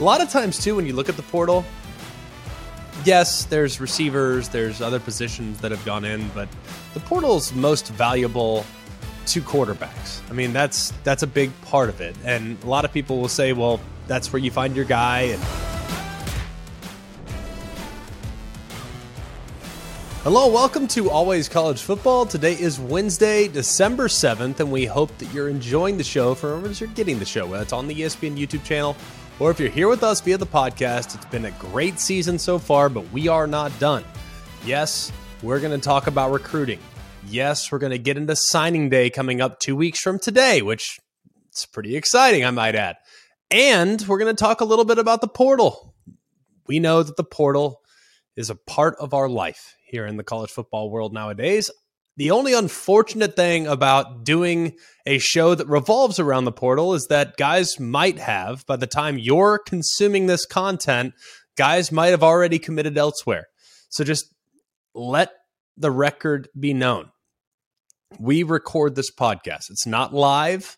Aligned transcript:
A 0.00 0.02
lot 0.02 0.22
of 0.22 0.30
times, 0.30 0.58
too, 0.58 0.76
when 0.76 0.86
you 0.86 0.94
look 0.94 1.10
at 1.10 1.16
the 1.16 1.22
portal, 1.24 1.62
yes, 3.04 3.44
there's 3.44 3.82
receivers, 3.82 4.48
there's 4.48 4.80
other 4.80 4.98
positions 4.98 5.60
that 5.60 5.70
have 5.72 5.84
gone 5.84 6.06
in, 6.06 6.26
but 6.34 6.48
the 6.94 7.00
portal's 7.00 7.52
most 7.52 7.88
valuable 7.88 8.64
to 9.26 9.42
quarterbacks. 9.42 10.22
I 10.30 10.32
mean, 10.32 10.54
that's 10.54 10.94
that's 11.04 11.22
a 11.22 11.26
big 11.26 11.50
part 11.60 11.90
of 11.90 12.00
it. 12.00 12.16
And 12.24 12.56
a 12.64 12.66
lot 12.66 12.86
of 12.86 12.94
people 12.94 13.20
will 13.20 13.28
say, 13.28 13.52
well, 13.52 13.78
that's 14.06 14.32
where 14.32 14.40
you 14.40 14.50
find 14.50 14.74
your 14.74 14.86
guy 14.86 15.20
and 15.20 15.42
Hello, 20.22 20.50
welcome 20.50 20.86
to 20.88 21.10
Always 21.10 21.46
College 21.48 21.82
Football. 21.82 22.24
Today 22.24 22.52
is 22.52 22.80
Wednesday, 22.80 23.48
December 23.48 24.08
7th, 24.08 24.60
and 24.60 24.70
we 24.70 24.86
hope 24.86 25.16
that 25.18 25.32
you're 25.32 25.48
enjoying 25.48 25.98
the 25.98 26.04
show 26.04 26.34
for 26.34 26.58
as 26.66 26.80
you're 26.80 26.90
getting 26.90 27.18
the 27.18 27.24
show, 27.24 27.52
it's 27.54 27.72
on 27.72 27.86
the 27.86 27.94
ESPN 27.94 28.36
YouTube 28.36 28.64
channel 28.64 28.96
or 29.40 29.50
if 29.50 29.58
you're 29.58 29.70
here 29.70 29.88
with 29.88 30.04
us 30.04 30.20
via 30.20 30.36
the 30.36 30.46
podcast. 30.46 31.14
It's 31.14 31.24
been 31.24 31.46
a 31.46 31.50
great 31.52 31.98
season 31.98 32.38
so 32.38 32.58
far, 32.58 32.88
but 32.88 33.10
we 33.10 33.26
are 33.26 33.46
not 33.46 33.76
done. 33.80 34.04
Yes, 34.64 35.10
we're 35.42 35.58
going 35.58 35.78
to 35.78 35.84
talk 35.84 36.06
about 36.06 36.30
recruiting. 36.30 36.78
Yes, 37.26 37.72
we're 37.72 37.78
going 37.78 37.92
to 37.92 37.98
get 37.98 38.18
into 38.18 38.36
signing 38.36 38.90
day 38.90 39.08
coming 39.08 39.40
up 39.40 39.58
two 39.58 39.74
weeks 39.74 40.00
from 40.00 40.18
today, 40.18 40.60
which 40.62 41.00
is 41.54 41.66
pretty 41.72 41.96
exciting, 41.96 42.44
I 42.44 42.50
might 42.50 42.74
add. 42.74 42.96
And 43.50 44.00
we're 44.06 44.18
going 44.18 44.34
to 44.34 44.40
talk 44.40 44.60
a 44.60 44.66
little 44.66 44.84
bit 44.84 44.98
about 44.98 45.22
the 45.22 45.28
portal. 45.28 45.94
We 46.68 46.78
know 46.78 47.02
that 47.02 47.16
the 47.16 47.24
portal 47.24 47.80
is 48.36 48.50
a 48.50 48.54
part 48.54 48.94
of 49.00 49.14
our 49.14 49.28
life 49.28 49.74
here 49.86 50.06
in 50.06 50.18
the 50.18 50.22
college 50.22 50.50
football 50.50 50.90
world 50.90 51.12
nowadays. 51.12 51.70
The 52.20 52.32
only 52.32 52.52
unfortunate 52.52 53.34
thing 53.34 53.66
about 53.66 54.24
doing 54.24 54.76
a 55.06 55.16
show 55.16 55.54
that 55.54 55.66
revolves 55.66 56.18
around 56.18 56.44
the 56.44 56.52
portal 56.52 56.92
is 56.92 57.06
that 57.06 57.38
guys 57.38 57.80
might 57.80 58.18
have, 58.18 58.66
by 58.66 58.76
the 58.76 58.86
time 58.86 59.16
you're 59.16 59.58
consuming 59.58 60.26
this 60.26 60.44
content, 60.44 61.14
guys 61.56 61.90
might 61.90 62.08
have 62.08 62.22
already 62.22 62.58
committed 62.58 62.98
elsewhere. 62.98 63.46
So 63.88 64.04
just 64.04 64.34
let 64.94 65.30
the 65.78 65.90
record 65.90 66.50
be 66.60 66.74
known. 66.74 67.10
We 68.18 68.42
record 68.42 68.96
this 68.96 69.10
podcast, 69.10 69.70
it's 69.70 69.86
not 69.86 70.12
live. 70.12 70.76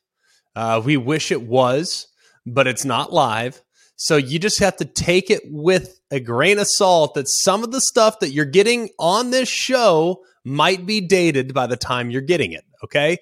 Uh, 0.55 0.81
we 0.85 0.97
wish 0.97 1.33
it 1.33 1.43
was, 1.43 2.07
but 2.47 2.69
it's 2.69 2.85
not 2.85 3.13
live. 3.13 3.61
So 3.97 4.17
you 4.17 4.39
just 4.39 4.61
have 4.61 4.77
to 4.77 4.85
take 4.85 5.29
it 5.29 5.43
with 5.47 5.99
a 6.13 6.21
grain 6.21 6.61
of 6.61 6.69
salt 6.69 7.15
that 7.15 7.29
some 7.29 7.65
of 7.65 7.73
the 7.73 7.81
stuff 7.81 8.21
that 8.21 8.31
you're 8.31 8.45
getting 8.45 8.91
on 9.01 9.33
this 9.33 9.49
show 9.49 10.23
might 10.45 10.87
be 10.87 11.01
dated 11.01 11.55
by 11.55 11.67
the 11.67 11.77
time 11.77 12.11
you're 12.11 12.23
getting 12.23 12.53
it. 12.53 12.65
Okay. 12.85 13.19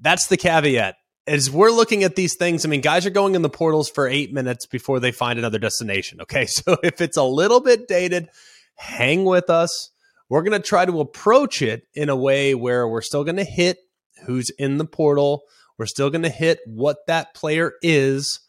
That's 0.00 0.26
the 0.26 0.36
caveat. 0.36 0.96
As 1.26 1.50
we're 1.50 1.70
looking 1.70 2.02
at 2.02 2.16
these 2.16 2.34
things, 2.34 2.64
I 2.64 2.68
mean, 2.68 2.80
guys 2.80 3.06
are 3.06 3.10
going 3.10 3.34
in 3.34 3.42
the 3.42 3.48
portals 3.48 3.88
for 3.88 4.08
eight 4.08 4.32
minutes 4.32 4.66
before 4.66 4.98
they 4.98 5.12
find 5.12 5.38
another 5.38 5.58
destination. 5.58 6.20
Okay. 6.22 6.46
So 6.46 6.76
if 6.82 7.00
it's 7.00 7.16
a 7.16 7.22
little 7.22 7.60
bit 7.60 7.86
dated, 7.86 8.28
hang 8.74 9.24
with 9.24 9.48
us. 9.50 9.90
We're 10.28 10.42
going 10.42 10.60
to 10.60 10.66
try 10.66 10.84
to 10.84 11.00
approach 11.00 11.62
it 11.62 11.86
in 11.94 12.08
a 12.08 12.16
way 12.16 12.54
where 12.54 12.88
we're 12.88 13.02
still 13.02 13.22
going 13.22 13.36
to 13.36 13.44
hit 13.44 13.78
who's 14.24 14.50
in 14.50 14.78
the 14.78 14.84
portal. 14.84 15.42
We're 15.78 15.86
still 15.86 16.10
going 16.10 16.22
to 16.22 16.30
hit 16.30 16.60
what 16.66 17.06
that 17.06 17.34
player 17.34 17.72
is 17.82 18.40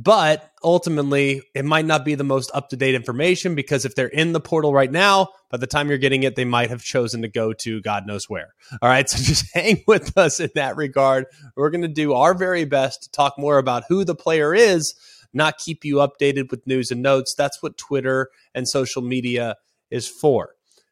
but 0.00 0.52
ultimately, 0.62 1.42
it 1.56 1.64
might 1.64 1.84
not 1.84 2.04
be 2.04 2.14
the 2.14 2.22
most 2.22 2.52
up 2.54 2.68
to 2.68 2.76
date 2.76 2.94
information 2.94 3.56
because 3.56 3.84
if 3.84 3.96
they're 3.96 4.06
in 4.06 4.32
the 4.32 4.38
portal 4.38 4.72
right 4.72 4.92
now, 4.92 5.30
by 5.50 5.56
the 5.56 5.66
time 5.66 5.88
you're 5.88 5.98
getting 5.98 6.22
it, 6.22 6.36
they 6.36 6.44
might 6.44 6.70
have 6.70 6.82
chosen 6.82 7.22
to 7.22 7.28
go 7.28 7.52
to 7.52 7.80
God 7.80 8.06
knows 8.06 8.26
where. 8.28 8.54
All 8.80 8.88
right. 8.88 9.08
So 9.18 9.24
just 9.24 9.52
hang 9.52 9.82
with 9.88 10.16
us 10.16 10.38
in 10.38 10.50
that 10.54 10.76
regard. 10.76 11.26
We're 11.56 11.70
going 11.70 11.82
to 11.82 11.88
do 11.88 12.12
our 12.12 12.32
very 12.32 12.64
best 12.64 13.02
to 13.02 13.10
talk 13.10 13.34
more 13.38 13.58
about 13.58 13.84
who 13.88 14.04
the 14.04 14.14
player 14.14 14.54
is, 14.54 14.94
not 15.32 15.58
keep 15.58 15.84
you 15.84 15.96
updated 15.96 16.52
with 16.52 16.66
news 16.66 16.92
and 16.92 17.02
notes. 17.02 17.34
That's 17.36 17.60
what 17.60 17.76
Twitter 17.76 18.28
and 18.54 18.68
social 18.68 19.02
media 19.02 19.56
is 19.90 20.06
for. 20.06 20.50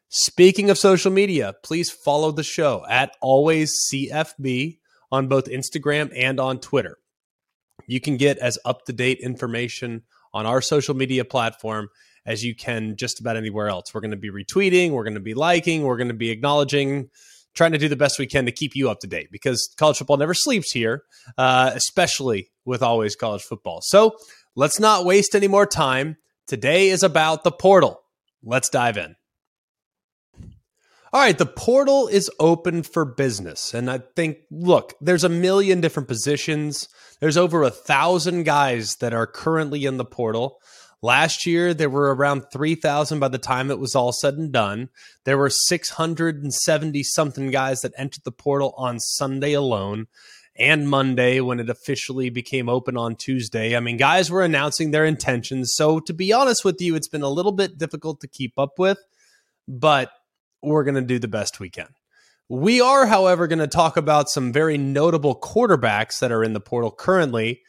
Speaking 0.09 0.69
of 0.69 0.77
social 0.77 1.11
media, 1.11 1.53
please 1.63 1.89
follow 1.89 2.31
the 2.31 2.43
show 2.43 2.85
at 2.89 3.15
always 3.21 3.73
CFB 3.89 4.79
on 5.11 5.29
both 5.29 5.45
Instagram 5.45 6.11
and 6.13 6.39
on 6.41 6.59
Twitter 6.59 6.97
you 7.87 7.99
can 7.99 8.17
get 8.17 8.37
as 8.37 8.59
up 8.65 8.85
to 8.85 8.93
date 8.93 9.19
information 9.19 10.03
on 10.33 10.45
our 10.45 10.61
social 10.61 10.95
media 10.95 11.25
platform 11.25 11.89
as 12.25 12.43
you 12.43 12.53
can 12.53 12.95
just 12.97 13.19
about 13.19 13.37
anywhere 13.37 13.69
else. 13.69 13.93
We're 13.93 14.01
going 14.01 14.11
to 14.11 14.17
be 14.17 14.29
retweeting, 14.29 14.91
we're 14.91 15.05
going 15.05 15.15
to 15.15 15.19
be 15.19 15.33
liking, 15.33 15.83
we're 15.83 15.97
going 15.97 16.09
to 16.09 16.13
be 16.13 16.29
acknowledging, 16.29 17.09
trying 17.55 17.71
to 17.71 17.77
do 17.77 17.87
the 17.87 17.95
best 17.95 18.19
we 18.19 18.27
can 18.27 18.45
to 18.45 18.51
keep 18.51 18.75
you 18.75 18.89
up 18.89 18.99
to 18.99 19.07
date 19.07 19.29
because 19.31 19.73
college 19.77 19.97
football 19.97 20.17
never 20.17 20.33
sleeps 20.33 20.71
here, 20.71 21.03
uh, 21.37 21.71
especially 21.73 22.49
with 22.65 22.83
always 22.83 23.15
college 23.15 23.41
football. 23.41 23.79
So 23.81 24.17
let's 24.55 24.79
not 24.79 25.05
waste 25.05 25.33
any 25.33 25.47
more 25.47 25.65
time. 25.65 26.17
Today 26.45 26.89
is 26.89 27.01
about 27.01 27.43
the 27.43 27.51
portal. 27.51 28.01
Let's 28.43 28.69
dive 28.69 28.97
in. 28.97 29.15
All 31.13 31.21
right, 31.21 31.37
the 31.37 31.45
portal 31.45 32.07
is 32.07 32.29
open 32.39 32.83
for 32.83 33.05
business. 33.05 33.73
And 33.73 33.89
I 33.89 33.99
think, 34.15 34.39
look, 34.51 34.93
there's 34.99 35.23
a 35.23 35.29
million 35.29 35.79
different 35.79 36.09
positions. 36.09 36.89
There's 37.21 37.37
over 37.37 37.63
a 37.63 37.69
thousand 37.69 38.43
guys 38.43 38.97
that 38.97 39.13
are 39.13 39.25
currently 39.27 39.85
in 39.85 39.97
the 39.97 40.05
portal. 40.05 40.59
Last 41.01 41.45
year, 41.45 41.73
there 41.73 41.89
were 41.89 42.13
around 42.13 42.45
3,000 42.51 43.19
by 43.19 43.27
the 43.29 43.37
time 43.37 43.71
it 43.71 43.79
was 43.79 43.95
all 43.95 44.11
said 44.11 44.33
and 44.33 44.51
done. 44.51 44.89
There 45.23 45.37
were 45.37 45.49
670 45.49 47.03
something 47.03 47.51
guys 47.51 47.81
that 47.81 47.93
entered 47.97 48.23
the 48.25 48.31
portal 48.31 48.73
on 48.77 48.99
Sunday 48.99 49.53
alone 49.53 50.07
and 50.57 50.89
Monday 50.89 51.39
when 51.39 51.59
it 51.59 51.69
officially 51.69 52.29
became 52.29 52.67
open 52.67 52.97
on 52.97 53.15
Tuesday. 53.15 53.77
I 53.77 53.79
mean, 53.79 53.95
guys 53.95 54.31
were 54.31 54.43
announcing 54.43 54.91
their 54.91 55.05
intentions. 55.05 55.73
So, 55.75 55.99
to 55.99 56.13
be 56.13 56.33
honest 56.33 56.65
with 56.65 56.81
you, 56.81 56.95
it's 56.95 57.07
been 57.07 57.21
a 57.21 57.29
little 57.29 57.51
bit 57.51 57.77
difficult 57.77 58.19
to 58.21 58.27
keep 58.27 58.57
up 58.57 58.79
with. 58.79 58.97
But 59.67 60.09
we're 60.61 60.83
going 60.83 60.95
to 60.95 61.01
do 61.01 61.19
the 61.19 61.27
best 61.27 61.59
we 61.59 61.69
can. 61.69 61.87
We 62.49 62.79
are, 62.79 63.05
however, 63.05 63.47
going 63.47 63.59
to 63.59 63.67
talk 63.67 63.97
about 63.97 64.29
some 64.29 64.53
very 64.53 64.77
notable 64.77 65.39
quarterbacks 65.39 66.19
that 66.19 66.31
are 66.31 66.43
in 66.43 66.53
the 66.53 66.61
portal 66.61 66.91
currently 66.91 67.61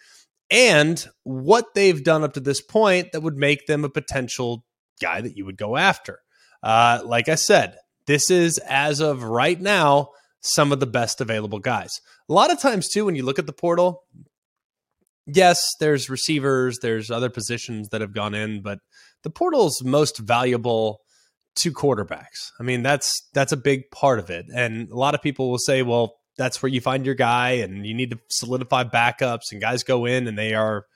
and 0.50 1.04
what 1.24 1.74
they've 1.74 2.02
done 2.02 2.24
up 2.24 2.34
to 2.34 2.40
this 2.40 2.60
point 2.60 3.12
that 3.12 3.22
would 3.22 3.36
make 3.36 3.66
them 3.66 3.84
a 3.84 3.90
potential 3.90 4.64
guy 5.00 5.20
that 5.20 5.36
you 5.36 5.44
would 5.44 5.56
go 5.58 5.76
after. 5.76 6.20
Uh, 6.62 7.00
like 7.04 7.28
I 7.28 7.34
said, 7.34 7.76
this 8.06 8.30
is 8.30 8.58
as 8.58 9.00
of 9.00 9.22
right 9.24 9.60
now 9.60 10.10
some 10.40 10.72
of 10.72 10.80
the 10.80 10.86
best 10.86 11.20
available 11.20 11.58
guys. 11.58 12.00
A 12.28 12.32
lot 12.32 12.52
of 12.52 12.60
times, 12.60 12.88
too, 12.88 13.04
when 13.04 13.16
you 13.16 13.24
look 13.24 13.38
at 13.38 13.46
the 13.46 13.52
portal, 13.52 14.04
yes, 15.26 15.60
there's 15.80 16.08
receivers, 16.08 16.78
there's 16.80 17.10
other 17.10 17.30
positions 17.30 17.88
that 17.90 18.00
have 18.00 18.14
gone 18.14 18.34
in, 18.34 18.62
but 18.62 18.78
the 19.24 19.30
portal's 19.30 19.82
most 19.84 20.18
valuable 20.18 21.00
to 21.58 21.72
quarterbacks. 21.72 22.50
I 22.58 22.62
mean, 22.62 22.82
that's 22.82 23.28
that's 23.32 23.52
a 23.52 23.56
big 23.56 23.90
part 23.90 24.18
of 24.18 24.30
it. 24.30 24.46
And 24.54 24.90
a 24.90 24.96
lot 24.96 25.14
of 25.14 25.22
people 25.22 25.50
will 25.50 25.58
say, 25.58 25.82
well, 25.82 26.14
that's 26.36 26.62
where 26.62 26.70
you 26.70 26.80
find 26.80 27.04
your 27.04 27.14
guy 27.14 27.50
and 27.50 27.86
you 27.86 27.94
need 27.94 28.10
to 28.10 28.18
solidify 28.28 28.84
backups 28.84 29.52
and 29.52 29.60
guys 29.60 29.82
go 29.82 30.04
in 30.06 30.26
and 30.26 30.38
they 30.38 30.54
are 30.54 30.86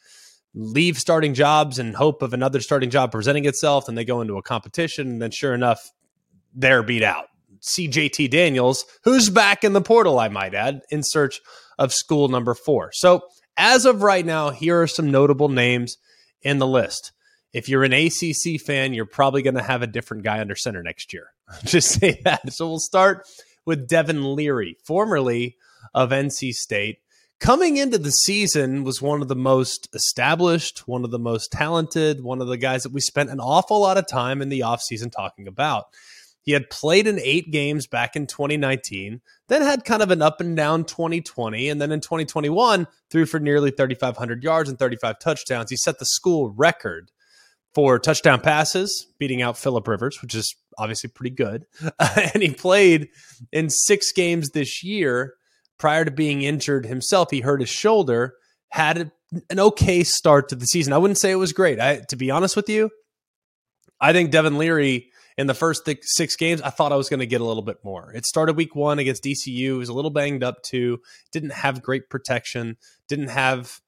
leave 0.54 0.98
starting 0.98 1.34
jobs 1.34 1.78
and 1.78 1.96
hope 1.96 2.22
of 2.22 2.32
another 2.32 2.60
starting 2.60 2.90
job 2.90 3.10
presenting 3.10 3.44
itself 3.44 3.88
and 3.88 3.96
they 3.96 4.04
go 4.04 4.20
into 4.20 4.36
a 4.36 4.42
competition 4.42 5.08
and 5.08 5.22
then 5.22 5.30
sure 5.30 5.54
enough 5.54 5.90
they're 6.54 6.82
beat 6.82 7.02
out. 7.02 7.26
CJT 7.62 8.30
Daniels, 8.30 8.84
who's 9.04 9.30
back 9.30 9.64
in 9.64 9.72
the 9.72 9.80
portal, 9.80 10.18
I 10.18 10.28
might 10.28 10.54
add, 10.54 10.80
in 10.90 11.02
search 11.02 11.40
of 11.78 11.92
school 11.92 12.28
number 12.28 12.54
4. 12.54 12.90
So, 12.92 13.22
as 13.56 13.84
of 13.84 14.02
right 14.02 14.24
now, 14.24 14.50
here 14.50 14.82
are 14.82 14.86
some 14.86 15.10
notable 15.10 15.48
names 15.48 15.96
in 16.42 16.58
the 16.58 16.66
list 16.66 17.12
if 17.52 17.68
you're 17.68 17.84
an 17.84 17.92
ACC 17.92 18.60
fan, 18.60 18.94
you're 18.94 19.06
probably 19.06 19.42
going 19.42 19.56
to 19.56 19.62
have 19.62 19.82
a 19.82 19.86
different 19.86 20.22
guy 20.22 20.40
under 20.40 20.56
center 20.56 20.82
next 20.82 21.12
year. 21.12 21.28
Just 21.64 22.00
say 22.00 22.20
that. 22.24 22.52
So 22.52 22.68
we'll 22.68 22.78
start 22.78 23.28
with 23.64 23.88
Devin 23.88 24.34
Leary, 24.34 24.76
formerly 24.84 25.56
of 25.94 26.10
NC 26.10 26.52
State. 26.52 26.98
Coming 27.40 27.76
into 27.76 27.98
the 27.98 28.12
season 28.12 28.84
was 28.84 29.02
one 29.02 29.20
of 29.20 29.26
the 29.26 29.34
most 29.34 29.88
established, 29.94 30.86
one 30.86 31.04
of 31.04 31.10
the 31.10 31.18
most 31.18 31.50
talented, 31.50 32.22
one 32.22 32.40
of 32.40 32.46
the 32.46 32.56
guys 32.56 32.84
that 32.84 32.92
we 32.92 33.00
spent 33.00 33.30
an 33.30 33.40
awful 33.40 33.80
lot 33.80 33.98
of 33.98 34.06
time 34.06 34.40
in 34.40 34.48
the 34.48 34.60
offseason 34.60 35.10
talking 35.10 35.48
about. 35.48 35.86
He 36.42 36.52
had 36.52 36.70
played 36.70 37.06
in 37.06 37.20
eight 37.20 37.50
games 37.50 37.86
back 37.86 38.16
in 38.16 38.26
2019, 38.26 39.20
then 39.48 39.62
had 39.62 39.84
kind 39.84 40.02
of 40.02 40.10
an 40.10 40.22
up 40.22 40.40
and 40.40 40.56
down 40.56 40.84
2020, 40.84 41.68
and 41.68 41.80
then 41.80 41.92
in 41.92 42.00
2021 42.00 42.86
threw 43.10 43.26
for 43.26 43.38
nearly 43.40 43.70
3,500 43.70 44.42
yards 44.42 44.68
and 44.68 44.78
35 44.78 45.18
touchdowns. 45.18 45.70
He 45.70 45.76
set 45.76 45.98
the 45.98 46.04
school 46.04 46.50
record 46.50 47.10
for 47.74 47.98
touchdown 47.98 48.40
passes, 48.40 49.06
beating 49.18 49.42
out 49.42 49.56
Philip 49.56 49.86
Rivers, 49.88 50.20
which 50.20 50.34
is 50.34 50.54
obviously 50.78 51.10
pretty 51.10 51.34
good. 51.34 51.64
and 52.34 52.42
he 52.42 52.50
played 52.50 53.08
in 53.50 53.70
six 53.70 54.12
games 54.12 54.50
this 54.50 54.82
year. 54.82 55.34
Prior 55.78 56.04
to 56.04 56.12
being 56.12 56.42
injured 56.42 56.86
himself, 56.86 57.30
he 57.32 57.40
hurt 57.40 57.60
his 57.60 57.68
shoulder, 57.68 58.34
had 58.68 59.10
an 59.50 59.58
okay 59.58 60.04
start 60.04 60.48
to 60.48 60.54
the 60.54 60.66
season. 60.66 60.92
I 60.92 60.98
wouldn't 60.98 61.18
say 61.18 61.32
it 61.32 61.36
was 61.36 61.52
great. 61.52 61.80
I, 61.80 62.02
to 62.08 62.16
be 62.16 62.30
honest 62.30 62.54
with 62.54 62.68
you, 62.68 62.88
I 64.00 64.12
think 64.12 64.30
Devin 64.30 64.58
Leary 64.58 65.10
in 65.36 65.46
the 65.46 65.54
first 65.54 65.84
th- 65.84 65.98
six 66.02 66.36
games, 66.36 66.62
I 66.62 66.70
thought 66.70 66.92
I 66.92 66.96
was 66.96 67.08
going 67.08 67.20
to 67.20 67.26
get 67.26 67.40
a 67.40 67.44
little 67.44 67.62
bit 67.62 67.78
more. 67.82 68.12
It 68.14 68.26
started 68.26 68.56
week 68.56 68.76
one 68.76 68.98
against 68.98 69.26
ECU. 69.26 69.78
Was 69.78 69.88
a 69.88 69.94
little 69.94 70.10
banged 70.10 70.44
up 70.44 70.62
too. 70.62 71.00
Didn't 71.32 71.52
have 71.52 71.82
great 71.82 72.10
protection. 72.10 72.76
Didn't 73.08 73.28
have 73.28 73.80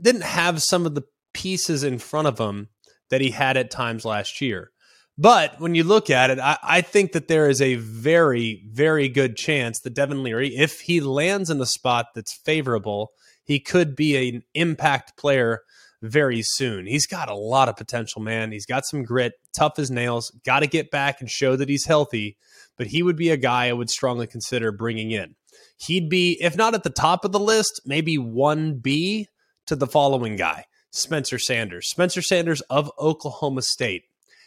didn't 0.00 0.24
have 0.24 0.62
some 0.62 0.86
of 0.86 0.94
the 0.94 1.04
pieces 1.32 1.84
in 1.84 1.98
front 1.98 2.26
of 2.26 2.38
him 2.38 2.68
that 3.10 3.20
he 3.20 3.30
had 3.30 3.56
at 3.56 3.70
times 3.70 4.04
last 4.04 4.40
year. 4.40 4.70
But 5.18 5.60
when 5.60 5.74
you 5.74 5.84
look 5.84 6.08
at 6.08 6.30
it, 6.30 6.38
I, 6.38 6.56
I, 6.62 6.80
think 6.80 7.12
that 7.12 7.28
there 7.28 7.50
is 7.50 7.60
a 7.60 7.74
very, 7.74 8.64
very 8.70 9.06
good 9.08 9.36
chance 9.36 9.80
that 9.80 9.92
Devin 9.92 10.22
Leary, 10.22 10.56
if 10.56 10.80
he 10.80 11.00
lands 11.02 11.50
in 11.50 11.60
a 11.60 11.66
spot 11.66 12.06
that's 12.14 12.32
favorable, 12.32 13.10
he 13.44 13.60
could 13.60 13.94
be 13.94 14.30
an 14.30 14.42
impact 14.54 15.18
player 15.18 15.60
very 16.00 16.40
soon. 16.40 16.86
He's 16.86 17.06
got 17.06 17.28
a 17.28 17.34
lot 17.34 17.68
of 17.68 17.76
potential, 17.76 18.22
man. 18.22 18.52
He's 18.52 18.64
got 18.64 18.86
some 18.86 19.02
grit, 19.02 19.34
tough 19.52 19.78
as 19.78 19.90
nails, 19.90 20.30
got 20.46 20.60
to 20.60 20.66
get 20.66 20.90
back 20.90 21.20
and 21.20 21.30
show 21.30 21.54
that 21.56 21.68
he's 21.68 21.84
healthy. 21.84 22.38
But 22.78 22.86
he 22.86 23.02
would 23.02 23.16
be 23.16 23.28
a 23.28 23.36
guy 23.36 23.68
I 23.68 23.74
would 23.74 23.90
strongly 23.90 24.26
consider 24.26 24.72
bringing 24.72 25.10
in. 25.10 25.34
He'd 25.76 26.08
be, 26.08 26.38
if 26.40 26.56
not 26.56 26.74
at 26.74 26.82
the 26.82 26.88
top 26.88 27.26
of 27.26 27.32
the 27.32 27.40
list, 27.40 27.82
maybe 27.84 28.16
1B 28.16 29.26
to 29.66 29.76
the 29.76 29.86
following 29.86 30.36
guy 30.36 30.64
Spencer 30.90 31.38
Sanders. 31.38 31.88
Spencer 31.88 32.22
Sanders 32.22 32.60
of 32.62 32.90
Oklahoma 32.98 33.62
State. 33.62 34.04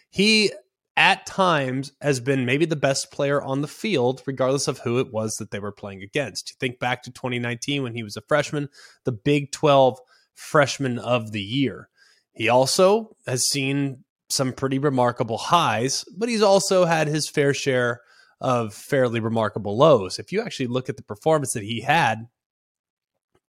He 0.10 0.52
at 0.96 1.26
times 1.26 1.92
has 2.02 2.20
been 2.20 2.46
maybe 2.46 2.66
the 2.66 2.76
best 2.76 3.12
player 3.12 3.42
on 3.42 3.62
the 3.62 3.68
field, 3.68 4.22
regardless 4.26 4.68
of 4.68 4.80
who 4.80 5.00
it 5.00 5.12
was 5.12 5.34
that 5.36 5.52
they 5.52 5.60
were 5.60 5.72
playing 5.72 6.04
against. 6.04 6.52
You 6.52 6.56
think 6.60 6.80
back 6.80 7.04
to 7.04 7.12
2019 7.12 7.82
when 7.82 7.96
he 7.96 8.04
was 8.04 8.16
a 8.16 8.22
freshman, 8.22 8.70
the 9.04 9.12
Big 9.12 9.52
12 9.52 10.00
freshman 10.36 11.00
of 11.00 11.32
the 11.32 11.42
year. 11.42 11.90
He 12.34 12.50
also 12.50 13.16
has 13.26 13.48
seen 13.48 14.04
some 14.30 14.54
pretty 14.54 14.80
remarkable 14.80 15.38
highs, 15.38 16.06
but 16.16 16.30
he's 16.30 16.42
also 16.42 16.86
had 16.86 17.08
his 17.08 17.30
fair 17.30 17.54
share 17.54 18.02
of 18.42 18.74
fairly 18.74 19.20
remarkable 19.20 19.78
lows. 19.78 20.20
If 20.20 20.32
you 20.32 20.42
actually 20.42 20.68
look 20.68 20.90
at 20.90 20.98
the 20.98 21.04
performance 21.04 21.54
that 21.54 21.64
he 21.64 21.82
had 21.82 22.28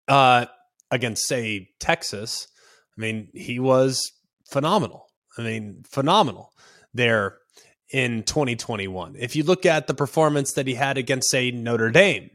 uh, 0.06 0.46
against, 0.90 1.26
say, 1.26 1.70
Texas, 1.80 2.48
I 2.96 3.00
mean, 3.00 3.28
he 3.34 3.58
was 3.58 4.12
phenomenal. 4.50 5.06
I 5.38 5.42
mean, 5.42 5.84
phenomenal 5.88 6.52
there 6.94 7.38
in 7.92 8.22
2021. 8.22 9.16
If 9.18 9.36
you 9.36 9.44
look 9.44 9.66
at 9.66 9.86
the 9.86 9.94
performance 9.94 10.52
that 10.52 10.66
he 10.66 10.74
had 10.74 10.98
against, 10.98 11.30
say, 11.30 11.50
Notre 11.50 11.90
Dame 11.90 12.30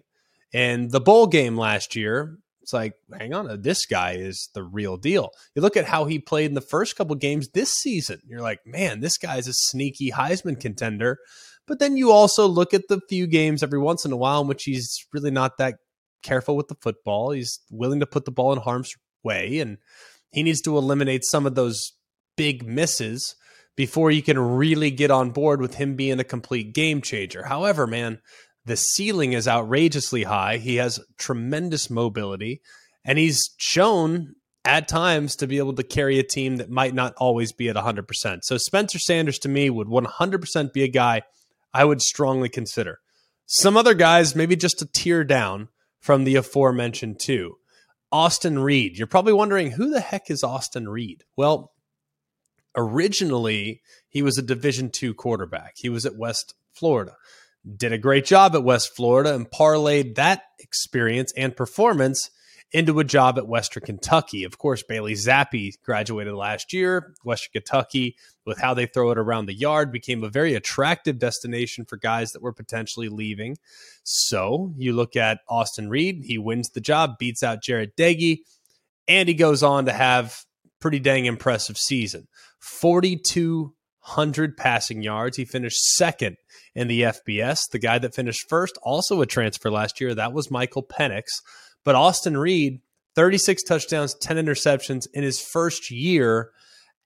in 0.53 0.89
the 0.89 1.01
bowl 1.01 1.27
game 1.27 1.57
last 1.57 1.95
year, 1.95 2.37
it's 2.61 2.73
like, 2.73 2.93
hang 3.17 3.33
on, 3.33 3.61
this 3.61 3.85
guy 3.85 4.13
is 4.13 4.49
the 4.53 4.63
real 4.63 4.95
deal. 4.95 5.31
You 5.55 5.61
look 5.61 5.75
at 5.77 5.85
how 5.85 6.05
he 6.05 6.19
played 6.19 6.45
in 6.45 6.53
the 6.53 6.61
first 6.61 6.95
couple 6.95 7.15
games 7.15 7.49
this 7.49 7.71
season. 7.71 8.21
You're 8.27 8.41
like, 8.41 8.59
man, 8.65 8.99
this 8.99 9.17
guy's 9.17 9.47
a 9.47 9.53
sneaky 9.53 10.11
Heisman 10.11 10.59
contender. 10.59 11.17
But 11.67 11.79
then 11.79 11.97
you 11.97 12.11
also 12.11 12.47
look 12.47 12.73
at 12.73 12.87
the 12.87 13.01
few 13.09 13.27
games 13.27 13.63
every 13.63 13.79
once 13.79 14.05
in 14.05 14.11
a 14.11 14.17
while 14.17 14.41
in 14.41 14.47
which 14.47 14.63
he's 14.63 15.05
really 15.11 15.31
not 15.31 15.57
that 15.57 15.75
careful 16.21 16.55
with 16.55 16.67
the 16.67 16.75
football. 16.75 17.31
He's 17.31 17.59
willing 17.71 17.99
to 17.99 18.05
put 18.05 18.25
the 18.25 18.31
ball 18.31 18.53
in 18.53 18.59
harm's 18.59 18.93
way, 19.23 19.59
and 19.59 19.77
he 20.31 20.43
needs 20.43 20.61
to 20.61 20.77
eliminate 20.77 21.23
some 21.23 21.45
of 21.45 21.55
those 21.55 21.93
big 22.37 22.65
misses 22.65 23.35
before 23.75 24.11
you 24.11 24.21
can 24.21 24.37
really 24.37 24.91
get 24.91 25.11
on 25.11 25.31
board 25.31 25.61
with 25.61 25.75
him 25.75 25.95
being 25.95 26.19
a 26.19 26.25
complete 26.25 26.73
game 26.73 27.01
changer. 27.01 27.43
However, 27.45 27.87
man, 27.87 28.19
the 28.65 28.77
ceiling 28.77 29.33
is 29.33 29.47
outrageously 29.47 30.23
high. 30.23 30.57
He 30.57 30.75
has 30.75 30.99
tremendous 31.17 31.89
mobility, 31.89 32.61
and 33.03 33.17
he's 33.17 33.39
shown 33.57 34.35
at 34.63 34.87
times 34.87 35.35
to 35.37 35.47
be 35.47 35.57
able 35.57 35.73
to 35.73 35.83
carry 35.83 36.19
a 36.19 36.23
team 36.23 36.57
that 36.57 36.69
might 36.69 36.93
not 36.93 37.13
always 37.17 37.51
be 37.51 37.69
at 37.69 37.75
100%. 37.75 38.39
So 38.43 38.57
Spencer 38.57 38.99
Sanders 38.99 39.39
to 39.39 39.49
me 39.49 39.69
would 39.69 39.87
100% 39.87 40.73
be 40.73 40.83
a 40.83 40.87
guy 40.87 41.23
I 41.73 41.85
would 41.85 42.01
strongly 42.01 42.49
consider. 42.49 42.99
Some 43.47 43.75
other 43.75 43.95
guys, 43.95 44.35
maybe 44.35 44.55
just 44.55 44.81
a 44.81 44.85
tier 44.85 45.23
down 45.23 45.69
from 45.99 46.23
the 46.23 46.35
aforementioned 46.35 47.19
two. 47.19 47.55
Austin 48.11 48.59
Reed. 48.59 48.97
You're 48.97 49.07
probably 49.07 49.33
wondering 49.33 49.71
who 49.71 49.89
the 49.89 50.01
heck 50.01 50.29
is 50.29 50.43
Austin 50.43 50.89
Reed? 50.89 51.23
Well, 51.35 51.71
originally 52.75 53.81
he 54.09 54.21
was 54.21 54.37
a 54.37 54.43
Division 54.43 54.89
two 54.89 55.13
quarterback. 55.13 55.73
He 55.77 55.89
was 55.89 56.05
at 56.05 56.17
West 56.17 56.53
Florida. 56.73 57.15
Did 57.77 57.93
a 57.93 57.97
great 57.97 58.25
job 58.25 58.55
at 58.55 58.63
West 58.63 58.95
Florida 58.95 59.35
and 59.35 59.49
parlayed 59.49 60.15
that 60.15 60.43
experience 60.59 61.31
and 61.37 61.55
performance 61.55 62.29
into 62.71 63.00
a 63.00 63.03
job 63.03 63.38
at 63.38 63.47
Western 63.47 63.83
Kentucky. 63.83 64.44
Of 64.44 64.57
course, 64.57 64.83
Bailey 64.83 65.13
Zappe 65.13 65.73
graduated 65.83 66.33
last 66.33 66.71
year. 66.71 67.13
Western 67.23 67.51
Kentucky, 67.53 68.15
with 68.45 68.59
how 68.59 68.73
they 68.73 68.85
throw 68.85 69.12
it 69.12 69.18
around 69.18 69.45
the 69.45 69.53
yard, 69.53 69.91
became 69.91 70.23
a 70.23 70.29
very 70.29 70.56
attractive 70.56 71.19
destination 71.19 71.85
for 71.85 71.97
guys 71.97 72.31
that 72.31 72.41
were 72.41 72.53
potentially 72.53 73.09
leaving. 73.09 73.57
So 74.03 74.73
you 74.77 74.94
look 74.94 75.15
at 75.15 75.39
Austin 75.50 75.89
Reed, 75.89 76.23
he 76.25 76.38
wins 76.38 76.69
the 76.69 76.81
job, 76.81 77.18
beats 77.19 77.44
out 77.44 77.62
Jarret 77.62 77.95
Doege, 77.97 78.39
and 79.07 79.27
he 79.27 79.35
goes 79.35 79.63
on 79.63 79.85
to 79.85 79.91
have 79.91 80.45
pretty 80.79 81.00
dang 81.00 81.25
impressive 81.25 81.77
season. 81.77 82.27
4,200 82.59 84.57
passing 84.57 85.01
yards. 85.01 85.38
He 85.38 85.45
finished 85.45 85.95
second 85.95 86.38
in 86.74 86.88
the 86.88 87.01
FBS. 87.01 87.69
The 87.71 87.79
guy 87.79 88.00
that 88.00 88.15
finished 88.15 88.47
first, 88.47 88.77
also 88.81 89.21
a 89.21 89.25
transfer 89.25 89.69
last 89.69 90.00
year, 90.00 90.15
that 90.15 90.33
was 90.33 90.50
Michael 90.50 90.83
Penix. 90.83 91.25
But 91.83 91.95
Austin 91.95 92.37
Reed, 92.37 92.81
36 93.15 93.63
touchdowns, 93.63 94.13
10 94.15 94.37
interceptions 94.37 95.07
in 95.13 95.23
his 95.23 95.41
first 95.41 95.91
year 95.91 96.51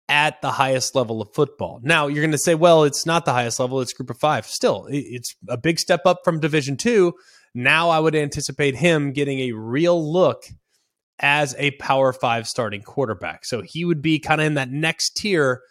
at 0.08 0.42
the 0.42 0.52
highest 0.52 0.96
level 0.96 1.22
of 1.22 1.34
football. 1.34 1.80
Now, 1.84 2.08
you're 2.08 2.22
going 2.22 2.32
to 2.32 2.38
say, 2.38 2.56
well, 2.56 2.84
it's 2.84 3.06
not 3.06 3.26
the 3.26 3.34
highest 3.34 3.60
level, 3.60 3.82
it's 3.82 3.94
group 3.94 4.10
of 4.10 4.20
five. 4.20 4.46
Still, 4.46 4.86
it's 4.90 5.36
a 5.50 5.58
big 5.58 5.80
step 5.80 6.02
up 6.06 6.20
from 6.24 6.40
Division 6.40 6.78
two. 6.78 7.14
Now, 7.54 7.90
I 7.90 8.00
would 8.00 8.16
anticipate 8.16 8.76
him 8.76 9.14
getting 9.14 9.40
a 9.40 9.54
real 9.54 10.12
look 10.12 10.44
as 11.20 11.56
a 11.58 11.72
power 11.72 12.12
five 12.14 12.48
starting 12.48 12.82
quarterback. 12.82 13.46
So 13.46 13.62
he 13.62 13.86
would 13.86 14.02
be 14.02 14.20
kind 14.20 14.42
of 14.42 14.48
in 14.48 14.54
that 14.56 14.70
next 14.70 15.16
tier 15.16 15.62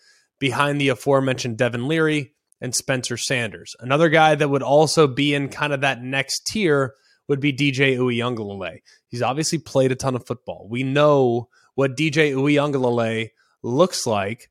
behind 0.40 0.80
the 0.80 0.88
aforementioned 0.88 1.58
Devin 1.58 1.86
Leary 1.86 2.32
and 2.60 2.74
Spencer 2.74 3.16
Sanders. 3.16 3.74
Another 3.80 4.08
guy 4.08 4.34
that 4.34 4.48
would 4.48 4.62
also 4.62 5.06
be 5.06 5.34
in 5.34 5.48
kind 5.48 5.72
of 5.72 5.82
that 5.82 6.02
next 6.02 6.46
tier 6.46 6.94
would 7.28 7.40
be 7.40 7.52
DJ 7.52 7.96
Uiagalelei. 7.96 8.80
He's 9.08 9.22
obviously 9.22 9.58
played 9.58 9.92
a 9.92 9.96
ton 9.96 10.14
of 10.14 10.26
football. 10.26 10.66
We 10.68 10.82
know 10.82 11.48
what 11.74 11.96
DJ 11.96 12.34
Uiagalelei 12.34 13.30
looks 13.62 14.06
like 14.06 14.50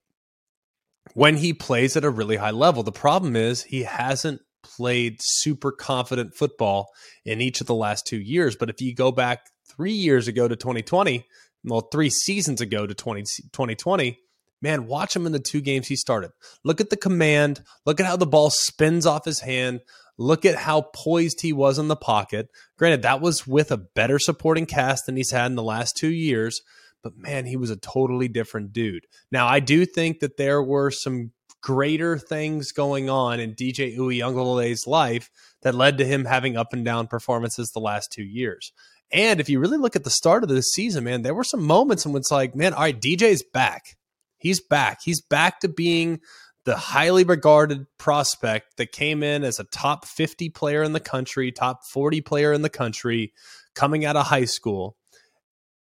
when 1.14 1.38
he 1.38 1.54
plays 1.54 1.96
at 1.96 2.04
a 2.04 2.10
really 2.10 2.38
high 2.38 2.52
level. 2.52 2.84
The 2.84 2.92
problem 2.92 3.36
is 3.36 3.64
he 3.64 3.84
hasn't 3.84 4.42
played 4.64 5.18
super 5.22 5.72
confident 5.72 6.34
football 6.34 6.90
in 7.26 7.42
each 7.42 7.62
of 7.62 7.68
the 7.68 7.76
last 7.76 8.08
two 8.08 8.20
years. 8.20 8.56
But 8.56 8.70
if 8.70 8.82
you 8.82 8.96
go 8.96 9.12
back 9.12 9.48
three 9.68 9.94
years 9.94 10.28
ago 10.28 10.48
to 10.48 10.56
2020, 10.56 11.26
well, 11.66 11.88
three 11.92 12.10
seasons 12.10 12.62
ago 12.62 12.88
to 12.88 12.94
20, 12.94 13.22
2020, 13.22 14.20
man, 14.62 14.88
watch 14.88 15.16
him 15.16 15.26
in 15.26 15.32
the 15.32 15.40
two 15.40 15.62
games 15.62 15.88
he 15.88 15.96
started. 15.96 16.32
Look 16.64 16.82
at 16.82 16.90
the 16.90 16.98
command. 16.98 17.62
Look 17.86 18.00
at 18.00 18.06
how 18.06 18.18
the 18.18 18.26
ball 18.26 18.50
spins 18.50 19.06
off 19.06 19.26
his 19.26 19.42
hand. 19.42 19.82
Look 20.18 20.46
at 20.46 20.56
how 20.56 20.90
poised 20.94 21.42
he 21.42 21.54
was 21.54 21.80
in 21.80 21.88
the 21.88 21.96
pocket. 21.96 22.50
Granted, 22.78 23.02
that 23.02 23.22
was 23.22 23.48
with 23.48 23.72
a 23.72 23.78
better 23.78 24.20
supporting 24.20 24.66
cast 24.66 25.06
than 25.06 25.16
he's 25.16 25.32
had 25.32 25.48
in 25.48 25.56
the 25.56 25.64
last 25.64 25.98
two 25.98 26.12
years, 26.12 26.62
but 27.02 27.18
man, 27.18 27.46
he 27.46 27.58
was 27.58 27.70
a 27.70 27.76
totally 27.76 28.28
different 28.28 28.74
dude. 28.74 29.06
Now, 29.32 29.48
I 29.48 29.60
do 29.60 29.86
think 29.86 30.20
that 30.20 30.38
there 30.38 30.62
were 30.62 30.92
some 30.92 31.32
greater 31.62 32.18
things 32.18 32.72
going 32.72 33.10
on 33.10 33.40
in 33.40 33.56
DJ 33.56 33.98
Uiagalelei's 33.98 34.86
life 34.86 35.32
that 35.62 35.74
led 35.74 35.98
to 35.98 36.06
him 36.06 36.26
having 36.26 36.58
up 36.58 36.74
and 36.74 36.84
down 36.86 37.08
performances 37.08 37.72
the 37.72 37.80
last 37.80 38.12
two 38.12 38.24
years. 38.24 38.72
And 39.12 39.40
if 39.40 39.48
you 39.48 39.60
really 39.60 39.78
look 39.78 39.96
at 39.96 40.04
the 40.04 40.10
start 40.10 40.44
of 40.44 40.50
the 40.50 40.62
season, 40.62 41.06
man, 41.06 41.22
there 41.22 41.36
were 41.36 41.44
some 41.44 41.64
moments 41.64 42.06
in 42.06 42.12
which, 42.12 42.32
like, 42.32 42.56
man, 42.56 42.74
all 42.74 42.82
right, 42.82 43.00
DJ's 43.00 43.44
back. 43.44 43.96
He's 44.38 44.60
back. 44.60 45.00
He's 45.04 45.22
back 45.22 45.62
to 45.62 45.70
being 45.70 46.20
the 46.66 46.78
highly 46.78 47.24
regarded 47.24 47.86
prospect 47.98 48.78
that 48.78 48.92
came 48.92 49.24
in 49.24 49.44
as 49.44 49.60
a 49.60 49.66
top 49.66 50.06
50 50.06 50.50
player 50.50 50.84
in 50.84 50.94
the 50.94 51.00
country, 51.00 51.52
top 51.52 51.86
40 51.86 52.22
player 52.22 52.54
in 52.54 52.62
the 52.62 52.70
country, 52.70 53.34
coming 53.76 54.06
out 54.06 54.16
of 54.16 54.28
high 54.28 54.46
school. 54.46 54.96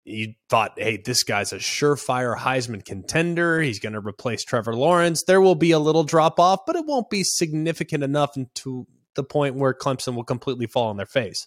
You 0.04 0.34
thought, 0.50 0.74
hey, 0.78 0.98
this 0.98 1.24
guy's 1.24 1.54
a 1.54 1.58
surefire 1.58 2.36
Heisman 2.36 2.84
contender. 2.84 3.62
He's 3.62 3.80
going 3.80 3.94
to 3.94 4.00
replace 4.00 4.44
Trevor 4.44 4.76
Lawrence. 4.76 5.24
There 5.26 5.42
will 5.42 5.56
be 5.56 5.72
a 5.72 5.80
little 5.80 6.04
drop 6.04 6.40
off, 6.40 6.62
but 6.66 6.76
it 6.76 6.86
won't 6.88 7.12
be 7.12 7.24
significant 7.24 8.04
enough 8.04 8.36
to 8.56 8.88
the 9.16 9.24
point 9.24 9.56
where 9.56 9.76
Clemson 9.76 10.16
will 10.16 10.24
completely 10.24 10.66
fall 10.66 10.88
on 10.88 10.98
their 10.98 11.06
face. 11.06 11.46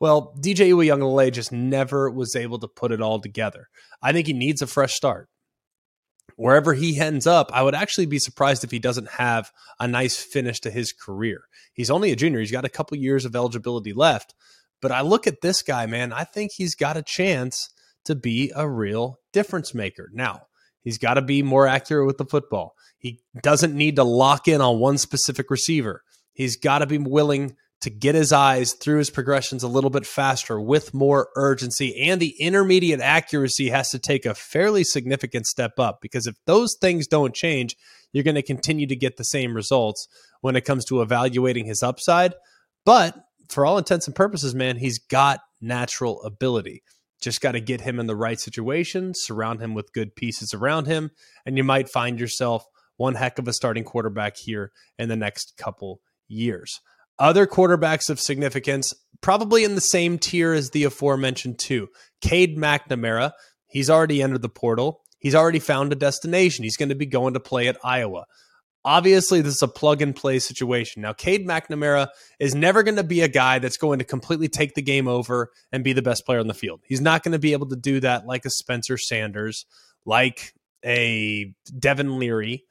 Well, 0.00 0.34
DJ 0.40 0.72
Uiagalelei 0.72 1.32
just 1.32 1.52
never 1.52 2.10
was 2.10 2.34
able 2.34 2.58
to 2.60 2.68
put 2.68 2.92
it 2.92 3.02
all 3.02 3.20
together. 3.20 3.68
I 4.02 4.12
think 4.12 4.26
he 4.26 4.32
needs 4.32 4.62
a 4.62 4.66
fresh 4.66 4.94
start. 4.94 5.28
Wherever 6.36 6.74
he 6.74 6.98
ends 6.98 7.26
up, 7.26 7.50
I 7.52 7.62
would 7.62 7.74
actually 7.74 8.06
be 8.06 8.18
surprised 8.18 8.64
if 8.64 8.70
he 8.70 8.78
doesn't 8.78 9.08
have 9.10 9.50
a 9.78 9.86
nice 9.86 10.16
finish 10.16 10.60
to 10.60 10.70
his 10.70 10.92
career. 10.92 11.42
He's 11.72 11.90
only 11.90 12.12
a 12.12 12.16
junior. 12.16 12.40
He's 12.40 12.52
got 12.52 12.64
a 12.64 12.70
couple 12.70 12.96
years 12.96 13.24
of 13.24 13.36
eligibility 13.36 13.92
left. 13.92 14.34
But 14.80 14.92
I 14.92 15.00
look 15.02 15.26
at 15.26 15.40
this 15.40 15.62
guy, 15.62 15.86
man, 15.86 16.12
I 16.12 16.24
think 16.24 16.52
he's 16.52 16.74
got 16.74 16.96
a 16.96 17.02
chance 17.02 17.70
to 18.04 18.14
be 18.14 18.52
a 18.54 18.68
real 18.68 19.20
difference 19.32 19.74
maker. 19.74 20.10
Now, 20.12 20.42
he's 20.82 20.98
got 20.98 21.14
to 21.14 21.22
be 21.22 21.42
more 21.42 21.66
accurate 21.66 22.06
with 22.06 22.18
the 22.18 22.24
football. 22.24 22.74
He 22.98 23.20
doesn't 23.42 23.74
need 23.74 23.96
to 23.96 24.04
lock 24.04 24.48
in 24.48 24.60
on 24.60 24.80
one 24.80 24.98
specific 24.98 25.50
receiver. 25.50 26.02
He's 26.32 26.56
got 26.56 26.78
to 26.78 26.86
be 26.86 26.98
willing 26.98 27.56
to 27.82 27.90
get 27.90 28.14
his 28.14 28.32
eyes 28.32 28.74
through 28.74 28.98
his 28.98 29.10
progressions 29.10 29.64
a 29.64 29.68
little 29.68 29.90
bit 29.90 30.06
faster 30.06 30.60
with 30.60 30.94
more 30.94 31.28
urgency. 31.34 32.08
And 32.08 32.22
the 32.22 32.34
intermediate 32.40 33.00
accuracy 33.00 33.70
has 33.70 33.90
to 33.90 33.98
take 33.98 34.24
a 34.24 34.34
fairly 34.34 34.84
significant 34.84 35.46
step 35.46 35.78
up 35.78 36.00
because 36.00 36.28
if 36.28 36.36
those 36.46 36.76
things 36.80 37.06
don't 37.06 37.34
change 37.34 37.76
you're 38.12 38.24
going 38.24 38.34
to 38.34 38.42
continue 38.42 38.86
to 38.86 38.96
get 38.96 39.16
the 39.16 39.24
same 39.24 39.54
results 39.54 40.06
when 40.42 40.54
it 40.54 40.66
comes 40.66 40.84
to 40.84 41.00
evaluating 41.00 41.64
his 41.64 41.82
upside. 41.82 42.34
But 42.84 43.16
for 43.48 43.64
all 43.64 43.78
intents 43.78 44.06
and 44.06 44.14
purposes 44.14 44.54
man 44.54 44.76
he's 44.76 44.98
got 44.98 45.40
natural 45.60 46.22
ability. 46.22 46.82
Just 47.20 47.40
got 47.40 47.52
to 47.52 47.60
get 47.60 47.80
him 47.80 47.98
in 47.98 48.06
the 48.06 48.16
right 48.16 48.38
situation 48.38 49.12
surround 49.14 49.60
him 49.60 49.74
with 49.74 49.92
good 49.92 50.14
pieces 50.14 50.54
around 50.54 50.86
him 50.86 51.10
and 51.44 51.56
you 51.56 51.64
might 51.64 51.88
find 51.88 52.20
yourself 52.20 52.64
one 52.96 53.14
heck 53.16 53.40
of 53.40 53.48
a 53.48 53.52
starting 53.52 53.82
quarterback 53.82 54.36
here 54.36 54.70
in 54.98 55.08
the 55.08 55.16
next 55.16 55.56
couple 55.56 56.00
years 56.28 56.80
other 57.22 57.46
quarterbacks 57.46 58.10
of 58.10 58.18
significance, 58.18 58.92
probably 59.20 59.62
in 59.62 59.76
the 59.76 59.80
same 59.80 60.18
tier 60.18 60.52
as 60.52 60.70
the 60.70 60.82
aforementioned 60.84 61.56
two. 61.58 61.86
Cade 62.20 62.58
McNamara, 62.58 63.30
he's 63.68 63.88
already 63.88 64.20
entered 64.20 64.42
the 64.42 64.48
portal. 64.48 65.00
He's 65.20 65.36
already 65.36 65.60
found 65.60 65.92
a 65.92 65.96
destination. 65.96 66.64
He's 66.64 66.76
going 66.76 66.88
to 66.88 66.96
be 66.96 67.06
going 67.06 67.34
to 67.34 67.40
play 67.40 67.68
at 67.68 67.78
Iowa. 67.84 68.24
Obviously, 68.84 69.40
this 69.40 69.54
is 69.54 69.62
a 69.62 69.68
plug 69.68 70.02
and 70.02 70.16
play 70.16 70.40
situation. 70.40 71.02
Now, 71.02 71.12
Cade 71.12 71.46
McNamara 71.46 72.08
is 72.40 72.56
never 72.56 72.82
going 72.82 72.96
to 72.96 73.04
be 73.04 73.20
a 73.20 73.28
guy 73.28 73.60
that's 73.60 73.76
going 73.76 74.00
to 74.00 74.04
completely 74.04 74.48
take 74.48 74.74
the 74.74 74.82
game 74.82 75.06
over 75.06 75.52
and 75.70 75.84
be 75.84 75.92
the 75.92 76.02
best 76.02 76.26
player 76.26 76.40
on 76.40 76.48
the 76.48 76.54
field. 76.54 76.80
He's 76.84 77.00
not 77.00 77.22
going 77.22 77.32
to 77.32 77.38
be 77.38 77.52
able 77.52 77.68
to 77.68 77.76
do 77.76 78.00
that 78.00 78.26
like 78.26 78.44
a 78.44 78.50
Spencer 78.50 78.98
Sanders, 78.98 79.64
like 80.04 80.54
a 80.84 81.54
Devin 81.78 82.18
Leary, 82.18 82.64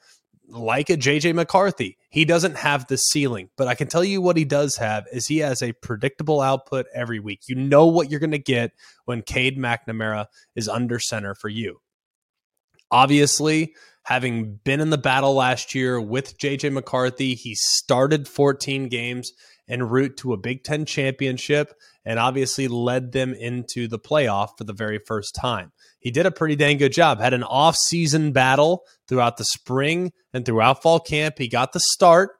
like 0.52 0.90
a 0.90 0.98
JJ 0.98 1.34
McCarthy. 1.34 1.98
He 2.10 2.26
doesn't 2.26 2.58
have 2.58 2.88
the 2.88 2.98
ceiling, 2.98 3.50
but 3.58 3.68
I 3.68 3.76
can 3.76 3.88
tell 3.88 4.04
you 4.04 4.22
what 4.22 4.38
he 4.38 4.46
does 4.46 4.78
have 4.78 5.06
is 5.12 5.28
he 5.28 5.40
has 5.40 5.62
a 5.62 5.74
predictable 5.74 6.42
output 6.42 6.86
every 6.94 7.20
week. 7.20 7.42
You 7.48 7.56
know 7.56 7.88
what 7.88 8.12
you're 8.12 8.20
going 8.20 8.32
to 8.32 8.38
get 8.38 8.72
when 9.06 9.22
Cade 9.22 9.58
McNamara 9.58 10.28
is 10.56 10.68
under 10.70 11.00
center 11.00 11.36
for 11.36 11.50
you. 11.50 11.82
Obviously, 12.92 13.74
having 14.04 14.56
been 14.64 14.82
in 14.82 14.90
the 14.90 14.98
battle 14.98 15.34
last 15.34 15.74
year 15.74 16.00
with 16.00 16.38
JJ 16.38 16.74
McCarthy, 16.74 17.36
he 17.36 17.56
started 17.56 18.28
14 18.28 18.90
games 18.90 19.32
en 19.68 19.84
route 19.84 20.18
to 20.18 20.34
a 20.34 20.38
Big 20.38 20.64
Ten 20.64 20.86
championship 20.86 21.74
and 22.04 22.20
obviously 22.20 22.68
led 22.68 23.12
them 23.12 23.34
into 23.34 23.88
the 23.88 24.00
playoff 24.00 24.58
for 24.58 24.64
the 24.64 24.74
very 24.74 25.00
first 25.00 25.36
time. 25.36 25.72
He 26.00 26.12
did 26.12 26.26
a 26.26 26.32
pretty 26.32 26.56
dang 26.56 26.78
good 26.78 26.92
job. 26.92 27.20
Had 27.20 27.34
an 27.34 27.44
off-season 27.44 28.32
battle 28.32 28.84
throughout 29.12 29.36
the 29.36 29.44
spring 29.44 30.14
and 30.34 30.46
throughout 30.46 30.82
fall 30.82 30.98
camp. 30.98 31.36
He 31.38 31.50
got 31.50 31.74
the 31.74 31.82
start 31.82 32.32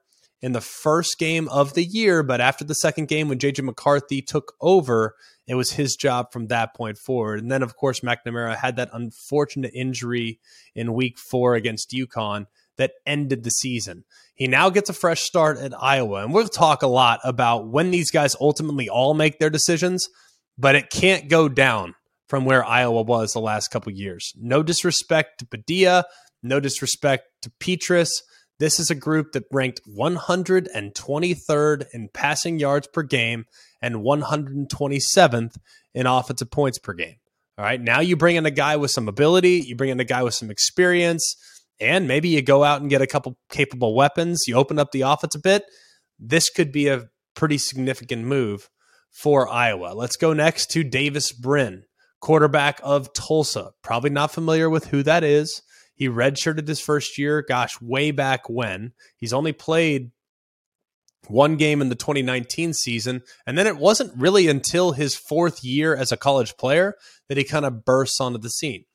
in 0.42 0.54
the 0.54 0.62
first 0.62 1.20
game 1.20 1.50
of 1.50 1.74
the 1.74 1.84
year, 1.84 2.24
but 2.24 2.40
after 2.40 2.64
the 2.64 2.76
second 2.76 3.10
game 3.10 3.28
when 3.28 3.40
JJ 3.40 3.66
McCarthy 3.66 4.22
took 4.22 4.54
over, 4.62 5.16
it 5.48 5.56
was 5.56 5.74
his 5.74 5.98
job 5.98 6.32
from 6.32 6.48
that 6.48 6.74
point 6.74 6.98
forward. 6.98 7.42
And 7.42 7.52
then 7.52 7.62
of 7.62 7.76
course 7.76 8.00
McNamara 8.00 8.56
had 8.56 8.78
that 8.78 8.90
unfortunate 8.94 9.74
injury 9.76 10.40
in 10.74 10.94
week 10.94 11.20
4 11.20 11.56
against 11.56 11.92
UConn 11.92 12.46
that 12.78 12.94
ended 13.06 13.44
the 13.44 13.52
season. 13.52 14.06
He 14.34 14.48
now 14.48 14.70
gets 14.70 14.90
a 14.90 14.94
fresh 14.94 15.24
start 15.24 15.58
at 15.58 15.74
Iowa. 15.78 16.24
And 16.24 16.34
we'll 16.34 16.48
talk 16.48 16.84
a 16.84 16.88
lot 16.88 17.20
about 17.26 17.68
when 17.68 17.92
these 17.92 18.12
guys 18.12 18.34
ultimately 18.40 18.88
all 18.88 19.14
make 19.14 19.40
their 19.40 19.50
decisions, 19.50 20.08
but 20.58 20.76
it 20.76 20.90
can't 20.90 21.28
go 21.28 21.50
down 21.50 21.96
from 22.30 22.46
where 22.46 22.64
Iowa 22.64 23.02
was 23.02 23.34
the 23.34 23.42
last 23.42 23.72
couple 23.72 23.92
years. 23.92 24.32
No 24.38 24.64
disrespect 24.64 25.40
to 25.40 25.46
Padilla, 25.46 26.06
no 26.44 26.60
disrespect 26.60 27.26
to 27.44 27.52
Petras. 27.60 28.10
This 28.60 28.80
is 28.80 28.92
a 28.92 28.96
group 28.96 29.32
that 29.32 29.46
ranked 29.52 29.82
123rd 29.88 31.86
in 31.94 32.10
passing 32.14 32.60
yards 32.60 32.88
per 32.88 33.04
game 33.04 33.46
and 33.82 33.96
127th 33.96 35.56
in 35.94 36.06
offensive 36.06 36.52
points 36.52 36.78
per 36.78 36.94
game. 36.94 37.16
All 37.58 37.66
right. 37.66 37.82
Now 37.82 38.00
you 38.00 38.16
bring 38.16 38.36
in 38.36 38.46
a 38.46 38.52
guy 38.52 38.76
with 38.76 38.92
some 38.92 39.08
ability, 39.08 39.64
you 39.66 39.76
bring 39.76 39.90
in 39.90 40.00
a 40.00 40.06
guy 40.06 40.24
with 40.24 40.34
some 40.34 40.52
experience 40.52 41.36
and 41.80 42.08
maybe 42.08 42.30
you 42.30 42.42
go 42.42 42.64
out 42.64 42.82
and 42.82 42.90
get 42.90 43.02
a 43.02 43.08
couple 43.08 43.38
capable 43.50 43.96
weapons, 43.96 44.44
you 44.48 44.56
open 44.56 44.78
up 44.78 44.92
the 44.92 45.02
offense 45.02 45.36
a 45.36 45.40
bit. 45.40 45.64
This 46.20 46.50
could 46.50 46.72
be 46.72 46.88
a 46.88 47.10
pretty 47.36 47.58
significant 47.58 48.26
move 48.26 48.70
for 49.12 49.50
Iowa. 49.50 49.94
Let's 49.96 50.16
go 50.16 50.34
next 50.34 50.68
to 50.72 50.84
Davis 50.84 51.32
Brin, 51.32 51.84
quarterback 52.20 52.80
of 52.84 53.12
Tulsa. 53.14 53.72
Probably 53.82 54.12
not 54.12 54.32
familiar 54.32 54.70
with 54.70 54.88
who 54.88 55.02
that 55.04 55.24
is. 55.24 55.62
He 56.02 56.10
redshirted 56.10 56.68
his 56.68 56.80
first 56.80 57.20
year, 57.20 57.44
gosh, 57.48 57.80
way 57.80 58.10
back 58.10 58.50
when. 58.50 58.94
He's 59.18 59.34
only 59.34 59.54
played 59.54 60.10
one 61.28 61.58
game 61.58 61.80
in 61.80 61.90
the 61.90 61.96
2019 61.96 62.74
season. 62.74 63.22
And 63.46 63.56
then 63.56 63.68
it 63.68 63.78
wasn't 63.78 64.20
really 64.20 64.48
until 64.48 64.94
his 64.94 65.14
fourth 65.14 65.64
year 65.64 65.96
as 65.96 66.12
a 66.12 66.18
college 66.18 66.58
player 66.58 66.96
that 67.30 67.38
he 67.38 67.44
kind 67.44 67.66
of 67.66 67.86
bursts 67.86 68.20
onto 68.20 68.40
the 68.40 68.50
scene. 68.50 68.86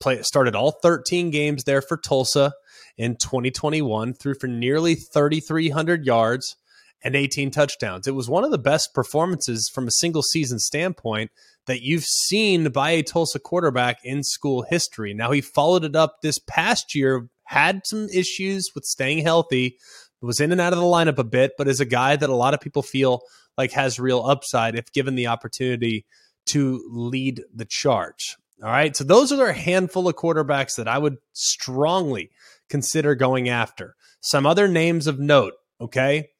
Played 0.00 0.26
started 0.26 0.56
all 0.56 0.72
13 0.82 1.30
games 1.30 1.62
there 1.62 1.82
for 1.82 1.96
Tulsa 1.96 2.52
in 2.98 3.14
2021, 3.14 4.14
threw 4.14 4.34
for 4.34 4.48
nearly 4.48 4.96
3,300 4.96 6.04
yards 6.04 6.56
and 7.00 7.14
18 7.14 7.52
touchdowns. 7.52 8.08
It 8.08 8.16
was 8.16 8.28
one 8.28 8.42
of 8.42 8.50
the 8.50 8.58
best 8.58 8.92
performances 8.92 9.70
from 9.72 9.86
a 9.86 9.92
single 9.92 10.22
season 10.22 10.58
standpoint 10.58 11.30
that 11.70 11.82
you've 11.82 12.04
seen 12.04 12.72
by 12.72 12.90
a 12.90 13.02
Tulsa 13.04 13.38
quarterback 13.38 13.98
in 14.02 14.24
school 14.24 14.64
history. 14.68 15.14
Now, 15.14 15.30
he 15.30 15.40
followed 15.40 15.84
it 15.84 15.94
up 15.94 16.16
this 16.20 16.36
past 16.48 16.96
year, 16.96 17.28
had 17.44 17.82
some 17.84 18.08
issues 18.12 18.70
with 18.74 18.84
staying 18.84 19.18
healthy, 19.18 19.78
was 20.20 20.40
in 20.40 20.50
and 20.50 20.60
out 20.60 20.72
of 20.72 20.80
the 20.80 20.84
lineup 20.84 21.18
a 21.18 21.24
bit, 21.24 21.52
but 21.56 21.68
is 21.68 21.78
a 21.78 21.84
guy 21.84 22.16
that 22.16 22.28
a 22.28 22.34
lot 22.34 22.54
of 22.54 22.60
people 22.60 22.82
feel 22.82 23.20
like 23.56 23.70
has 23.70 24.00
real 24.00 24.24
upside 24.24 24.74
if 24.74 24.90
given 24.92 25.14
the 25.14 25.28
opportunity 25.28 26.04
to 26.46 26.84
lead 26.90 27.44
the 27.54 27.64
charge. 27.64 28.36
All 28.64 28.68
right. 28.68 28.96
So 28.96 29.04
those 29.04 29.30
are 29.30 29.46
a 29.46 29.54
handful 29.54 30.08
of 30.08 30.16
quarterbacks 30.16 30.74
that 30.74 30.88
I 30.88 30.98
would 30.98 31.18
strongly 31.34 32.30
consider 32.68 33.14
going 33.14 33.48
after. 33.48 33.94
Some 34.20 34.44
other 34.44 34.66
names 34.66 35.06
of 35.06 35.20
note. 35.20 35.54
Okay. 35.80 36.30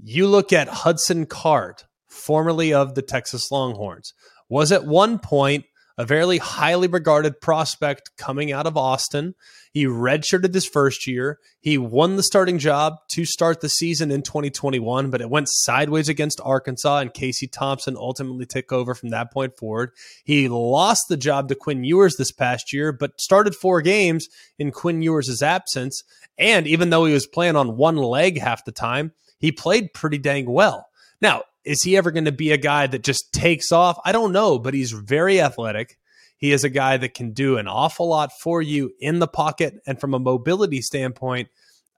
You 0.00 0.28
look 0.28 0.52
at 0.52 0.68
Hudson 0.68 1.26
Card, 1.26 1.82
formerly 2.08 2.72
of 2.72 2.94
the 2.94 3.02
Texas 3.02 3.50
Longhorns, 3.50 4.14
was 4.48 4.72
at 4.72 4.86
one 4.86 5.18
point 5.18 5.64
a 5.98 6.04
very 6.04 6.36
highly 6.38 6.88
regarded 6.88 7.40
prospect 7.40 8.10
coming 8.18 8.52
out 8.52 8.66
of 8.66 8.76
Austin. 8.76 9.34
He 9.72 9.86
redshirted 9.86 10.52
his 10.52 10.66
first 10.66 11.06
year. 11.06 11.38
He 11.60 11.78
won 11.78 12.16
the 12.16 12.22
starting 12.22 12.58
job 12.58 12.96
to 13.12 13.24
start 13.24 13.60
the 13.60 13.68
season 13.70 14.10
in 14.10 14.22
2021, 14.22 15.10
but 15.10 15.22
it 15.22 15.30
went 15.30 15.48
sideways 15.50 16.08
against 16.10 16.40
Arkansas, 16.44 16.98
and 16.98 17.14
Casey 17.14 17.46
Thompson 17.46 17.96
ultimately 17.96 18.44
took 18.44 18.72
over 18.72 18.94
from 18.94 19.08
that 19.10 19.32
point 19.32 19.56
forward. 19.56 19.90
He 20.24 20.48
lost 20.48 21.04
the 21.08 21.16
job 21.16 21.48
to 21.48 21.54
Quinn 21.54 21.82
Ewers 21.82 22.16
this 22.16 22.32
past 22.32 22.72
year, 22.74 22.92
but 22.92 23.20
started 23.20 23.54
four 23.54 23.80
games 23.80 24.28
in 24.58 24.72
Quinn 24.72 25.00
Ewers' 25.00 25.42
absence. 25.42 26.02
And 26.36 26.66
even 26.66 26.90
though 26.90 27.06
he 27.06 27.14
was 27.14 27.26
playing 27.26 27.56
on 27.56 27.78
one 27.78 27.96
leg 27.96 28.38
half 28.38 28.66
the 28.66 28.72
time, 28.72 29.12
he 29.38 29.50
played 29.50 29.94
pretty 29.94 30.18
dang 30.18 30.50
well. 30.50 30.88
Now, 31.22 31.44
is 31.66 31.82
he 31.82 31.96
ever 31.96 32.12
going 32.12 32.26
to 32.26 32.32
be 32.32 32.52
a 32.52 32.56
guy 32.56 32.86
that 32.86 33.02
just 33.02 33.32
takes 33.32 33.72
off? 33.72 33.98
I 34.04 34.12
don't 34.12 34.32
know, 34.32 34.58
but 34.58 34.72
he's 34.72 34.92
very 34.92 35.40
athletic. 35.40 35.98
He 36.38 36.52
is 36.52 36.64
a 36.64 36.70
guy 36.70 36.96
that 36.96 37.14
can 37.14 37.32
do 37.32 37.58
an 37.58 37.66
awful 37.66 38.08
lot 38.08 38.30
for 38.40 38.62
you 38.62 38.92
in 39.00 39.18
the 39.18 39.26
pocket. 39.26 39.74
And 39.86 40.00
from 40.00 40.14
a 40.14 40.18
mobility 40.20 40.80
standpoint, 40.80 41.48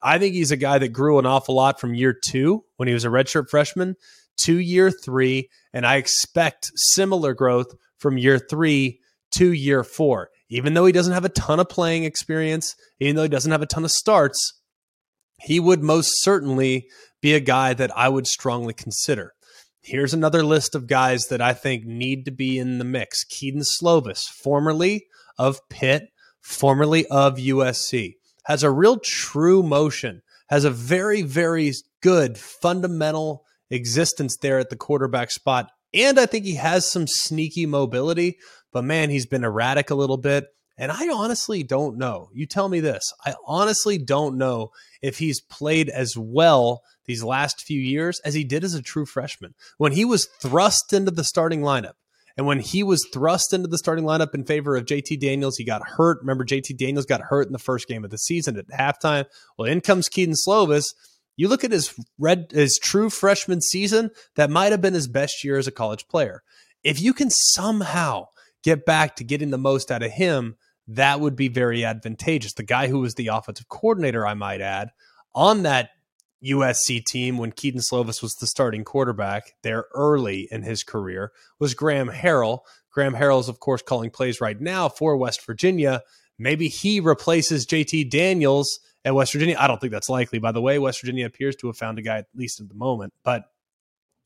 I 0.03 0.19
think 0.19 0.35
he's 0.35 0.53
a 0.53 0.57
guy 0.57 0.79
that 0.79 0.89
grew 0.89 1.19
an 1.19 1.27
awful 1.27 1.55
lot 1.55 1.79
from 1.79 1.95
year 1.95 2.15
two 2.15 2.65
when 2.77 2.89
he 2.89 2.95
was 2.95 3.05
a 3.05 3.09
redshirt 3.09 3.51
freshman 3.51 3.97
to 4.39 4.57
year 4.57 4.91
three. 4.91 5.51
And 5.75 5.85
I 5.85 5.97
expect 5.97 6.71
similar 6.75 7.35
growth 7.35 7.75
from 7.99 8.17
year 8.17 8.39
three 8.39 9.01
to 9.33 9.53
year 9.53 9.85
four. 9.85 10.31
Even 10.49 10.73
though 10.73 10.87
he 10.87 10.93
doesn't 10.93 11.13
have 11.13 11.27
a 11.27 11.31
ton 11.31 11.61
of 11.61 11.69
playing 11.69 12.05
experience, 12.05 12.75
even 13.01 13.17
though 13.17 13.25
he 13.25 13.29
doesn't 13.29 13.53
have 13.53 13.61
a 13.61 13.67
ton 13.67 13.85
of 13.85 13.91
starts, 13.91 14.55
he 15.43 15.61
would 15.61 15.83
most 15.83 16.23
certainly 16.23 16.89
be 17.21 17.35
a 17.35 17.41
guy 17.41 17.75
that 17.75 17.95
I 17.95 18.09
would 18.09 18.27
strongly 18.27 18.73
consider. 18.73 19.35
Here's 19.91 20.13
another 20.13 20.43
list 20.43 20.75
of 20.75 20.87
guys 20.87 21.29
that 21.29 21.41
I 21.41 21.55
think 21.55 21.87
need 21.87 22.27
to 22.27 22.31
be 22.31 22.59
in 22.59 22.77
the 22.77 22.85
mix. 22.85 23.25
Kedon 23.25 23.63
Slovis, 23.63 24.29
formerly 24.29 25.07
of 25.39 25.67
Pitt, 25.71 26.11
formerly 26.43 27.07
of 27.07 27.37
USC, 27.37 28.17
has 28.45 28.63
a 28.63 28.71
real 28.71 28.99
true 28.99 29.63
motion, 29.63 30.21
has 30.51 30.67
a 30.67 30.71
very, 30.71 31.23
very 31.23 31.73
good 32.03 32.37
fundamental 32.37 33.47
existence 33.71 34.37
there 34.37 34.59
at 34.59 34.69
the 34.69 34.77
quarterback 34.77 35.31
spot. 35.31 35.71
And 35.95 36.21
I 36.21 36.27
think 36.27 36.45
he 36.45 36.57
has 36.57 36.85
some 36.85 37.07
sneaky 37.07 37.65
mobility, 37.65 38.37
but 38.75 38.85
man, 38.85 39.09
he's 39.09 39.25
been 39.25 39.43
erratic 39.43 39.89
a 39.89 39.95
little 39.95 40.19
bit. 40.19 40.49
And 40.79 40.93
I 40.93 41.09
honestly 41.09 41.65
don't 41.65 41.99
know. 41.99 42.31
You 42.33 42.47
tell 42.47 42.69
me 42.69 42.79
this. 42.79 43.13
I 43.27 43.35
honestly 43.47 43.99
don't 43.99 44.39
know 44.39 44.71
if 45.03 45.19
he's 45.19 45.41
played 45.41 45.89
as 45.89 46.17
well 46.17 46.83
these 47.07 47.25
last 47.25 47.63
few 47.63 47.81
years 47.81 48.21
as 48.25 48.35
he 48.35 48.45
did 48.45 48.63
as 48.63 48.75
a 48.75 48.83
true 48.83 49.05
freshman. 49.05 49.55
When 49.79 49.93
he 49.93 50.05
was 50.05 50.29
thrust 50.41 50.93
into 50.93 51.11
the 51.11 51.25
starting 51.25 51.63
lineup, 51.63 51.95
and 52.37 52.47
when 52.47 52.61
he 52.61 52.85
was 52.85 53.05
thrust 53.13 53.53
into 53.53 53.67
the 53.67 53.79
starting 53.79 54.05
lineup 54.05 54.33
in 54.33 54.45
favor 54.45 54.77
of 54.77 54.85
JT 54.85 55.19
Daniels, 55.19 55.57
he 55.57 55.65
got 55.65 55.83
hurt. 55.85 56.19
Remember, 56.21 56.45
JT 56.45 56.77
Daniels 56.79 57.07
got 57.07 57.23
hurt 57.23 57.49
in 57.49 57.53
the 57.53 57.59
first 57.59 57.89
game 57.89 58.05
of 58.05 58.11
the 58.11 58.19
season 58.19 58.57
at 58.57 58.69
halftime. 58.69 59.25
Well, 59.59 59.69
in 59.69 59.81
comes 59.81 60.09
Kedon 60.09 60.37
Slovis, 60.47 60.85
You 61.39 61.49
look 61.49 61.65
at 61.65 61.73
his 61.73 61.95
red 62.19 62.49
his 62.51 62.79
true 62.83 63.11
freshman 63.11 63.61
season, 63.61 64.11
that 64.37 64.51
might 64.51 64.73
have 64.73 64.81
been 64.81 64.95
his 64.95 65.09
best 65.09 65.43
year 65.43 65.57
as 65.57 65.67
a 65.67 65.73
college 65.73 66.07
player. 66.09 66.43
If 66.85 67.01
you 67.01 67.13
can 67.13 67.31
somehow 67.31 68.27
get 68.63 68.85
back 68.85 69.17
to 69.17 69.25
getting 69.25 69.51
the 69.51 69.59
most 69.59 69.91
out 69.91 70.03
of 70.03 70.11
him, 70.11 70.57
that 70.89 71.21
would 71.21 71.37
be 71.37 71.49
very 71.49 71.85
advantageous. 71.85 72.55
The 72.55 72.63
guy 72.63 72.89
who 72.89 73.01
was 73.01 73.15
the 73.15 73.29
offensive 73.29 73.69
coordinator, 73.69 74.27
I 74.27 74.35
might 74.35 74.61
add, 74.61 74.91
on 75.35 75.63
that 75.63 75.91
USC 76.45 77.05
team 77.05 77.37
when 77.37 77.53
Kedon 77.53 77.81
Slovis 77.81 78.23
was 78.23 78.35
the 78.35 78.47
starting 78.47 78.85
quarterback 78.85 79.55
there 79.63 79.87
early 79.95 80.49
in 80.51 80.63
his 80.63 80.85
career 80.85 81.33
was 81.59 81.75
Graham 81.75 82.09
Harrell. 82.09 82.61
Graham 82.91 83.15
Harrell 83.15 83.41
is, 83.41 83.49
of 83.49 83.61
course, 83.61 83.83
calling 83.83 84.11
plays 84.11 84.41
right 84.41 84.61
now 84.61 84.89
for 84.89 85.17
West 85.17 85.45
Virginia. 85.45 86.03
Maybe 86.39 86.69
he 86.69 87.01
replaces 87.01 87.67
JT 87.67 88.11
Daniels 88.11 88.81
at 89.05 89.15
West 89.15 89.33
Virginia. 89.33 89.57
I 89.59 89.67
don't 89.67 89.81
think 89.81 89.93
that's 89.93 90.09
likely, 90.09 90.39
by 90.39 90.53
the 90.53 90.63
way. 90.63 90.79
West 90.79 91.01
Virginia 91.01 91.27
appears 91.27 91.57
to 91.57 91.67
have 91.67 91.77
found 91.77 91.99
a 91.99 92.03
guy, 92.03 92.19
at 92.19 92.27
least 92.35 92.61
at 92.61 92.69
the 92.69 92.75
moment. 92.75 93.13
But 93.25 93.45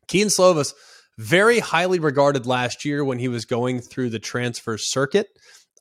Kedon 0.07 0.29
Slovis, 0.29 0.75
very 1.19 1.59
highly 1.59 1.99
regarded 1.99 2.47
last 2.47 2.85
year 2.85 3.05
when 3.05 3.19
he 3.19 3.29
was 3.29 3.45
going 3.45 3.81
through 3.81 4.11
the 4.11 4.19
transfer 4.19 4.77
circuit, 4.79 5.29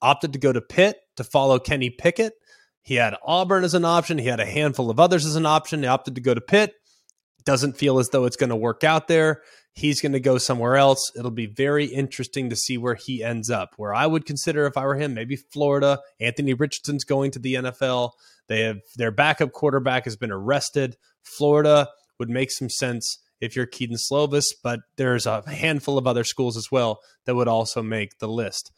opted 0.01 0.33
to 0.33 0.39
go 0.39 0.51
to 0.51 0.61
Pitt 0.61 0.97
to 1.17 1.23
follow 1.23 1.59
Kenny 1.59 1.89
Pickett. 1.89 2.33
He 2.81 2.95
had 2.95 3.15
Auburn 3.25 3.63
as 3.63 3.73
an 3.73 3.85
option. 3.85 4.17
He 4.17 4.27
had 4.27 4.39
a 4.39 4.45
handful 4.45 4.89
of 4.89 4.99
others 4.99 5.25
as 5.25 5.35
an 5.35 5.45
option. 5.45 5.81
He 5.81 5.87
opted 5.87 6.15
to 6.15 6.21
go 6.21 6.33
to 6.33 6.41
Pitt. 6.41 6.73
Doesn't 7.45 7.77
feel 7.77 7.99
as 7.99 8.09
though 8.09 8.25
it's 8.25 8.35
going 8.35 8.49
to 8.49 8.55
work 8.55 8.83
out 8.83 9.07
there. 9.07 9.41
He's 9.73 10.01
going 10.01 10.11
to 10.11 10.19
go 10.19 10.37
somewhere 10.37 10.75
else. 10.75 11.11
It'll 11.15 11.31
be 11.31 11.45
very 11.45 11.85
interesting 11.85 12.49
to 12.49 12.55
see 12.55 12.77
where 12.77 12.95
he 12.95 13.23
ends 13.23 13.49
up. 13.49 13.73
Where 13.77 13.93
I 13.93 14.05
would 14.05 14.25
consider, 14.25 14.65
if 14.65 14.77
I 14.77 14.85
were 14.85 14.95
him, 14.95 15.13
maybe 15.13 15.37
Florida. 15.37 15.99
Anthony 16.19 16.53
Richardson's 16.53 17.03
going 17.03 17.31
to 17.31 17.39
the 17.39 17.55
NFL. 17.55 18.11
They 18.47 18.61
have 18.61 18.79
their 18.95 19.11
backup 19.11 19.53
quarterback 19.53 20.03
has 20.03 20.17
been 20.17 20.31
arrested. 20.31 20.97
Florida 21.23 21.87
would 22.19 22.29
make 22.29 22.51
some 22.51 22.69
sense 22.69 23.19
if 23.39 23.55
you're 23.55 23.65
Kedon 23.65 23.97
Slovis, 23.97 24.47
but 24.61 24.81
there's 24.97 25.25
a 25.25 25.49
handful 25.49 25.97
of 25.97 26.05
other 26.05 26.23
schools 26.23 26.57
as 26.57 26.67
well 26.71 26.99
that 27.25 27.35
would 27.35 27.47
also 27.47 27.81
make 27.81 28.19
the 28.19 28.27
list. 28.27 28.71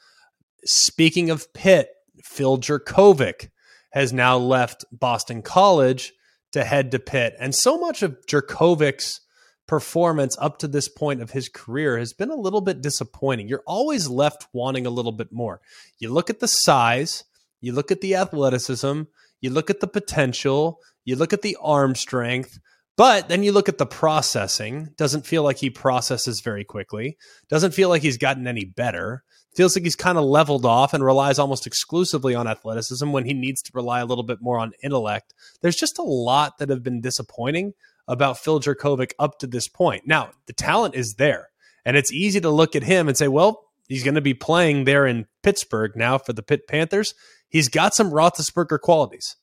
Speaking 0.65 1.29
of 1.29 1.53
Pitt, 1.53 1.89
Phil 2.23 2.57
Jurkovec 2.57 3.49
has 3.91 4.13
now 4.13 4.37
left 4.37 4.85
Boston 4.91 5.41
College 5.41 6.13
to 6.51 6.63
head 6.63 6.91
to 6.91 6.99
Pitt. 6.99 7.35
And 7.39 7.53
so 7.53 7.77
much 7.77 8.01
of 8.01 8.17
Jurkovec's 8.27 9.21
performance 9.67 10.37
up 10.39 10.57
to 10.59 10.67
this 10.67 10.87
point 10.89 11.21
of 11.21 11.31
his 11.31 11.49
career 11.49 11.97
has 11.97 12.13
been 12.13 12.29
a 12.29 12.35
little 12.35 12.61
bit 12.61 12.81
disappointing. 12.81 13.47
You're 13.47 13.63
always 13.65 14.07
left 14.07 14.47
wanting 14.53 14.85
a 14.85 14.91
little 14.91 15.11
bit 15.11 15.31
more. 15.31 15.61
You 15.99 16.11
look 16.11 16.29
at 16.29 16.39
the 16.39 16.47
size, 16.47 17.23
you 17.61 17.73
look 17.73 17.91
at 17.91 18.01
the 18.01 18.15
athleticism, 18.15 19.03
you 19.41 19.49
look 19.49 19.69
at 19.69 19.79
the 19.79 19.87
potential, 19.87 20.79
you 21.05 21.15
look 21.15 21.33
at 21.33 21.41
the 21.41 21.57
arm 21.61 21.95
strength, 21.95 22.59
but 22.95 23.27
then 23.27 23.43
you 23.43 23.51
look 23.51 23.69
at 23.69 23.77
the 23.77 23.85
processing. 23.85 24.89
Doesn't 24.97 25.25
feel 25.25 25.43
like 25.43 25.57
he 25.57 25.69
processes 25.69 26.41
very 26.41 26.63
quickly. 26.63 27.17
Doesn't 27.49 27.73
feel 27.73 27.89
like 27.89 28.01
he's 28.01 28.17
gotten 28.17 28.47
any 28.47 28.65
better. 28.65 29.23
Feels 29.55 29.75
like 29.75 29.83
he's 29.83 29.95
kind 29.95 30.17
of 30.17 30.23
leveled 30.23 30.65
off 30.65 30.93
and 30.93 31.03
relies 31.03 31.37
almost 31.37 31.67
exclusively 31.67 32.33
on 32.33 32.47
athleticism 32.47 33.11
when 33.11 33.25
he 33.25 33.33
needs 33.33 33.61
to 33.61 33.71
rely 33.73 33.99
a 33.99 34.05
little 34.05 34.23
bit 34.23 34.41
more 34.41 34.57
on 34.57 34.73
intellect. 34.83 35.33
There's 35.61 35.75
just 35.75 35.99
a 35.99 36.03
lot 36.03 36.57
that 36.57 36.69
have 36.69 36.83
been 36.83 37.01
disappointing 37.01 37.73
about 38.07 38.39
Phil 38.39 38.59
Jurkovec 38.59 39.11
up 39.19 39.39
to 39.39 39.47
this 39.47 39.67
point. 39.67 40.07
Now, 40.07 40.31
the 40.47 40.53
talent 40.53 40.95
is 40.95 41.15
there, 41.15 41.49
and 41.85 41.95
it's 41.95 42.11
easy 42.11 42.41
to 42.41 42.49
look 42.49 42.75
at 42.75 42.83
him 42.83 43.07
and 43.07 43.15
say, 43.15 43.27
well, 43.27 43.65
he's 43.87 44.03
going 44.03 44.15
to 44.15 44.21
be 44.21 44.33
playing 44.33 44.85
there 44.85 45.05
in 45.05 45.27
Pittsburgh 45.43 45.95
now 45.95 46.17
for 46.17 46.33
the 46.33 46.43
Pitt 46.43 46.67
Panthers. 46.67 47.13
He's 47.47 47.69
got 47.69 47.93
some 47.93 48.11
Roethlisberger 48.11 48.79
qualities. 48.81 49.35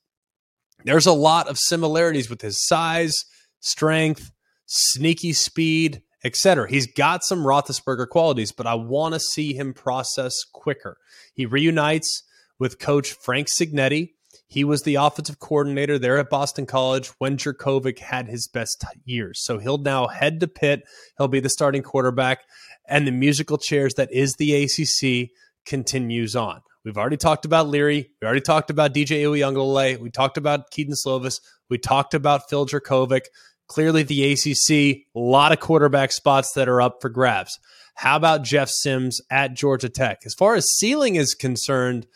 There's 0.85 1.07
a 1.07 1.13
lot 1.13 1.47
of 1.49 1.59
similarities 1.59 2.29
with 2.29 2.43
his 2.43 2.67
size, 2.67 3.15
strength, 3.61 4.31
sneaky 4.67 5.33
speed, 5.33 6.03
etc. 6.25 6.69
He's 6.69 6.87
got 6.87 7.25
some 7.25 7.45
Roethlisberger 7.45 8.09
qualities, 8.09 8.53
but 8.53 8.67
I 8.67 8.75
want 8.75 9.15
to 9.15 9.21
see 9.21 9.55
him 9.55 9.73
process 9.73 10.45
quicker. 10.53 10.97
He 11.35 11.47
reunites 11.47 12.23
with 12.59 12.79
coach 12.79 13.13
Frank 13.13 13.49
Cignetti. 13.49 14.11
He 14.47 14.65
was 14.65 14.83
the 14.83 14.97
offensive 14.97 15.39
coordinator 15.39 15.99
there 15.99 16.19
at 16.19 16.29
Boston 16.29 16.67
College 16.67 17.09
when 17.19 17.37
Jurkovec 17.37 18.01
had 18.01 18.29
his 18.29 18.49
best 18.49 18.85
years. 19.05 19.43
So 19.45 19.59
he'll 19.59 19.79
now 19.79 20.09
head 20.09 20.41
to 20.41 20.49
Pitt. 20.49 20.83
He'll 21.17 21.29
be 21.29 21.41
the 21.41 21.49
starting 21.49 21.83
quarterback, 21.83 22.41
and 22.89 23.07
the 23.07 23.13
musical 23.13 23.59
chairs 23.59 23.95
that 23.95 24.13
is 24.13 24.35
the 24.35 24.65
ACC 24.65 25.31
continues 25.65 26.35
on. 26.35 26.63
We've 26.85 26.97
already 26.97 27.19
talked 27.19 27.45
about 27.45 27.69
Leary. 27.69 28.11
We 28.21 28.27
already 28.27 28.41
talked 28.41 28.71
about 28.71 28.95
DJ 28.95 29.23
Uiagalelei. 29.23 29.99
We 29.99 30.11
talked 30.11 30.39
about 30.39 30.71
Kedon 30.71 30.95
Slovis. 30.95 31.41
We 31.69 31.79
talked 31.79 32.15
about 32.15 32.49
Phil 32.49 32.67
Jurkovec. 32.67 33.23
Clearly, 33.71 34.03
the 34.03 34.33
ACC, 34.33 35.07
a 35.15 35.21
lot 35.21 35.53
of 35.53 35.61
quarterback 35.61 36.11
spots 36.11 36.55
that 36.55 36.69
are 36.69 36.83
up 36.83 36.97
for 37.01 37.09
grabs. 37.09 37.57
How 37.95 38.17
about 38.17 38.43
Jeff 38.43 38.69
Sims 38.69 39.21
at 39.31 39.55
Georgia 39.55 39.89
Tech? 39.89 40.23
As 40.27 40.35
far 40.35 40.57
as 40.57 40.75
ceiling 40.75 41.15
is 41.15 41.37
concerned, 41.37 42.09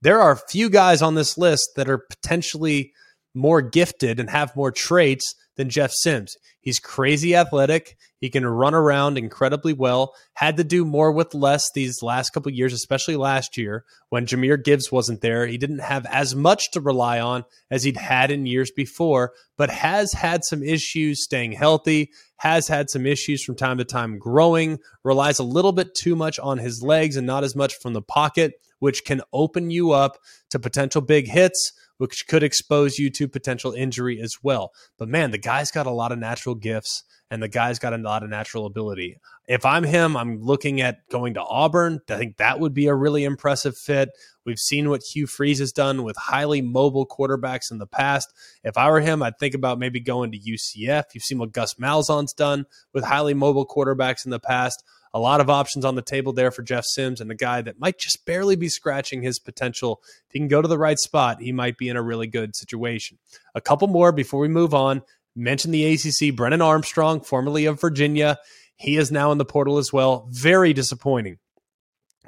there 0.00 0.22
are 0.22 0.32
a 0.32 0.48
few 0.48 0.70
guys 0.70 1.02
on 1.02 1.14
this 1.14 1.36
list 1.36 1.68
that 1.76 1.90
are 1.90 1.98
potentially 1.98 2.94
more 3.34 3.62
gifted 3.62 4.20
and 4.20 4.30
have 4.30 4.56
more 4.56 4.70
traits 4.70 5.34
than 5.56 5.70
Jeff 5.70 5.92
Sims. 5.92 6.34
He's 6.60 6.78
crazy 6.78 7.34
athletic. 7.34 7.96
He 8.18 8.30
can 8.30 8.46
run 8.46 8.74
around 8.74 9.18
incredibly 9.18 9.72
well. 9.72 10.14
Had 10.34 10.56
to 10.58 10.64
do 10.64 10.84
more 10.84 11.10
with 11.10 11.34
less 11.34 11.70
these 11.72 12.02
last 12.02 12.30
couple 12.30 12.52
years, 12.52 12.72
especially 12.72 13.16
last 13.16 13.56
year 13.56 13.84
when 14.10 14.26
Jahmyr 14.26 14.62
Gibbs 14.62 14.92
wasn't 14.92 15.20
there. 15.20 15.46
He 15.46 15.58
didn't 15.58 15.80
have 15.80 16.06
as 16.06 16.34
much 16.34 16.70
to 16.70 16.80
rely 16.80 17.20
on 17.20 17.44
as 17.70 17.82
he'd 17.82 17.96
had 17.96 18.30
in 18.30 18.46
years 18.46 18.70
before, 18.70 19.32
but 19.58 19.70
has 19.70 20.12
had 20.12 20.44
some 20.44 20.62
issues 20.62 21.24
staying 21.24 21.52
healthy, 21.52 22.10
has 22.36 22.68
had 22.68 22.88
some 22.88 23.06
issues 23.06 23.42
from 23.42 23.56
time 23.56 23.78
to 23.78 23.84
time 23.84 24.18
growing, 24.18 24.78
relies 25.02 25.40
a 25.40 25.44
little 25.44 25.72
bit 25.72 25.94
too 25.94 26.14
much 26.14 26.38
on 26.38 26.58
his 26.58 26.82
legs 26.82 27.16
and 27.16 27.26
not 27.26 27.44
as 27.44 27.56
much 27.56 27.74
from 27.82 27.92
the 27.92 28.02
pocket, 28.02 28.52
which 28.78 29.04
can 29.04 29.20
open 29.32 29.70
you 29.70 29.90
up 29.90 30.18
to 30.50 30.58
potential 30.58 31.00
big 31.00 31.26
hits 31.28 31.72
which 32.02 32.26
could 32.26 32.42
expose 32.42 32.98
you 32.98 33.08
to 33.08 33.28
potential 33.28 33.70
injury 33.70 34.20
as 34.20 34.38
well. 34.42 34.72
But 34.98 35.06
man, 35.06 35.30
the 35.30 35.38
guy's 35.38 35.70
got 35.70 35.86
a 35.86 35.92
lot 35.92 36.10
of 36.10 36.18
natural 36.18 36.56
gifts 36.56 37.04
and 37.30 37.40
the 37.40 37.46
guy's 37.46 37.78
got 37.78 37.94
a 37.94 37.96
lot 37.96 38.24
of 38.24 38.28
natural 38.28 38.66
ability. 38.66 39.18
If 39.46 39.64
I'm 39.64 39.84
him, 39.84 40.16
I'm 40.16 40.42
looking 40.42 40.80
at 40.80 41.08
going 41.10 41.34
to 41.34 41.42
Auburn. 41.42 42.00
I 42.10 42.16
think 42.16 42.38
that 42.38 42.58
would 42.58 42.74
be 42.74 42.88
a 42.88 42.94
really 42.96 43.22
impressive 43.22 43.78
fit. 43.78 44.08
We've 44.44 44.58
seen 44.58 44.90
what 44.90 45.04
Hugh 45.04 45.28
Freeze 45.28 45.60
has 45.60 45.70
done 45.70 46.02
with 46.02 46.16
highly 46.16 46.60
mobile 46.60 47.06
quarterbacks 47.06 47.70
in 47.70 47.78
the 47.78 47.86
past. 47.86 48.34
If 48.64 48.76
I 48.76 48.90
were 48.90 49.00
him, 49.00 49.22
I'd 49.22 49.38
think 49.38 49.54
about 49.54 49.78
maybe 49.78 50.00
going 50.00 50.32
to 50.32 50.40
UCF. 50.40 51.04
You've 51.14 51.22
seen 51.22 51.38
what 51.38 51.52
Gus 51.52 51.74
Malzahn's 51.74 52.32
done 52.32 52.66
with 52.92 53.04
highly 53.04 53.34
mobile 53.34 53.64
quarterbacks 53.64 54.24
in 54.24 54.32
the 54.32 54.40
past 54.40 54.82
a 55.14 55.18
lot 55.18 55.40
of 55.40 55.50
options 55.50 55.84
on 55.84 55.94
the 55.94 56.02
table 56.02 56.32
there 56.32 56.50
for 56.50 56.62
Jeff 56.62 56.84
Sims 56.86 57.20
and 57.20 57.30
a 57.30 57.34
guy 57.34 57.60
that 57.62 57.78
might 57.78 57.98
just 57.98 58.24
barely 58.24 58.56
be 58.56 58.68
scratching 58.68 59.22
his 59.22 59.38
potential. 59.38 60.00
If 60.28 60.32
he 60.32 60.38
can 60.38 60.48
go 60.48 60.62
to 60.62 60.68
the 60.68 60.78
right 60.78 60.98
spot, 60.98 61.40
he 61.40 61.52
might 61.52 61.76
be 61.76 61.88
in 61.88 61.96
a 61.96 62.02
really 62.02 62.26
good 62.26 62.56
situation. 62.56 63.18
A 63.54 63.60
couple 63.60 63.88
more 63.88 64.12
before 64.12 64.40
we 64.40 64.48
move 64.48 64.74
on. 64.74 65.02
Mention 65.34 65.70
the 65.70 65.94
ACC, 65.94 66.34
Brennan 66.34 66.62
Armstrong, 66.62 67.20
formerly 67.20 67.66
of 67.66 67.80
Virginia. 67.80 68.38
He 68.76 68.96
is 68.96 69.12
now 69.12 69.32
in 69.32 69.38
the 69.38 69.44
portal 69.44 69.78
as 69.78 69.92
well. 69.92 70.28
Very 70.30 70.72
disappointing. 70.72 71.38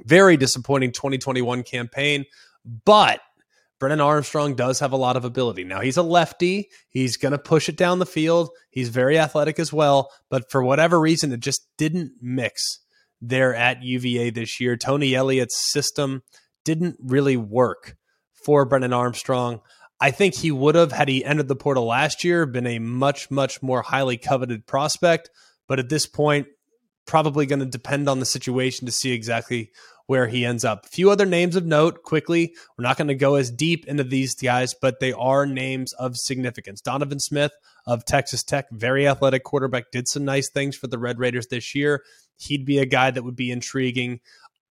Very 0.05 0.37
disappointing 0.37 0.93
2021 0.93 1.63
campaign, 1.63 2.25
but 2.85 3.21
Brennan 3.85 4.01
Armstrong 4.01 4.55
does 4.55 4.81
have 4.81 4.93
a 4.93 4.97
lot 4.97 5.15
of 5.15 5.27
ability. 5.27 5.63
Now, 5.63 5.83
he's 5.83 5.99
a 5.99 6.03
lefty. 6.03 6.71
He's 6.89 7.19
going 7.19 7.33
to 7.33 7.39
push 7.39 7.69
it 7.69 7.77
down 7.77 7.99
the 7.99 8.07
field. 8.07 8.49
He's 8.71 8.89
very 8.89 9.19
athletic 9.19 9.59
as 9.59 9.75
well. 9.75 10.11
But 10.31 10.51
for 10.51 10.63
whatever 10.63 10.99
reason, 10.99 11.33
it 11.33 11.41
just 11.41 11.69
didn't 11.77 12.13
mix 12.19 12.79
there 13.21 13.55
at 13.55 13.83
UVA 13.83 14.31
this 14.31 14.59
year. 14.59 14.79
Tony 14.79 15.15
Elliott's 15.15 15.71
system 15.71 16.23
didn't 16.65 16.97
really 16.99 17.37
work 17.37 17.99
for 18.33 18.65
Brennan 18.65 18.95
Armstrong. 18.95 19.61
I 20.01 20.13
think 20.13 20.35
he 20.35 20.51
would 20.51 20.77
have, 20.77 20.93
had 20.93 21.11
he 21.11 21.23
entered 21.23 21.49
the 21.49 21.55
portal 21.55 21.85
last 21.85 22.25
year, 22.25 22.47
been 22.47 22.67
a 22.67 22.79
much, 22.79 23.31
much 23.31 23.63
more 23.63 23.83
highly 23.83 24.17
coveted 24.17 24.67
prospect. 24.67 25.29
But 25.69 25.79
at 25.79 25.91
this 25.91 26.07
point, 26.07 26.47
probably 27.07 27.45
going 27.45 27.61
to 27.61 27.67
depend 27.67 28.09
on 28.09 28.19
the 28.19 28.25
situation 28.25 28.87
to 28.87 28.93
see 28.93 29.13
exactly 29.13 29.73
where 30.07 30.27
he 30.27 30.45
ends 30.45 30.65
up. 30.65 30.85
A 30.85 30.89
few 30.89 31.11
other 31.11 31.27
names 31.27 31.57
of 31.57 31.65
note 31.65 32.03
quickly. 32.03 32.55
We're 32.77 32.83
not 32.83 32.97
going 32.97 33.09
to 33.09 33.15
go 33.15 33.37
as 33.37 33.51
deep 33.51 33.87
into 33.87 34.05
these 34.05 34.35
guys, 34.35 34.75
but 34.75 35.01
they 35.01 35.13
are 35.13 35.47
names 35.47 35.93
of 35.95 36.17
significance. 36.17 36.81
Donovan 36.81 37.21
Smith 37.21 37.53
of 37.87 38.05
Texas 38.05 38.43
Tech, 38.43 38.67
very 38.71 39.09
athletic 39.09 39.45
quarterback, 39.45 39.91
did 39.91 40.09
some 40.09 40.25
nice 40.25 40.51
things 40.51 40.77
for 40.77 40.87
the 40.87 40.99
Red 40.99 41.19
Raiders 41.19 41.47
this 41.47 41.75
year. 41.75 42.03
He'd 42.37 42.65
be 42.67 42.79
a 42.79 42.87
guy 42.87 43.11
that 43.11 43.23
would 43.23 43.37
be 43.37 43.51
intriguing. 43.51 44.21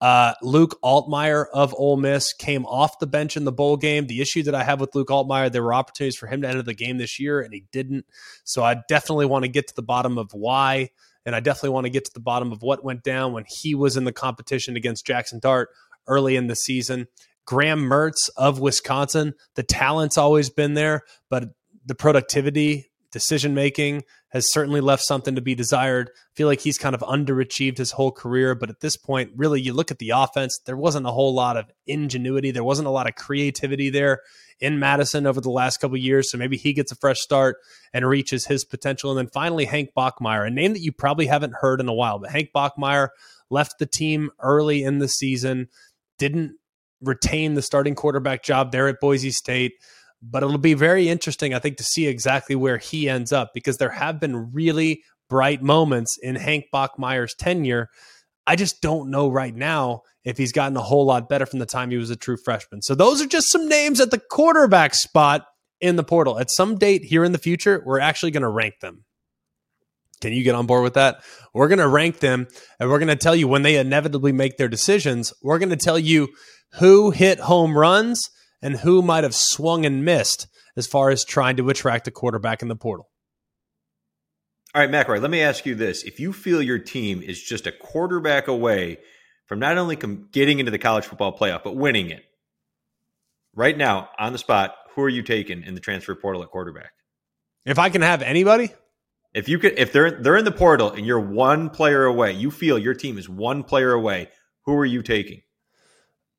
Uh, 0.04 0.34
Luke 0.42 0.78
Altmyer 0.84 1.46
of 1.54 1.74
Ole 1.78 1.96
Miss 1.96 2.34
came 2.34 2.66
off 2.66 3.00
the 3.00 3.08
bench 3.08 3.38
in 3.38 3.46
the 3.46 3.54
bowl 3.54 3.78
game. 3.78 4.06
The 4.06 4.20
issue 4.20 4.44
that 4.44 4.54
I 4.54 4.62
have 4.64 4.82
with 4.82 4.94
Luke 4.96 5.08
Altmyer, 5.08 5.50
there 5.50 5.64
were 5.64 5.74
opportunities 5.74 6.18
for 6.18 6.28
him 6.28 6.42
to 6.42 6.50
enter 6.50 6.62
the 6.62 6.74
game 6.74 6.98
this 6.98 7.22
year, 7.22 7.40
and 7.40 7.54
he 7.54 7.64
didn't. 7.72 8.06
So 8.44 8.64
I 8.64 8.82
definitely 8.90 9.28
want 9.28 9.46
to 9.46 9.50
get 9.50 9.68
to 9.70 9.76
the 9.76 9.82
bottom 9.82 10.18
of 10.18 10.34
why. 10.34 10.90
And 11.26 11.36
I 11.36 11.40
definitely 11.40 11.70
want 11.70 11.86
to 11.86 11.92
get 11.92 12.06
to 12.06 12.12
the 12.14 12.20
bottom 12.20 12.52
of 12.52 12.62
what 12.62 12.84
went 12.84 13.04
down 13.04 13.34
when 13.34 13.46
he 13.48 13.76
was 13.76 13.98
in 13.98 14.04
the 14.04 14.12
competition 14.12 14.76
against 14.76 15.06
Jaxson 15.06 15.40
Dart 15.40 15.70
early 16.08 16.36
in 16.36 16.48
the 16.48 16.56
season. 16.56 17.08
Graham 17.46 17.82
Mertz 17.82 18.30
of 18.38 18.60
Wisconsin, 18.60 19.34
the 19.56 19.64
talent's 19.64 20.18
always 20.18 20.50
been 20.50 20.74
there, 20.74 21.02
but 21.30 21.50
the 21.86 21.96
productivity 21.96 22.92
decision 23.14 23.54
making 23.54 24.04
has 24.30 24.52
certainly 24.52 24.82
left 24.82 25.04
something 25.04 25.36
to 25.36 25.42
be 25.42 25.56
desired. 25.56 26.10
I 26.10 26.34
feel 26.36 26.48
like 26.48 26.60
he's 26.60 26.80
kind 26.80 26.96
of 26.96 27.02
underachieved 27.02 27.78
his 27.78 27.92
whole 27.92 28.12
career, 28.12 28.56
but 28.56 28.70
at 28.70 28.82
this 28.82 28.98
point, 28.98 29.32
really, 29.36 29.62
you 29.62 29.72
look 29.72 29.92
at 29.92 30.00
the 30.00 30.10
offense, 30.10 30.60
there 30.66 30.76
wasn't 30.76 31.06
a 31.06 31.12
whole 31.12 31.34
lot 31.34 31.56
of 31.56 31.72
ingenuity, 31.88 32.52
there 32.52 32.64
wasn't 32.64 32.88
a 32.88 32.92
lot 32.92 33.08
of 33.08 33.16
creativity 33.16 33.90
there 33.90 34.20
in 34.60 34.80
Madison 34.80 35.28
over 35.28 35.40
the 35.40 35.52
last 35.52 35.78
couple 35.78 35.96
years. 35.96 36.32
So 36.32 36.38
maybe 36.38 36.58
he 36.58 36.74
gets 36.74 36.92
a 36.92 36.96
fresh 36.96 37.20
start 37.20 37.58
and 37.94 38.08
reaches 38.08 38.48
his 38.48 38.66
potential. 38.66 39.12
And 39.12 39.20
then 39.20 39.32
finally, 39.32 39.66
Hank 39.66 39.92
Bachmeier, 39.96 40.48
a 40.48 40.50
name 40.50 40.74
that 40.74 40.82
you 40.82 40.92
probably 40.92 41.28
haven't 41.28 41.54
heard 41.62 41.80
in 41.80 41.88
a 41.88 41.94
while, 41.94 42.20
but 42.20 42.32
Hank 42.32 42.50
Bachmeier 42.54 43.10
left 43.50 43.76
the 43.78 43.86
team 43.86 44.32
early 44.40 44.84
in 44.84 44.98
the 44.98 45.08
season, 45.08 45.68
didn't 46.18 46.54
retain 47.02 47.54
the 47.54 47.62
starting 47.62 47.94
quarterback 47.94 48.44
job 48.44 48.72
there 48.72 48.88
at 48.88 49.00
Boise 49.00 49.32
State. 49.32 49.74
But 50.26 50.42
it'll 50.42 50.58
be 50.58 50.74
very 50.74 51.10
interesting, 51.10 51.54
I 51.54 51.60
think, 51.60 51.78
to 51.78 51.84
see 51.84 52.08
exactly 52.08 52.56
where 52.56 52.78
he 52.78 53.10
ends 53.10 53.34
up 53.34 53.52
because 53.54 53.78
there 53.78 53.90
have 53.90 54.20
been 54.20 54.54
really 54.54 55.04
bright 55.30 55.62
moments 55.62 56.18
in 56.22 56.36
Hank 56.36 56.66
Bachmeier's 56.72 57.36
tenure. 57.36 57.90
I 58.48 58.56
just 58.56 58.82
don't 58.82 59.12
know 59.12 59.30
right 59.30 59.54
now 59.54 60.04
if 60.24 60.38
he's 60.38 60.54
gotten 60.54 60.78
a 60.78 60.82
whole 60.82 61.06
lot 61.06 61.28
better 61.28 61.46
from 61.46 61.60
the 61.60 61.66
time 61.66 61.92
he 61.92 61.98
was 61.98 62.10
a 62.10 62.16
true 62.16 62.38
freshman. 62.38 62.82
So 62.82 62.96
those 62.96 63.22
are 63.22 63.28
just 63.28 63.52
some 63.52 63.68
names 63.68 64.00
at 64.00 64.12
the 64.12 64.20
quarterback 64.20 64.96
spot 64.96 65.46
in 65.82 65.98
the 65.98 66.04
portal. 66.04 66.40
At 66.40 66.50
some 66.50 66.78
date 66.78 67.04
here 67.04 67.26
in 67.26 67.34
the 67.34 67.38
future, 67.38 67.84
we're 67.86 68.00
actually 68.00 68.32
going 68.32 68.44
to 68.44 68.50
rank 68.50 68.76
them. 68.80 69.04
Can 70.22 70.32
you 70.32 70.44
get 70.44 70.56
on 70.56 70.66
board 70.66 70.84
with 70.84 70.94
that? 70.94 71.22
We're 71.54 71.68
going 71.68 71.80
to 71.80 71.88
rank 71.88 72.20
them 72.20 72.48
and 72.80 72.90
we're 72.90 73.00
going 73.00 73.10
to 73.10 73.18
tell 73.18 73.36
you 73.36 73.50
when 73.50 73.64
they 73.64 73.76
inevitably 73.76 74.32
make 74.32 74.56
their 74.56 74.70
decisions. 74.70 75.34
We're 75.42 75.60
going 75.60 75.70
to 75.70 75.76
tell 75.76 76.00
you 76.00 76.30
who 76.80 77.12
hit 77.12 77.42
home 77.42 77.78
runs 77.78 78.22
and 78.64 78.78
who 78.78 79.02
might 79.02 79.24
have 79.24 79.36
swung 79.36 79.86
and 79.86 80.04
missed 80.04 80.48
as 80.76 80.88
far 80.88 81.12
as 81.12 81.24
trying 81.24 81.58
to 81.58 81.70
attract 81.70 82.08
a 82.08 82.12
quarterback 82.12 82.62
in 82.64 82.70
the 82.70 82.76
portal. 82.76 83.10
All 84.74 84.82
right, 84.82 84.90
McElroy, 84.90 85.22
let 85.22 85.30
me 85.30 85.42
ask 85.42 85.68
you 85.68 85.76
this. 85.76 86.02
If 86.04 86.20
you 86.20 86.34
feel 86.34 86.62
your 86.64 86.80
team 86.80 87.22
is 87.22 87.44
just 87.44 87.68
a 87.68 87.72
quarterback 87.72 88.48
away 88.48 88.98
from 89.46 89.60
not 89.60 89.78
only 89.78 89.98
getting 90.32 90.58
into 90.58 90.72
the 90.72 90.80
college 90.80 91.06
football 91.06 91.38
playoff, 91.38 91.64
but 91.64 91.76
winning 91.76 92.10
it, 92.10 92.24
right 93.54 93.78
now, 93.78 94.10
on 94.18 94.32
the 94.32 94.40
spot, 94.40 94.74
who 94.96 95.04
are 95.04 95.10
you 95.10 95.22
taking 95.22 95.62
in 95.62 95.76
the 95.76 95.80
transfer 95.80 96.16
portal 96.16 96.42
at 96.42 96.50
quarterback? 96.50 96.92
If 97.66 97.78
I 97.78 97.90
can 97.90 98.02
have 98.02 98.24
anybody? 98.24 98.72
If 99.34 99.50
you 99.50 99.60
could 99.60 99.78
if 99.78 99.92
they're 99.92 100.12
they're 100.12 100.38
in 100.38 100.46
the 100.46 100.52
portal 100.52 100.92
and 100.92 101.06
you're 101.06 101.20
one 101.20 101.70
player 101.70 102.06
away, 102.06 102.34
you 102.34 102.52
feel 102.52 102.78
your 102.78 102.94
team 102.94 103.18
is 103.18 103.28
one 103.28 103.64
player 103.64 103.92
away, 103.92 104.30
who 104.66 104.76
are 104.76 104.86
you 104.86 105.02
taking? 105.02 105.42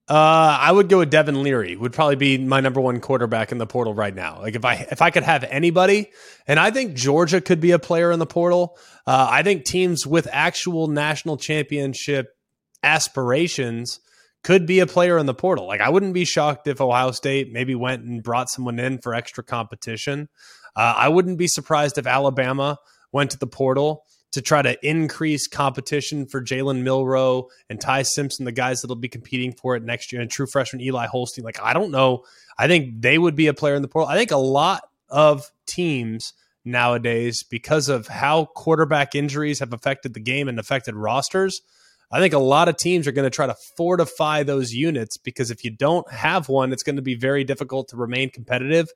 Uh, 0.07 0.59
I 0.61 0.71
would 0.71 0.91
go 0.91 0.99
with 0.99 1.09
Devin 1.09 1.43
Leary. 1.43 1.77
Would 1.77 1.95
probably 1.95 2.17
be 2.17 2.37
my 2.37 2.61
number 2.61 2.81
one 2.81 3.01
quarterback 3.01 3.53
in 3.53 3.59
the 3.59 3.67
portal 3.67 3.95
right 3.95 4.15
now. 4.15 4.39
Like 4.41 4.55
if 4.55 4.65
I 4.65 4.87
if 4.91 5.01
I 5.01 5.11
could 5.11 5.23
have 5.23 5.45
anybody, 5.45 6.11
and 6.47 6.61
I 6.61 6.71
think 6.71 6.95
Georgia 6.95 7.41
could 7.41 7.61
be 7.61 7.71
a 7.71 7.79
player 7.79 8.13
in 8.13 8.19
the 8.19 8.27
portal. 8.27 8.77
Uh, 9.07 9.27
I 9.31 9.43
think 9.43 9.65
teams 9.65 10.07
with 10.07 10.29
actual 10.31 10.89
national 10.89 11.39
championship 11.39 12.37
aspirations 12.83 14.01
could 14.43 14.67
be 14.67 14.81
a 14.81 14.87
player 14.87 15.17
in 15.17 15.25
the 15.25 15.33
portal. 15.33 15.67
Like 15.67 15.81
I 15.81 15.89
wouldn't 15.89 16.13
be 16.13 16.27
shocked 16.27 16.69
if 16.69 16.83
Ohio 16.83 17.11
State 17.13 17.51
maybe 17.51 17.75
went 17.75 18.05
and 18.05 18.23
brought 18.23 18.51
someone 18.51 18.79
in 18.79 18.99
for 18.99 19.15
extra 19.15 19.43
competition. 19.43 20.29
Uh, 20.77 20.95
I 20.99 21.09
wouldn't 21.09 21.39
be 21.39 21.49
surprised 21.49 21.97
if 21.97 22.07
Alabama 22.07 22.77
went 23.11 23.31
to 23.31 23.39
the 23.39 23.47
portal 23.47 24.05
to 24.35 24.43
try 24.43 24.63
to 24.63 24.77
increase 24.87 25.49
competition 25.49 26.27
for 26.27 26.43
Jalen 26.43 26.83
Milroe 26.83 27.49
and 27.69 27.81
Ty 27.81 28.03
Simpson, 28.03 28.45
the 28.45 28.53
guys 28.53 28.83
that'll 28.83 28.97
be 28.97 29.09
competing 29.09 29.53
for 29.53 29.75
it 29.77 29.83
next 29.83 30.13
year, 30.13 30.21
and 30.21 30.31
true 30.31 30.47
freshman 30.47 30.83
Eli 30.83 31.07
Holstein. 31.07 31.45
Like, 31.45 31.61
I 31.61 31.73
don't 31.73 31.91
know. 31.91 32.25
I 32.59 32.69
think 32.69 33.01
they 33.01 33.19
would 33.19 33.35
be 33.35 33.47
a 33.47 33.55
player 33.55 33.75
in 33.75 33.83
the 33.83 33.89
portal. 33.89 34.09
I 34.09 34.17
think 34.17 34.31
a 34.31 34.37
lot 34.37 34.83
of 35.09 35.51
teams 35.67 36.33
nowadays, 36.65 37.43
because 37.43 37.89
of 37.89 38.07
how 38.07 38.47
quarterback 38.47 39.15
injuries 39.15 39.61
have 39.61 39.73
affected 39.73 40.15
the 40.15 40.21
game 40.21 40.49
and 40.49 40.59
affected 40.59 40.95
rosters, 40.95 41.61
I 42.11 42.21
think 42.21 42.33
a 42.33 42.39
lot 42.39 42.69
of 42.69 42.77
teams 42.77 43.07
are 43.07 43.13
going 43.13 43.29
to 43.29 43.35
try 43.35 43.47
to 43.47 43.57
fortify 43.77 44.43
those 44.43 44.73
units 44.73 45.17
because 45.17 45.51
if 45.51 45.65
you 45.65 45.71
don't 45.71 46.11
have 46.13 46.49
one, 46.49 46.73
it's 46.73 46.83
going 46.83 46.97
to 46.97 47.03
be 47.03 47.15
very 47.15 47.45
difficult 47.45 47.89
to 47.89 47.97
remain 47.97 48.31
competitive. 48.31 48.89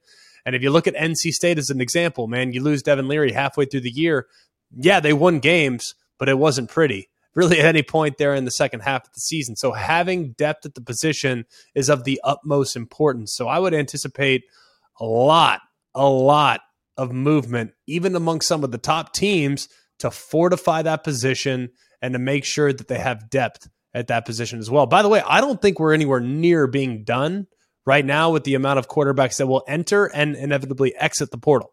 And 0.47 0.55
if 0.55 0.63
you 0.63 0.71
look 0.71 0.87
at 0.87 0.95
NC 0.95 1.33
State 1.33 1.59
as 1.59 1.69
an 1.69 1.81
example, 1.81 2.27
man, 2.27 2.53
you 2.53 2.63
lose 2.63 2.83
Devin 2.83 3.09
Leary 3.09 3.33
halfway 3.33 3.67
through 3.67 3.81
the 3.81 3.91
year 3.91 4.27
yeah, 4.77 5.01
they 5.01 5.13
won 5.13 5.39
games, 5.41 5.95
but 6.19 6.29
it 6.29 6.39
wasn't 6.39 6.71
pretty 6.71 7.09
really 7.39 7.61
at 7.61 7.67
any 7.67 7.85
point 7.85 8.19
there 8.19 8.35
in 8.35 8.45
the 8.45 8.51
second 8.51 8.81
half 8.81 9.07
of 9.07 9.13
the 9.13 9.21
season. 9.21 9.55
So 9.55 9.71
having 9.71 10.33
depth 10.33 10.67
at 10.67 10.75
the 10.75 10.81
position 10.81 11.45
is 11.73 11.89
of 11.89 12.03
the 12.03 12.21
utmost 12.25 12.75
importance. 12.75 13.33
So 13.33 13.47
I 13.47 13.61
would 13.61 13.75
anticipate 13.75 14.43
a 14.99 15.05
lot, 15.05 15.61
a 15.95 16.09
lot 16.09 16.63
of 16.97 17.13
movement, 17.13 17.75
even 17.87 18.17
among 18.17 18.41
some 18.41 18.65
of 18.65 18.73
the 18.73 18.79
top 18.79 19.13
teams, 19.13 19.69
to 20.01 20.11
fortify 20.11 20.83
that 20.83 21.05
position 21.05 21.71
and 22.03 22.13
to 22.13 22.19
make 22.19 22.45
sure 22.45 22.73
that 22.73 22.89
they 22.89 22.99
have 22.99 23.31
depth 23.31 23.69
at 23.95 24.09
that 24.09 24.27
position 24.27 24.59
as 24.59 24.69
well. 24.69 24.87
By 24.87 25.03
the 25.03 25.09
way, 25.09 25.23
I 25.25 25.41
don't 25.41 25.63
think 25.63 25.79
we're 25.79 25.95
anywhere 25.95 26.21
near 26.21 26.67
being 26.67 27.05
done 27.05 27.47
right 27.87 28.05
now 28.05 28.33
with 28.33 28.43
the 28.43 28.55
amount 28.55 28.81
of 28.81 28.89
quarterbacks 28.89 29.39
that 29.39 29.47
will 29.47 29.65
enter 29.69 30.07
and 30.07 30.35
inevitably 30.35 30.95
exit 30.97 31.31
the 31.31 31.39
portal. 31.39 31.73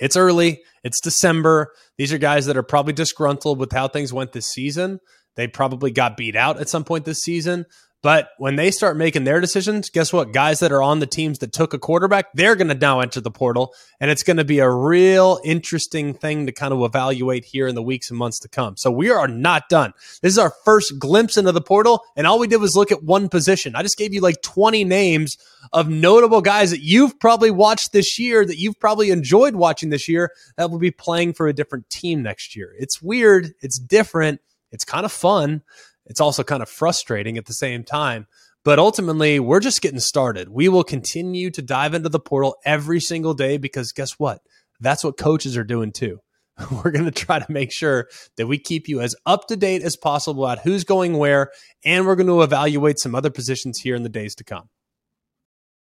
It's 0.00 0.16
early. 0.16 0.62
It's 0.82 1.00
December. 1.00 1.72
These 1.98 2.12
are 2.12 2.18
guys 2.18 2.46
that 2.46 2.56
are 2.56 2.62
probably 2.62 2.94
disgruntled 2.94 3.58
with 3.58 3.72
how 3.72 3.88
things 3.88 4.12
went 4.12 4.32
this 4.32 4.46
season. 4.46 5.00
They 5.36 5.46
probably 5.46 5.90
got 5.90 6.16
beat 6.16 6.36
out 6.36 6.60
at 6.60 6.68
some 6.68 6.84
point 6.84 7.04
this 7.04 7.20
season. 7.20 7.66
But 8.02 8.30
when 8.38 8.56
they 8.56 8.70
start 8.70 8.96
making 8.96 9.24
their 9.24 9.40
decisions, 9.40 9.90
guess 9.90 10.10
what? 10.10 10.32
Guys 10.32 10.60
that 10.60 10.72
are 10.72 10.82
on 10.82 11.00
the 11.00 11.06
teams 11.06 11.40
that 11.40 11.52
took 11.52 11.74
a 11.74 11.78
quarterback, 11.78 12.32
they're 12.32 12.56
going 12.56 12.68
to 12.68 12.74
now 12.74 13.00
enter 13.00 13.20
the 13.20 13.30
portal. 13.30 13.74
And 14.00 14.10
it's 14.10 14.22
going 14.22 14.38
to 14.38 14.44
be 14.44 14.60
a 14.60 14.70
real 14.70 15.38
interesting 15.44 16.14
thing 16.14 16.46
to 16.46 16.52
kind 16.52 16.72
of 16.72 16.82
evaluate 16.82 17.44
here 17.44 17.68
in 17.68 17.74
the 17.74 17.82
weeks 17.82 18.08
and 18.08 18.18
months 18.18 18.38
to 18.40 18.48
come. 18.48 18.78
So 18.78 18.90
we 18.90 19.10
are 19.10 19.28
not 19.28 19.68
done. 19.68 19.92
This 20.22 20.32
is 20.32 20.38
our 20.38 20.54
first 20.64 20.98
glimpse 20.98 21.36
into 21.36 21.52
the 21.52 21.60
portal. 21.60 22.02
And 22.16 22.26
all 22.26 22.38
we 22.38 22.48
did 22.48 22.60
was 22.60 22.74
look 22.74 22.90
at 22.90 23.04
one 23.04 23.28
position. 23.28 23.76
I 23.76 23.82
just 23.82 23.98
gave 23.98 24.14
you 24.14 24.22
like 24.22 24.40
20 24.40 24.82
names 24.84 25.36
of 25.74 25.90
notable 25.90 26.40
guys 26.40 26.70
that 26.70 26.80
you've 26.80 27.20
probably 27.20 27.50
watched 27.50 27.92
this 27.92 28.18
year, 28.18 28.46
that 28.46 28.56
you've 28.56 28.80
probably 28.80 29.10
enjoyed 29.10 29.54
watching 29.54 29.90
this 29.90 30.08
year, 30.08 30.32
that 30.56 30.70
will 30.70 30.78
be 30.78 30.90
playing 30.90 31.34
for 31.34 31.48
a 31.48 31.52
different 31.52 31.90
team 31.90 32.22
next 32.22 32.56
year. 32.56 32.74
It's 32.78 33.02
weird. 33.02 33.52
It's 33.60 33.78
different. 33.78 34.40
It's 34.72 34.84
kind 34.84 35.04
of 35.04 35.12
fun. 35.12 35.62
It's 36.10 36.20
also 36.20 36.42
kind 36.42 36.60
of 36.60 36.68
frustrating 36.68 37.38
at 37.38 37.46
the 37.46 37.54
same 37.54 37.84
time. 37.84 38.26
But 38.64 38.80
ultimately, 38.80 39.38
we're 39.38 39.60
just 39.60 39.80
getting 39.80 40.00
started. 40.00 40.48
We 40.48 40.68
will 40.68 40.82
continue 40.84 41.50
to 41.52 41.62
dive 41.62 41.94
into 41.94 42.08
the 42.08 42.18
portal 42.18 42.56
every 42.64 43.00
single 43.00 43.32
day 43.32 43.56
because 43.56 43.92
guess 43.92 44.18
what? 44.18 44.40
That's 44.80 45.04
what 45.04 45.16
coaches 45.16 45.56
are 45.56 45.64
doing 45.64 45.92
too. 45.92 46.18
We're 46.70 46.90
going 46.90 47.06
to 47.06 47.10
try 47.10 47.38
to 47.38 47.50
make 47.50 47.72
sure 47.72 48.08
that 48.36 48.46
we 48.46 48.58
keep 48.58 48.86
you 48.86 49.00
as 49.00 49.16
up 49.24 49.46
to 49.48 49.56
date 49.56 49.82
as 49.82 49.96
possible 49.96 50.46
at 50.46 50.58
who's 50.58 50.84
going 50.84 51.16
where, 51.16 51.50
and 51.86 52.04
we're 52.04 52.16
going 52.16 52.26
to 52.26 52.42
evaluate 52.42 52.98
some 52.98 53.14
other 53.14 53.30
positions 53.30 53.78
here 53.78 53.94
in 53.94 54.02
the 54.02 54.10
days 54.10 54.34
to 54.34 54.44
come. 54.44 54.68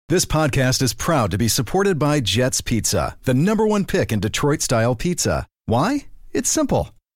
This 0.07 0.23
podcast 0.23 0.81
is 0.81 0.93
proud 0.93 1.31
to 1.31 1.37
be 1.37 1.49
supported 1.49 1.99
by 1.99 2.21
Jets 2.21 2.61
Pizza, 2.61 3.17
the 3.23 3.33
number 3.33 3.67
one 3.67 3.83
pick 3.83 4.13
in 4.13 4.21
Detroit 4.21 4.61
style 4.61 4.95
pizza. 4.95 5.47
Why? 5.65 6.05
It's 6.31 6.49
simple. 6.49 6.91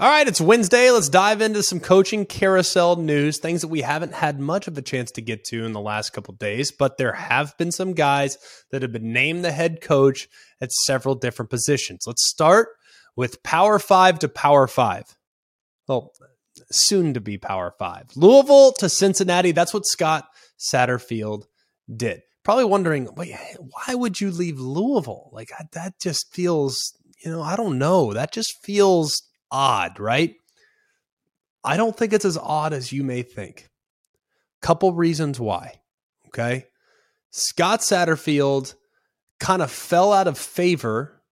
All 0.00 0.08
right, 0.08 0.28
it's 0.28 0.40
Wednesday. 0.40 0.92
Let's 0.92 1.08
dive 1.08 1.42
into 1.42 1.60
some 1.64 1.80
coaching 1.80 2.24
carousel 2.24 2.94
news, 2.94 3.38
things 3.38 3.62
that 3.62 3.68
we 3.68 3.80
haven't 3.80 4.14
had 4.14 4.38
much 4.38 4.68
of 4.68 4.78
a 4.78 4.82
chance 4.82 5.10
to 5.10 5.20
get 5.20 5.42
to 5.46 5.64
in 5.64 5.72
the 5.72 5.80
last 5.80 6.12
couple 6.12 6.34
days, 6.34 6.70
but 6.70 6.98
there 6.98 7.14
have 7.14 7.58
been 7.58 7.72
some 7.72 7.94
guys 7.94 8.38
that 8.70 8.82
have 8.82 8.92
been 8.92 9.12
named 9.12 9.44
the 9.44 9.50
head 9.50 9.80
coach 9.80 10.28
at 10.60 10.70
several 10.70 11.16
different 11.16 11.50
positions. 11.50 12.04
Let's 12.06 12.28
start 12.28 12.68
with 13.16 13.42
Power 13.42 13.80
5 13.80 14.20
to 14.20 14.28
Power 14.28 14.68
5. 14.68 15.16
well, 15.88 16.12
soon 16.70 17.14
to 17.14 17.20
be 17.20 17.36
Power 17.36 17.74
Five. 17.76 18.10
Louisville 18.14 18.72
to 18.78 18.88
Cincinnati. 18.88 19.50
That's 19.50 19.74
what 19.74 19.86
Scott 19.86 20.28
Satterfield 20.58 21.46
did. 21.94 22.22
Probably 22.44 22.64
wondering, 22.64 23.08
wait, 23.16 23.34
why 23.58 23.96
would 23.96 24.20
you 24.20 24.30
leave 24.30 24.60
Louisville? 24.60 25.30
Like 25.32 25.50
that 25.72 25.94
just 26.00 26.32
feels, 26.32 26.96
you 27.24 27.32
know, 27.32 27.42
I 27.42 27.56
don't 27.56 27.78
know. 27.78 28.12
That 28.12 28.32
just 28.32 28.62
feels 28.62 29.27
odd, 29.50 29.98
right? 30.00 30.34
I 31.64 31.76
don't 31.76 31.96
think 31.96 32.12
it's 32.12 32.24
as 32.24 32.38
odd 32.38 32.72
as 32.72 32.92
you 32.92 33.02
may 33.02 33.22
think. 33.22 33.68
Couple 34.60 34.92
reasons 34.92 35.38
why. 35.38 35.80
Okay. 36.28 36.66
Scott 37.30 37.80
Satterfield 37.80 38.74
kind 39.38 39.62
of 39.62 39.70
fell 39.70 40.12
out 40.12 40.26
of 40.26 40.38
favor 40.38 41.22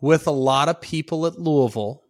with 0.00 0.26
a 0.26 0.32
lot 0.32 0.68
of 0.68 0.80
people 0.80 1.26
at 1.26 1.38
Louisville 1.38 2.02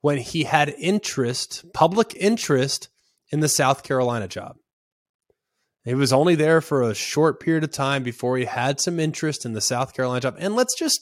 when 0.00 0.18
he 0.18 0.44
had 0.44 0.74
interest, 0.78 1.64
public 1.74 2.14
interest 2.14 2.88
in 3.30 3.40
the 3.40 3.48
South 3.48 3.82
Carolina 3.82 4.28
job. 4.28 4.56
He 5.84 5.94
was 5.94 6.12
only 6.12 6.34
there 6.34 6.60
for 6.60 6.82
a 6.82 6.94
short 6.94 7.40
period 7.40 7.64
of 7.64 7.72
time 7.72 8.02
before 8.02 8.36
he 8.36 8.44
had 8.44 8.80
some 8.80 9.00
interest 9.00 9.44
in 9.44 9.54
the 9.54 9.60
South 9.60 9.94
Carolina 9.94 10.20
job. 10.20 10.36
And 10.38 10.54
let's 10.54 10.78
just 10.78 11.00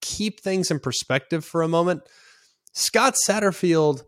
keep 0.00 0.40
things 0.40 0.70
in 0.70 0.78
perspective 0.78 1.44
for 1.44 1.62
a 1.62 1.68
moment. 1.68 2.02
Scott 2.74 3.14
Satterfield 3.26 4.02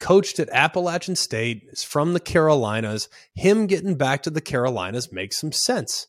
coached 0.00 0.38
at 0.38 0.48
Appalachian 0.50 1.16
State, 1.16 1.64
is 1.70 1.82
from 1.82 2.12
the 2.12 2.20
Carolinas. 2.20 3.08
Him 3.34 3.66
getting 3.66 3.96
back 3.96 4.22
to 4.22 4.30
the 4.30 4.40
Carolinas 4.40 5.12
makes 5.12 5.38
some 5.38 5.52
sense. 5.52 6.06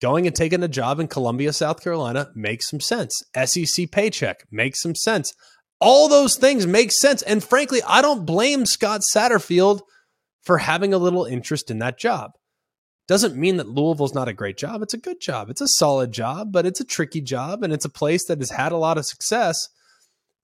Going 0.00 0.26
and 0.26 0.36
taking 0.36 0.62
a 0.62 0.68
job 0.68 1.00
in 1.00 1.08
Columbia, 1.08 1.52
South 1.52 1.82
Carolina 1.82 2.30
makes 2.34 2.68
some 2.68 2.80
sense. 2.80 3.12
SEC 3.44 3.90
paycheck 3.90 4.44
makes 4.50 4.80
some 4.80 4.94
sense. 4.94 5.34
All 5.80 6.08
those 6.08 6.36
things 6.36 6.66
make 6.66 6.92
sense. 6.92 7.22
And 7.22 7.42
frankly, 7.42 7.80
I 7.86 8.02
don't 8.02 8.26
blame 8.26 8.64
Scott 8.64 9.00
Satterfield 9.14 9.80
for 10.42 10.58
having 10.58 10.94
a 10.94 10.98
little 10.98 11.24
interest 11.24 11.70
in 11.70 11.78
that 11.80 11.98
job. 11.98 12.32
Doesn't 13.08 13.36
mean 13.36 13.56
that 13.56 13.68
Louisville's 13.68 14.14
not 14.14 14.28
a 14.28 14.34
great 14.34 14.58
job. 14.58 14.82
It's 14.82 14.94
a 14.94 14.98
good 14.98 15.20
job. 15.20 15.50
It's 15.50 15.60
a 15.60 15.68
solid 15.68 16.12
job, 16.12 16.52
but 16.52 16.66
it's 16.66 16.80
a 16.80 16.84
tricky 16.84 17.20
job 17.20 17.62
and 17.64 17.72
it's 17.72 17.84
a 17.84 17.90
place 17.90 18.26
that 18.26 18.38
has 18.38 18.50
had 18.50 18.70
a 18.70 18.76
lot 18.76 18.98
of 18.98 19.06
success. 19.06 19.68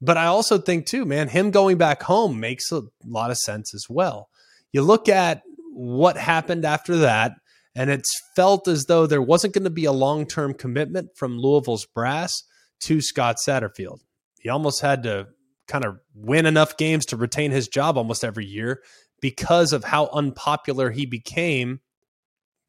But 0.04 0.16
I 0.16 0.26
also 0.26 0.58
think, 0.58 0.86
too, 0.86 1.04
man, 1.04 1.28
him 1.28 1.50
going 1.50 1.78
back 1.78 2.02
home 2.02 2.38
makes 2.40 2.70
a 2.72 2.82
lot 3.04 3.30
of 3.30 3.38
sense 3.38 3.74
as 3.74 3.86
well. 3.88 4.28
You 4.72 4.82
look 4.82 5.08
at 5.08 5.42
what 5.72 6.16
happened 6.16 6.64
after 6.64 6.96
that, 6.98 7.32
and 7.74 7.90
it's 7.90 8.20
felt 8.36 8.68
as 8.68 8.84
though 8.84 9.06
there 9.06 9.22
wasn't 9.22 9.54
going 9.54 9.64
to 9.64 9.70
be 9.70 9.84
a 9.84 9.92
long 9.92 10.26
term 10.26 10.54
commitment 10.54 11.10
from 11.16 11.38
Louisville's 11.38 11.86
brass 11.86 12.32
to 12.80 13.00
Scott 13.00 13.36
Satterfield 13.44 14.00
he 14.44 14.50
almost 14.50 14.82
had 14.82 15.02
to 15.04 15.26
kind 15.66 15.86
of 15.86 15.98
win 16.14 16.44
enough 16.44 16.76
games 16.76 17.06
to 17.06 17.16
retain 17.16 17.50
his 17.50 17.66
job 17.66 17.96
almost 17.96 18.22
every 18.22 18.44
year 18.44 18.82
because 19.22 19.72
of 19.72 19.82
how 19.82 20.10
unpopular 20.12 20.90
he 20.90 21.06
became 21.06 21.80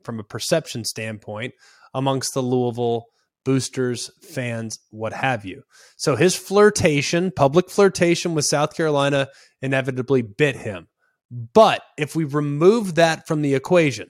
from 0.02 0.18
a 0.18 0.24
perception 0.24 0.86
standpoint 0.86 1.54
amongst 1.94 2.34
the 2.34 2.42
Louisville 2.42 3.08
boosters, 3.46 4.12
fans, 4.22 4.80
what 4.90 5.14
have 5.14 5.46
you. 5.46 5.64
So 5.96 6.18
his 6.18 6.36
flirtation, 6.36 7.32
public 7.32 7.70
flirtation 7.70 8.34
with 8.34 8.46
South 8.46 8.76
Carolina, 8.76 9.30
inevitably 9.62 10.22
bit 10.22 10.58
him. 10.58 10.88
But 11.32 11.82
if 11.98 12.16
we 12.16 12.26
remove 12.26 12.96
that 12.96 13.28
from 13.28 13.42
the 13.42 13.56
equation, 13.56 14.10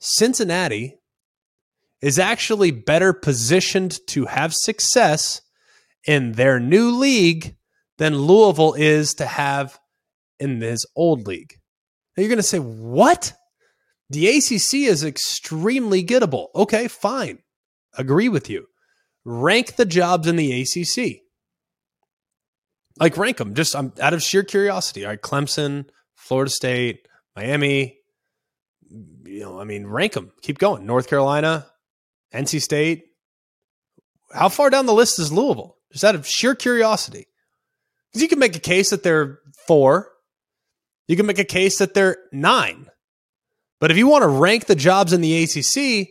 Cincinnati 0.00 0.96
is 2.02 2.18
actually 2.18 2.72
better 2.72 3.12
positioned 3.12 3.98
to 4.08 4.26
have 4.26 4.52
success 4.52 5.40
in 6.04 6.32
their 6.32 6.58
new 6.58 6.90
league 6.90 7.56
than 7.98 8.18
Louisville 8.18 8.74
is 8.74 9.14
to 9.14 9.26
have 9.26 9.78
in 10.40 10.60
his 10.60 10.84
old 10.96 11.26
league. 11.26 11.54
Now 12.16 12.22
you're 12.22 12.28
going 12.28 12.38
to 12.38 12.42
say, 12.42 12.58
what? 12.58 13.32
The 14.10 14.26
ACC 14.28 14.88
is 14.90 15.04
extremely 15.04 16.04
gettable. 16.04 16.48
Okay, 16.54 16.88
fine. 16.88 17.38
Agree 17.96 18.28
with 18.28 18.50
you. 18.50 18.66
Rank 19.24 19.76
the 19.76 19.84
jobs 19.84 20.26
in 20.26 20.36
the 20.36 20.62
ACC. 20.62 21.20
Like 22.98 23.16
rank 23.16 23.38
them. 23.38 23.54
Just 23.54 23.74
I'm 23.74 23.92
out 24.00 24.14
of 24.14 24.22
sheer 24.22 24.42
curiosity. 24.42 25.04
All 25.04 25.10
right, 25.10 25.20
Clemson, 25.20 25.86
Florida 26.14 26.50
State, 26.50 27.08
Miami. 27.36 27.98
You 29.24 29.40
know, 29.40 29.60
I 29.60 29.64
mean, 29.64 29.86
rank 29.86 30.12
them. 30.12 30.32
Keep 30.42 30.58
going. 30.58 30.84
North 30.84 31.08
Carolina, 31.08 31.66
NC 32.34 32.60
State. 32.60 33.04
How 34.32 34.48
far 34.48 34.70
down 34.70 34.86
the 34.86 34.94
list 34.94 35.18
is 35.18 35.32
Louisville? 35.32 35.76
just 35.92 36.04
out 36.04 36.14
of 36.14 36.26
sheer 36.26 36.54
curiosity. 36.54 37.26
Because 38.08 38.22
you 38.22 38.28
can 38.28 38.38
make 38.38 38.56
a 38.56 38.60
case 38.60 38.90
that 38.90 39.02
they're 39.02 39.38
four, 39.66 40.10
you 41.06 41.16
can 41.16 41.26
make 41.26 41.38
a 41.38 41.44
case 41.44 41.78
that 41.78 41.94
they're 41.94 42.16
nine. 42.32 42.88
But 43.80 43.90
if 43.90 43.96
you 43.96 44.06
want 44.06 44.22
to 44.22 44.28
rank 44.28 44.66
the 44.66 44.74
jobs 44.74 45.12
in 45.12 45.20
the 45.20 45.42
ACC, 45.42 46.08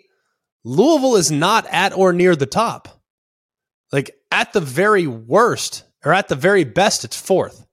Louisville 0.64 1.16
is 1.16 1.32
not 1.32 1.66
at 1.68 1.94
or 1.94 2.14
near 2.14 2.36
the 2.36 2.46
top. 2.46 3.01
Like 3.92 4.16
at 4.32 4.54
the 4.54 4.62
very 4.62 5.08
worst, 5.08 5.84
or 6.04 6.14
at 6.14 6.28
the 6.28 6.36
very 6.36 6.64
best, 6.64 7.04
it's 7.04 7.20
fourth. 7.20 7.66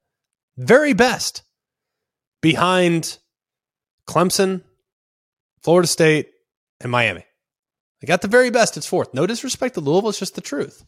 Very 0.57 0.93
best. 0.93 1.43
Behind 2.41 3.19
Clemson, 4.07 4.63
Florida 5.63 5.87
State, 5.87 6.31
and 6.81 6.91
Miami. 6.91 7.25
Like 8.03 8.11
at 8.11 8.23
the 8.23 8.29
very 8.29 8.51
best, 8.51 8.77
it's 8.77 8.87
fourth. 8.87 9.13
No 9.13 9.27
disrespect 9.27 9.75
to 9.75 9.81
Louisville, 9.81 10.11
it's 10.11 10.19
just 10.19 10.35
the 10.35 10.41
truth. 10.41 10.85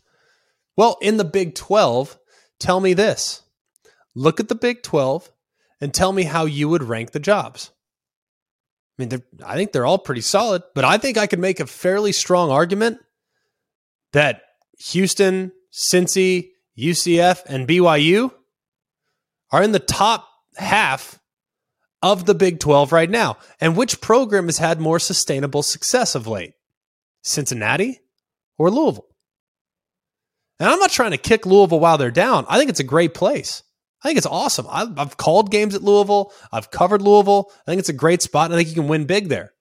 Well, 0.77 0.97
in 1.03 1.17
the 1.17 1.25
Big 1.25 1.55
12, 1.55 2.19
tell 2.59 2.81
me 2.81 2.95
this. 2.95 3.43
Look 4.15 4.41
at 4.41 4.49
the 4.49 4.55
Big 4.55 4.83
12 4.83 5.31
and 5.81 5.93
tell 5.93 6.13
me 6.13 6.23
how 6.23 6.45
you 6.45 6.69
would 6.69 6.83
rank 6.83 7.11
the 7.11 7.21
jobs. 7.21 7.71
I 8.99 9.03
mean, 9.03 9.23
I 9.45 9.57
think 9.57 9.73
they're 9.73 9.87
all 9.87 9.99
pretty 9.99 10.21
solid, 10.21 10.63
but 10.75 10.85
I 10.85 10.99
think 10.99 11.17
I 11.17 11.27
could 11.27 11.39
make 11.39 11.59
a 11.59 11.67
fairly 11.67 12.13
strong 12.13 12.51
argument 12.51 12.99
that 14.13 14.43
Houston, 14.89 15.53
Cincy, 15.73 16.51
UCF, 16.79 17.43
and 17.47 17.69
BYU 17.69 18.33
are 19.53 19.63
in 19.63 19.73
the 19.73 19.79
top 19.79 20.29
half 20.57 21.19
of 22.03 22.25
the 22.25 22.35
Big 22.35 22.61
12 22.61 22.93
right 22.93 23.11
now. 23.11 23.37
And 23.61 23.77
which 23.77 24.01
program 24.01 24.47
has 24.47 24.59
had 24.59 24.81
more 24.81 24.99
sustainable 24.99 25.63
success 25.63 26.15
of 26.15 26.27
late? 26.27 26.55
Cincinnati 27.23 28.01
or 28.57 28.71
Louisville? 28.71 29.07
And 30.59 30.69
I'm 30.69 30.79
not 30.79 30.91
trying 30.91 31.11
to 31.13 31.19
kick 31.19 31.47
Louisville 31.47 31.81
while 31.81 31.99
they're 31.99 32.11
down. 32.11 32.47
I 32.49 32.59
think 32.59 32.71
it's 32.71 32.81
a 32.81 32.85
great 32.85 33.15
place. 33.15 33.63
I 34.03 34.09
think 34.09 34.19
it's 34.19 34.27
awesome. 34.27 34.67
I've, 34.71 34.99
I've 34.99 35.17
called 35.17 35.51
games 35.51 35.75
at 35.75 35.83
Louisville. 35.83 36.33
I've 36.53 36.71
covered 36.71 37.03
Louisville. 37.03 37.51
I 37.67 37.71
think 37.71 37.81
it's 37.81 37.89
a 37.91 37.95
great 37.95 38.23
spot. 38.23 38.51
I 38.51 38.57
think 38.57 38.69
you 38.69 38.75
can 38.75 38.89
win 38.89 39.05
big 39.05 39.29
there. 39.29 39.53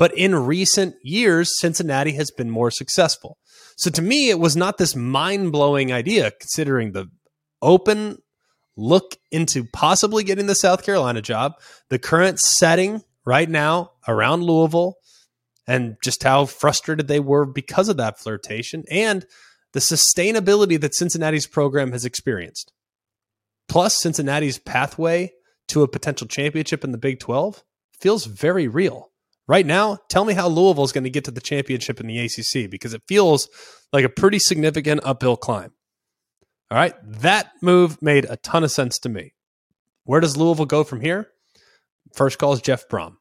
But 0.00 0.16
in 0.16 0.34
recent 0.34 0.94
years, 1.02 1.60
Cincinnati 1.60 2.12
has 2.12 2.30
been 2.30 2.48
more 2.48 2.70
successful. 2.70 3.36
So 3.76 3.90
to 3.90 4.00
me, 4.00 4.30
it 4.30 4.40
was 4.40 4.56
not 4.56 4.78
this 4.78 4.96
mind 4.96 5.52
blowing 5.52 5.92
idea 5.92 6.30
considering 6.30 6.92
the 6.92 7.10
open 7.60 8.16
look 8.78 9.18
into 9.30 9.62
possibly 9.62 10.24
getting 10.24 10.46
the 10.46 10.54
South 10.54 10.86
Carolina 10.86 11.20
job, 11.20 11.52
the 11.90 11.98
current 11.98 12.40
setting 12.40 13.02
right 13.26 13.50
now 13.50 13.90
around 14.08 14.42
Louisville, 14.42 14.94
and 15.66 15.96
just 16.02 16.22
how 16.22 16.46
frustrated 16.46 17.06
they 17.06 17.20
were 17.20 17.44
because 17.44 17.90
of 17.90 17.98
that 17.98 18.18
flirtation. 18.18 18.84
And 18.90 19.26
the 19.74 19.80
sustainability 19.80 20.80
that 20.80 20.94
Cincinnati's 20.94 21.46
program 21.46 21.92
has 21.92 22.06
experienced, 22.06 22.72
plus 23.68 24.00
Cincinnati's 24.00 24.58
pathway 24.58 25.32
to 25.68 25.82
a 25.82 25.88
potential 25.88 26.26
championship 26.26 26.84
in 26.84 26.92
the 26.92 26.96
Big 26.96 27.20
12, 27.20 27.62
feels 27.92 28.24
very 28.24 28.66
real. 28.66 29.09
Right 29.48 29.66
now, 29.66 29.98
tell 30.08 30.24
me 30.24 30.34
how 30.34 30.48
Louisville 30.48 30.84
is 30.84 30.92
going 30.92 31.04
to 31.04 31.10
get 31.10 31.24
to 31.24 31.30
the 31.30 31.40
championship 31.40 32.00
in 32.00 32.06
the 32.06 32.18
ACC 32.20 32.70
because 32.70 32.94
it 32.94 33.02
feels 33.08 33.48
like 33.92 34.04
a 34.04 34.08
pretty 34.08 34.38
significant 34.38 35.00
uphill 35.04 35.36
climb. 35.36 35.72
All 36.70 36.78
right, 36.78 36.94
that 37.04 37.50
move 37.60 38.00
made 38.00 38.26
a 38.26 38.36
ton 38.36 38.62
of 38.62 38.70
sense 38.70 38.98
to 39.00 39.08
me. 39.08 39.34
Where 40.04 40.20
does 40.20 40.36
Louisville 40.36 40.66
go 40.66 40.84
from 40.84 41.00
here? 41.00 41.28
First 42.14 42.38
call 42.38 42.52
is 42.52 42.60
Jeff 42.60 42.88
Brohm. 42.88 43.14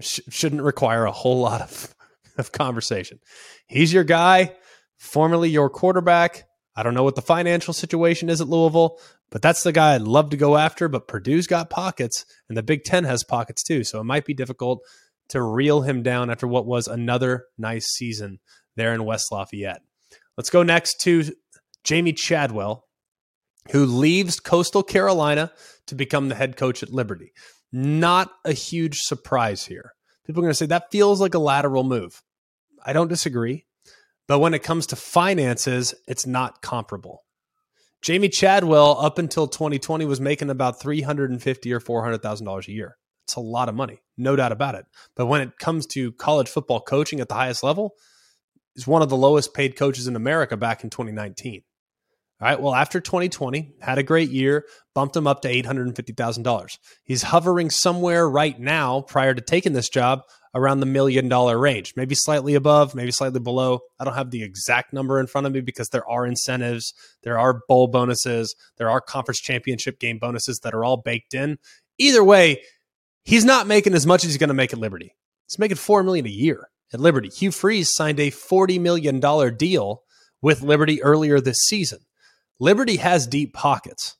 Sh- 0.00 0.20
shouldn't 0.28 0.62
require 0.62 1.06
a 1.06 1.12
whole 1.12 1.40
lot 1.40 1.62
of, 1.62 1.94
of 2.38 2.52
conversation. 2.52 3.18
He's 3.66 3.92
your 3.92 4.04
guy 4.04 4.54
formerly 4.98 5.48
your 5.48 5.70
quarterback. 5.70 6.44
I 6.76 6.82
don't 6.82 6.94
know 6.94 7.02
what 7.04 7.16
the 7.16 7.22
financial 7.22 7.72
situation 7.72 8.28
is 8.28 8.40
at 8.40 8.48
Louisville, 8.48 8.98
but 9.30 9.42
that's 9.42 9.62
the 9.62 9.72
guy 9.72 9.94
I'd 9.94 10.02
love 10.02 10.30
to 10.30 10.36
go 10.36 10.56
after. 10.56 10.88
But 10.88 11.08
Purdue's 11.08 11.46
got 11.46 11.70
pockets, 11.70 12.24
and 12.48 12.56
the 12.56 12.62
Big 12.62 12.84
Ten 12.84 13.04
has 13.04 13.24
pockets 13.24 13.62
too. 13.62 13.82
So 13.82 14.00
it 14.00 14.04
might 14.04 14.24
be 14.24 14.34
difficult 14.34 14.82
to 15.28 15.42
reel 15.42 15.82
him 15.82 16.02
down 16.02 16.30
after 16.30 16.46
what 16.46 16.66
was 16.66 16.88
another 16.88 17.46
nice 17.56 17.86
season 17.86 18.38
there 18.76 18.94
in 18.94 19.04
West 19.04 19.30
Lafayette. 19.30 19.82
Let's 20.36 20.50
go 20.50 20.62
next 20.62 21.00
to 21.02 21.24
Jamey 21.84 22.16
Chadwell, 22.16 22.84
who 23.70 23.84
leaves 23.84 24.40
Coastal 24.40 24.82
Carolina 24.82 25.52
to 25.86 25.94
become 25.94 26.28
the 26.28 26.34
head 26.34 26.56
coach 26.56 26.82
at 26.82 26.92
Liberty. 26.92 27.32
Not 27.72 28.30
a 28.44 28.52
huge 28.52 28.98
surprise 28.98 29.66
here. 29.66 29.92
People 30.26 30.40
are 30.40 30.44
going 30.44 30.50
to 30.50 30.54
say 30.54 30.66
that 30.66 30.90
feels 30.90 31.20
like 31.20 31.34
a 31.34 31.38
lateral 31.38 31.84
move. 31.84 32.22
I 32.84 32.92
don't 32.92 33.08
disagree. 33.08 33.66
But 34.26 34.40
when 34.40 34.54
it 34.54 34.62
comes 34.62 34.86
to 34.88 34.96
finances, 34.96 35.94
it's 36.06 36.26
not 36.26 36.60
comparable. 36.60 37.24
Jamey 38.04 38.32
Chadwell 38.32 38.98
up 39.00 39.18
until 39.18 39.48
2020 39.48 40.04
was 40.04 40.20
making 40.20 40.50
about 40.50 40.80
350 40.80 41.72
or 41.72 41.80
400,000 41.80 42.44
dollars 42.44 42.68
a 42.68 42.72
year. 42.72 42.96
It's 43.28 43.36
a 43.36 43.40
lot 43.40 43.68
of 43.68 43.74
money, 43.74 44.00
no 44.16 44.36
doubt 44.36 44.52
about 44.52 44.74
it. 44.74 44.86
But 45.14 45.26
when 45.26 45.42
it 45.42 45.58
comes 45.58 45.84
to 45.88 46.12
college 46.12 46.48
football 46.48 46.80
coaching 46.80 47.20
at 47.20 47.28
the 47.28 47.34
highest 47.34 47.62
level, 47.62 47.92
is 48.74 48.86
one 48.86 49.02
of 49.02 49.10
the 49.10 49.18
lowest 49.18 49.52
paid 49.52 49.76
coaches 49.76 50.06
in 50.06 50.16
America 50.16 50.56
back 50.56 50.82
in 50.82 50.88
2019. 50.88 51.62
All 52.40 52.48
right. 52.48 52.58
Well, 52.58 52.74
after 52.74 53.00
2020, 53.00 53.74
had 53.80 53.98
a 53.98 54.02
great 54.02 54.30
year, 54.30 54.64
bumped 54.94 55.14
him 55.14 55.26
up 55.26 55.42
to 55.42 55.48
$850,000. 55.48 56.78
He's 57.04 57.22
hovering 57.24 57.68
somewhere 57.68 58.26
right 58.26 58.58
now, 58.58 59.02
prior 59.02 59.34
to 59.34 59.42
taking 59.42 59.74
this 59.74 59.90
job, 59.90 60.22
around 60.54 60.80
the 60.80 60.86
million 60.86 61.28
dollar 61.28 61.58
range, 61.58 61.92
maybe 61.96 62.14
slightly 62.14 62.54
above, 62.54 62.94
maybe 62.94 63.10
slightly 63.10 63.40
below. 63.40 63.80
I 64.00 64.04
don't 64.04 64.14
have 64.14 64.30
the 64.30 64.42
exact 64.42 64.94
number 64.94 65.20
in 65.20 65.26
front 65.26 65.46
of 65.46 65.52
me 65.52 65.60
because 65.60 65.90
there 65.90 66.08
are 66.08 66.24
incentives, 66.24 66.94
there 67.24 67.38
are 67.38 67.60
bowl 67.68 67.88
bonuses, 67.88 68.56
there 68.78 68.88
are 68.88 69.02
conference 69.02 69.40
championship 69.40 70.00
game 70.00 70.18
bonuses 70.18 70.60
that 70.60 70.72
are 70.72 70.84
all 70.84 70.96
baked 70.96 71.34
in. 71.34 71.58
Either 71.98 72.24
way, 72.24 72.62
he's 73.28 73.44
not 73.44 73.66
making 73.66 73.94
as 73.94 74.06
much 74.06 74.24
as 74.24 74.30
he's 74.30 74.38
going 74.38 74.48
to 74.48 74.54
make 74.54 74.72
at 74.72 74.78
Liberty. 74.78 75.14
He's 75.46 75.58
making 75.58 75.76
4 75.76 76.02
million 76.02 76.26
a 76.26 76.30
year 76.30 76.70
at 76.92 77.00
Liberty. 77.00 77.28
Hugh 77.28 77.52
Freeze 77.52 77.94
signed 77.94 78.18
a 78.18 78.30
$40 78.30 78.80
million 78.80 79.20
deal 79.56 80.02
with 80.40 80.62
Liberty 80.62 81.02
earlier 81.02 81.38
this 81.38 81.58
season. 81.58 81.98
Liberty 82.58 82.96
has 82.96 83.26
deep 83.26 83.52
pockets. 83.52 84.16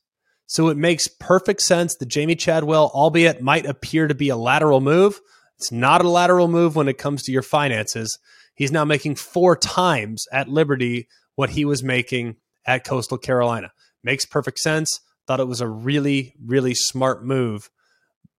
So 0.47 0.69
it 0.69 0.77
makes 0.77 1.09
perfect 1.09 1.63
sense 1.63 1.97
that 1.97 2.09
Jamey 2.09 2.39
Chadwell, 2.39 2.91
albeit 2.95 3.43
might 3.43 3.67
appear 3.67 4.09
to 4.09 4.15
be 4.15 4.29
a 4.29 4.37
lateral 4.37 4.81
move, 4.81 5.21
it's 5.59 5.73
not 5.73 6.05
a 6.05 6.09
lateral 6.09 6.49
move 6.49 6.77
when 6.77 6.89
it 6.89 6.99
comes 6.99 7.23
to 7.25 7.33
your 7.33 7.43
finances. 7.43 8.19
He's 8.55 8.73
now 8.73 8.85
making 8.85 9.17
four 9.17 9.57
times 9.57 10.27
at 10.33 10.49
Liberty 10.49 11.09
what 11.35 11.51
he 11.51 11.65
was 11.65 11.83
making 11.83 12.37
at 12.67 12.85
Coastal 12.85 13.19
Carolina. 13.19 13.73
Makes 14.05 14.27
perfect 14.27 14.59
sense. 14.59 15.01
Thought 15.27 15.41
it 15.41 15.49
was 15.49 15.61
a 15.61 15.69
really, 15.69 16.35
really 16.43 16.75
smart 16.75 17.25
move 17.25 17.71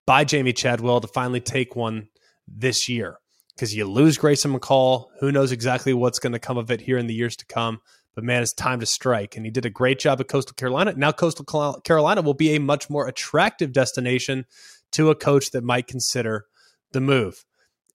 by 0.09 0.25
Jamey 0.25 0.55
Chadwell 0.55 1.01
to 1.01 1.07
finally 1.07 1.39
take 1.39 1.75
one 1.75 2.09
this 2.47 2.89
year 2.89 3.19
because 3.53 3.75
you 3.75 3.85
lose 3.85 4.17
Grayson 4.17 4.51
McCall. 4.51 5.05
Who 5.19 5.31
knows 5.31 5.51
exactly 5.51 5.93
what's 5.93 6.17
going 6.17 6.33
to 6.33 6.39
come 6.39 6.57
of 6.57 6.71
it 6.71 6.81
here 6.81 6.97
in 6.97 7.05
the 7.05 7.13
years 7.13 7.35
to 7.35 7.45
come? 7.45 7.79
But 8.15 8.23
man, 8.23 8.41
it's 8.41 8.51
time 8.51 8.79
to 8.79 8.87
strike. 8.87 9.37
And 9.37 9.45
he 9.45 9.51
did 9.51 9.67
a 9.67 9.69
great 9.69 9.99
job 9.99 10.19
at 10.19 10.27
Coastal 10.27 10.55
Carolina. 10.55 10.95
Now, 10.97 11.11
Coastal 11.11 11.45
Carolina 11.83 12.23
will 12.23 12.33
be 12.33 12.55
a 12.55 12.59
much 12.59 12.89
more 12.89 13.07
attractive 13.07 13.71
destination 13.71 14.47
to 14.93 15.11
a 15.11 15.15
coach 15.15 15.51
that 15.51 15.63
might 15.63 15.85
consider 15.85 16.45
the 16.91 17.01
move. 17.01 17.45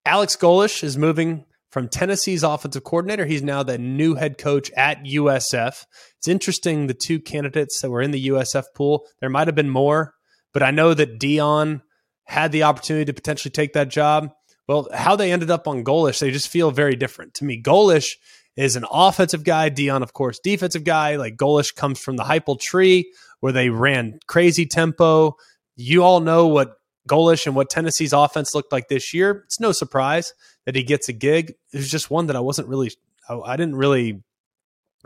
Alex 0.06 0.36
Golesh 0.36 0.84
is 0.84 0.96
moving 0.96 1.46
from 1.68 1.88
Tennessee's 1.88 2.44
offensive 2.44 2.84
coordinator. 2.84 3.26
He's 3.26 3.42
now 3.42 3.64
the 3.64 3.76
new 3.76 4.14
head 4.14 4.38
coach 4.38 4.70
at 4.76 5.02
USF. 5.02 5.84
It's 6.18 6.28
interesting 6.28 6.86
the 6.86 6.94
two 6.94 7.18
candidates 7.18 7.80
that 7.80 7.90
were 7.90 8.02
in 8.02 8.12
the 8.12 8.28
USF 8.28 8.66
pool. 8.72 9.04
There 9.18 9.30
might 9.30 9.48
have 9.48 9.56
been 9.56 9.68
more, 9.68 10.14
but 10.52 10.62
I 10.62 10.70
know 10.70 10.94
that 10.94 11.18
Deion 11.18 11.80
had 12.24 12.52
the 12.52 12.64
opportunity 12.64 13.04
to 13.06 13.12
potentially 13.12 13.50
take 13.50 13.74
that 13.74 13.88
job. 13.88 14.30
Well, 14.66 14.88
how 14.92 15.16
they 15.16 15.32
ended 15.32 15.50
up 15.50 15.68
on 15.68 15.84
Golesh, 15.84 16.20
they 16.20 16.30
just 16.30 16.48
feel 16.48 16.70
very 16.70 16.96
different. 16.96 17.34
To 17.34 17.44
me, 17.44 17.62
Golesh 17.62 18.12
is 18.56 18.76
an 18.76 18.84
offensive 18.90 19.44
guy. 19.44 19.70
Deion, 19.70 20.02
of 20.02 20.12
course, 20.12 20.38
defensive 20.38 20.84
guy. 20.84 21.16
Like 21.16 21.36
Golesh 21.36 21.74
comes 21.74 21.98
from 21.98 22.16
the 22.16 22.24
Heupel 22.24 22.58
tree 22.58 23.12
where 23.40 23.52
they 23.52 23.68
ran 23.68 24.20
crazy 24.26 24.64
tempo. 24.64 25.36
You 25.76 26.02
all 26.02 26.20
know 26.20 26.46
what 26.46 26.76
Golesh 27.08 27.46
and 27.46 27.54
what 27.54 27.68
Tennessee's 27.68 28.12
offense 28.12 28.54
looked 28.54 28.72
like 28.72 28.88
this 28.88 29.12
year. 29.12 29.42
It's 29.44 29.60
no 29.60 29.72
surprise 29.72 30.32
that 30.64 30.74
he 30.74 30.82
gets 30.82 31.08
a 31.08 31.12
gig. 31.12 31.54
It 31.72 31.76
was 31.76 31.90
just 31.90 32.10
one 32.10 32.28
that 32.28 32.36
I 32.36 32.40
wasn't 32.40 32.68
really, 32.68 32.92
I, 33.28 33.38
I 33.38 33.56
didn't 33.56 33.76
really, 33.76 34.22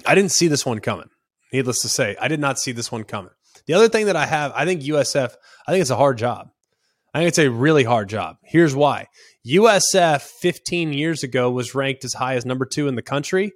I 0.06 0.14
didn't 0.14 0.30
see 0.30 0.46
this 0.46 0.64
one 0.64 0.78
coming. 0.78 1.08
Needless 1.52 1.82
to 1.82 1.88
say, 1.88 2.16
I 2.20 2.28
did 2.28 2.40
not 2.40 2.58
see 2.58 2.72
this 2.72 2.92
one 2.92 3.04
coming. 3.04 3.32
The 3.66 3.74
other 3.74 3.88
thing 3.88 4.06
that 4.06 4.16
I 4.16 4.26
have, 4.26 4.52
I 4.54 4.64
think 4.64 4.82
USF, 4.82 5.34
I 5.66 5.72
think 5.72 5.80
it's 5.80 5.90
a 5.90 5.96
hard 5.96 6.18
job. 6.18 6.50
I 7.18 7.22
think 7.22 7.28
it's 7.30 7.38
a 7.38 7.50
really 7.50 7.82
hard 7.82 8.08
job. 8.08 8.36
Here's 8.44 8.76
why. 8.76 9.08
USF 9.44 10.22
15 10.22 10.92
years 10.92 11.24
ago 11.24 11.50
was 11.50 11.74
ranked 11.74 12.04
as 12.04 12.14
high 12.14 12.36
as 12.36 12.46
number 12.46 12.64
two 12.64 12.86
in 12.86 12.94
the 12.94 13.02
country. 13.02 13.50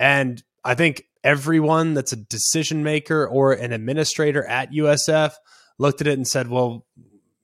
And 0.00 0.42
I 0.64 0.74
think 0.74 1.04
everyone 1.22 1.94
that's 1.94 2.12
a 2.12 2.16
decision 2.16 2.82
maker 2.82 3.24
or 3.24 3.52
an 3.52 3.70
administrator 3.72 4.44
at 4.44 4.72
USF 4.72 5.32
looked 5.78 6.00
at 6.00 6.08
it 6.08 6.14
and 6.14 6.26
said, 6.26 6.48
well, 6.48 6.86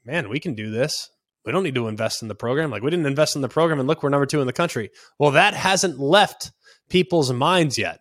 man, 0.04 0.28
we 0.28 0.40
can 0.40 0.54
do 0.54 0.72
this. 0.72 1.08
We 1.44 1.52
don't 1.52 1.62
need 1.62 1.76
to 1.76 1.86
invest 1.86 2.22
in 2.22 2.26
the 2.26 2.34
program. 2.34 2.72
Like, 2.72 2.82
we 2.82 2.90
didn't 2.90 3.06
invest 3.06 3.36
in 3.36 3.42
the 3.42 3.48
program 3.48 3.78
and 3.78 3.86
look, 3.86 4.02
we're 4.02 4.08
number 4.08 4.26
two 4.26 4.40
in 4.40 4.48
the 4.48 4.52
country. 4.52 4.90
Well, 5.20 5.30
that 5.30 5.54
hasn't 5.54 6.00
left 6.00 6.50
people's 6.88 7.32
minds 7.32 7.78
yet. 7.78 8.00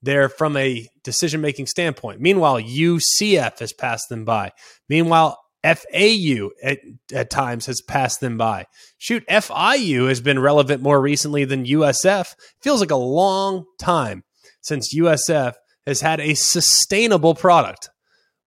They're 0.00 0.30
from 0.30 0.56
a 0.56 0.88
decision 1.04 1.42
making 1.42 1.66
standpoint. 1.66 2.22
Meanwhile, 2.22 2.62
UCF 2.62 3.58
has 3.58 3.74
passed 3.74 4.08
them 4.08 4.24
by. 4.24 4.52
Meanwhile, 4.88 5.38
FAU 5.74 6.50
at, 6.62 6.78
at 7.12 7.30
times 7.30 7.66
has 7.66 7.80
passed 7.80 8.20
them 8.20 8.38
by. 8.38 8.66
Shoot, 8.98 9.26
FIU 9.28 10.08
has 10.08 10.20
been 10.20 10.38
relevant 10.38 10.82
more 10.82 11.00
recently 11.00 11.44
than 11.44 11.66
USF. 11.66 12.34
Feels 12.60 12.80
like 12.80 12.90
a 12.90 12.96
long 12.96 13.64
time 13.78 14.22
since 14.60 14.94
USF 14.94 15.54
has 15.86 16.00
had 16.00 16.20
a 16.20 16.34
sustainable 16.34 17.34
product. 17.34 17.90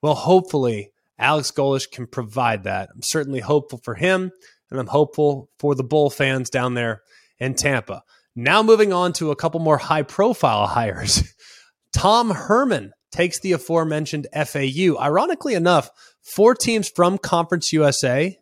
Well, 0.01 0.15
hopefully, 0.15 0.91
Alex 1.17 1.51
Golesh 1.51 1.91
can 1.91 2.07
provide 2.07 2.63
that. 2.63 2.89
I'm 2.93 3.01
certainly 3.03 3.41
hopeful 3.41 3.79
for 3.83 3.95
him, 3.95 4.31
and 4.71 4.79
I'm 4.79 4.87
hopeful 4.87 5.49
for 5.59 5.75
the 5.75 5.83
Bull 5.83 6.09
fans 6.09 6.49
down 6.49 6.73
there 6.73 7.01
in 7.39 7.55
Tampa. 7.55 8.03
Now, 8.35 8.63
moving 8.63 8.93
on 8.93 9.11
to 9.13 9.31
a 9.31 9.35
couple 9.35 9.59
more 9.59 9.77
high 9.77 10.03
profile 10.03 10.67
hires. 10.67 11.23
Tom 11.93 12.29
Herman 12.29 12.93
takes 13.11 13.39
the 13.39 13.53
aforementioned 13.53 14.27
FAU. 14.33 14.97
Ironically 14.99 15.55
enough, 15.55 15.89
four 16.33 16.55
teams 16.55 16.89
from 16.95 17.17
Conference 17.17 17.73
USA 17.73 18.37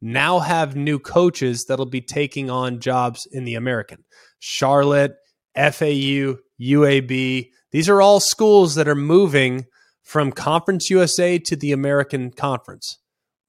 now 0.00 0.40
have 0.40 0.76
new 0.76 0.98
coaches 0.98 1.64
that'll 1.68 1.86
be 1.86 2.00
taking 2.00 2.50
on 2.50 2.80
jobs 2.80 3.26
in 3.30 3.44
the 3.44 3.54
American. 3.54 4.04
Charlotte, 4.40 5.14
FAU, 5.54 6.36
UAB. 6.60 7.50
These 7.70 7.88
are 7.88 8.02
all 8.02 8.20
schools 8.20 8.74
that 8.74 8.88
are 8.88 8.94
moving 8.94 9.66
from 10.02 10.32
Conference 10.32 10.90
USA 10.90 11.38
to 11.38 11.56
the 11.56 11.72
American 11.72 12.30
Conference. 12.32 12.98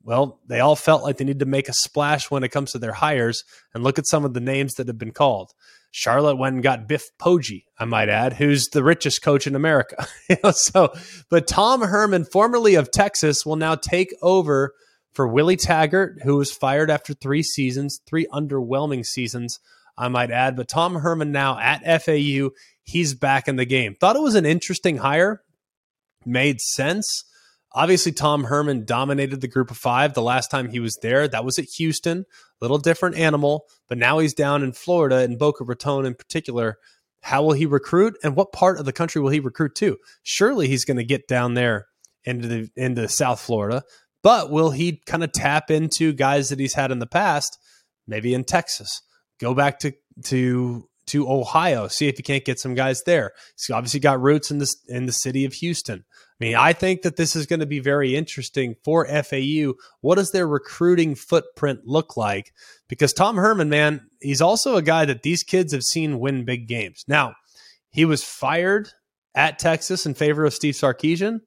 Well, 0.04 0.39
they 0.48 0.60
all 0.60 0.76
felt 0.76 1.04
like 1.04 1.18
they 1.18 1.26
need 1.26 1.39
to 1.39 1.46
make 1.46 1.70
a 1.70 1.74
splash 1.74 2.30
when 2.30 2.44
it 2.44 2.52
comes 2.52 2.72
to 2.72 2.80
their 2.80 2.94
hires 2.94 3.44
and 3.74 3.84
look 3.84 3.98
at 3.98 4.08
some 4.08 4.26
of 4.26 4.34
the 4.34 4.42
names 4.42 4.74
that 4.74 4.88
have 4.88 4.98
been 4.98 5.12
called. 5.12 5.52
Charlotte 5.95 6.38
went 6.38 6.56
and 6.56 6.63
got 6.63 6.88
Biff 6.88 7.12
Poggi, 7.19 7.65
I 7.77 7.86
might 7.86 8.10
add, 8.10 8.34
who's 8.34 8.69
the 8.69 8.84
richest 8.84 9.21
coach 9.21 9.45
in 9.45 9.56
America. 9.56 10.08
so, 10.51 10.91
but 11.29 11.45
Tom 11.45 11.82
Herman, 11.82 12.25
formerly 12.25 12.73
of 12.73 12.89
Texas, 12.89 13.45
will 13.45 13.58
now 13.58 13.75
take 13.75 14.12
over 14.23 14.73
for 15.13 15.27
Willie 15.27 15.56
Taggart, 15.56 16.17
who 16.23 16.38
was 16.38 16.51
fired 16.51 16.89
after 16.89 17.13
three 17.13 17.43
seasons, 17.43 18.01
three 18.08 18.25
underwhelming 18.34 19.06
seasons, 19.06 19.60
I 19.95 20.08
might 20.08 20.32
add. 20.32 20.56
But 20.56 20.67
Tom 20.67 20.95
Herman 20.95 21.32
now 21.32 21.60
at 21.60 22.01
FAU, 22.01 22.49
he's 22.82 23.13
back 23.13 23.47
in 23.47 23.58
the 23.58 23.65
game. 23.65 23.93
Thought 23.93 24.15
it 24.15 24.23
was 24.23 24.34
an 24.34 24.47
interesting 24.47 24.97
hire, 24.97 25.43
made 26.25 26.60
sense. 26.60 27.23
Obviously, 27.75 28.12
Tom 28.12 28.43
Herman 28.43 28.86
dominated 28.86 29.41
the 29.41 29.47
group 29.47 29.71
of 29.71 29.77
five 29.77 30.13
the 30.13 30.21
last 30.21 30.51
time 30.51 30.69
he 30.69 30.79
was 30.79 30.97
there. 31.01 31.27
That 31.27 31.43
was 31.43 31.57
at 31.57 31.65
Houston, 31.77 32.19
a 32.19 32.25
little 32.62 32.77
different 32.77 33.17
animal, 33.17 33.65
but 33.89 33.97
now 33.97 34.19
he's 34.19 34.33
down 34.33 34.63
in 34.63 34.73
Florida, 34.73 35.23
in 35.23 35.38
Boca 35.38 35.63
Raton 35.63 36.05
in 36.05 36.13
particular. 36.13 36.77
How 37.21 37.41
will 37.41 37.53
he 37.53 37.65
recruit, 37.65 38.17
and 38.23 38.36
what 38.36 38.51
part 38.51 38.77
of 38.77 38.86
the 38.86 38.93
country 38.93 39.21
will 39.21 39.29
he 39.29 39.39
recruit 39.39 39.75
to? 39.75 39.97
Surely 40.21 40.67
he's 40.67 40.86
going 40.86 40.97
to 40.97 41.03
get 41.03 41.27
down 41.27 41.53
there 41.53 41.88
into 42.25 42.47
the 42.47 42.69
into 42.75 43.07
South 43.07 43.39
Florida, 43.39 43.83
but 44.21 44.51
will 44.51 44.71
he 44.71 45.01
kind 45.05 45.23
of 45.23 45.31
tap 45.31 45.71
into 45.71 46.13
guys 46.13 46.49
that 46.49 46.59
he's 46.59 46.75
had 46.75 46.91
in 46.91 46.99
the 46.99 47.07
past, 47.07 47.57
maybe 48.07 48.33
in 48.33 48.43
Texas? 48.43 49.01
Go 49.39 49.53
back 49.53 49.79
to 49.79 49.93
to 50.25 50.88
to 51.08 51.30
Ohio, 51.30 51.88
see 51.88 52.08
if 52.08 52.18
he 52.18 52.24
can't 52.24 52.46
get 52.46 52.60
some 52.60 52.76
guys 52.76 53.04
there. 53.04 53.32
He's 53.56 53.74
obviously 53.74 54.00
got 54.00 54.22
roots 54.22 54.52
in 54.52 54.58
this 54.58 54.76
in 54.88 55.06
the 55.06 55.12
city 55.12 55.46
of 55.46 55.54
Houston. 55.54 56.06
I 56.10 56.46
mean, 56.46 56.56
I 56.56 56.74
think 56.74 57.04
that 57.04 57.16
this 57.16 57.36
is 57.36 57.46
going 57.46 57.60
to 57.60 57.66
be 57.66 57.80
very 57.80 58.16
interesting 58.16 58.76
for 58.84 59.06
FAU. 59.06 59.74
What 60.02 60.16
does 60.16 60.32
their 60.32 60.48
recruiting 60.48 61.16
footprint 61.16 61.82
look 61.86 62.18
like? 62.18 62.52
Because 62.89 63.13
Tom 63.13 63.38
Herman, 63.38 63.70
man, 63.70 64.02
he's 64.20 64.42
also 64.42 64.76
a 64.76 64.82
guy 64.82 65.06
that 65.06 65.22
these 65.22 65.43
kids 65.43 65.74
have 65.74 65.84
seen 65.84 66.20
win 66.20 66.43
big 66.43 66.68
games. 66.68 67.06
Now, 67.08 67.36
he 67.91 68.04
was 68.06 68.24
fired 68.24 68.89
at 69.36 69.60
Texas 69.60 70.06
in 70.06 70.16
favor 70.16 70.43
of 70.43 70.54
Steve 70.54 70.74
Sarkisian, 70.74 71.39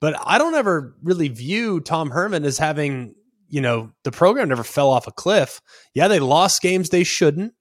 but 0.00 0.16
I 0.24 0.38
don't 0.38 0.54
ever 0.54 0.96
really 1.02 1.28
view 1.28 1.80
Tom 1.80 2.10
Herman 2.10 2.44
as 2.44 2.58
having, 2.58 3.14
you 3.48 3.60
know, 3.60 3.92
the 4.04 4.10
program 4.10 4.48
never 4.48 4.64
fell 4.64 4.90
off 4.90 5.06
a 5.06 5.12
cliff. 5.12 5.60
Yeah, 5.94 6.08
they 6.08 6.20
lost 6.20 6.62
games 6.62 6.88
they 6.88 7.04
shouldn't 7.04 7.52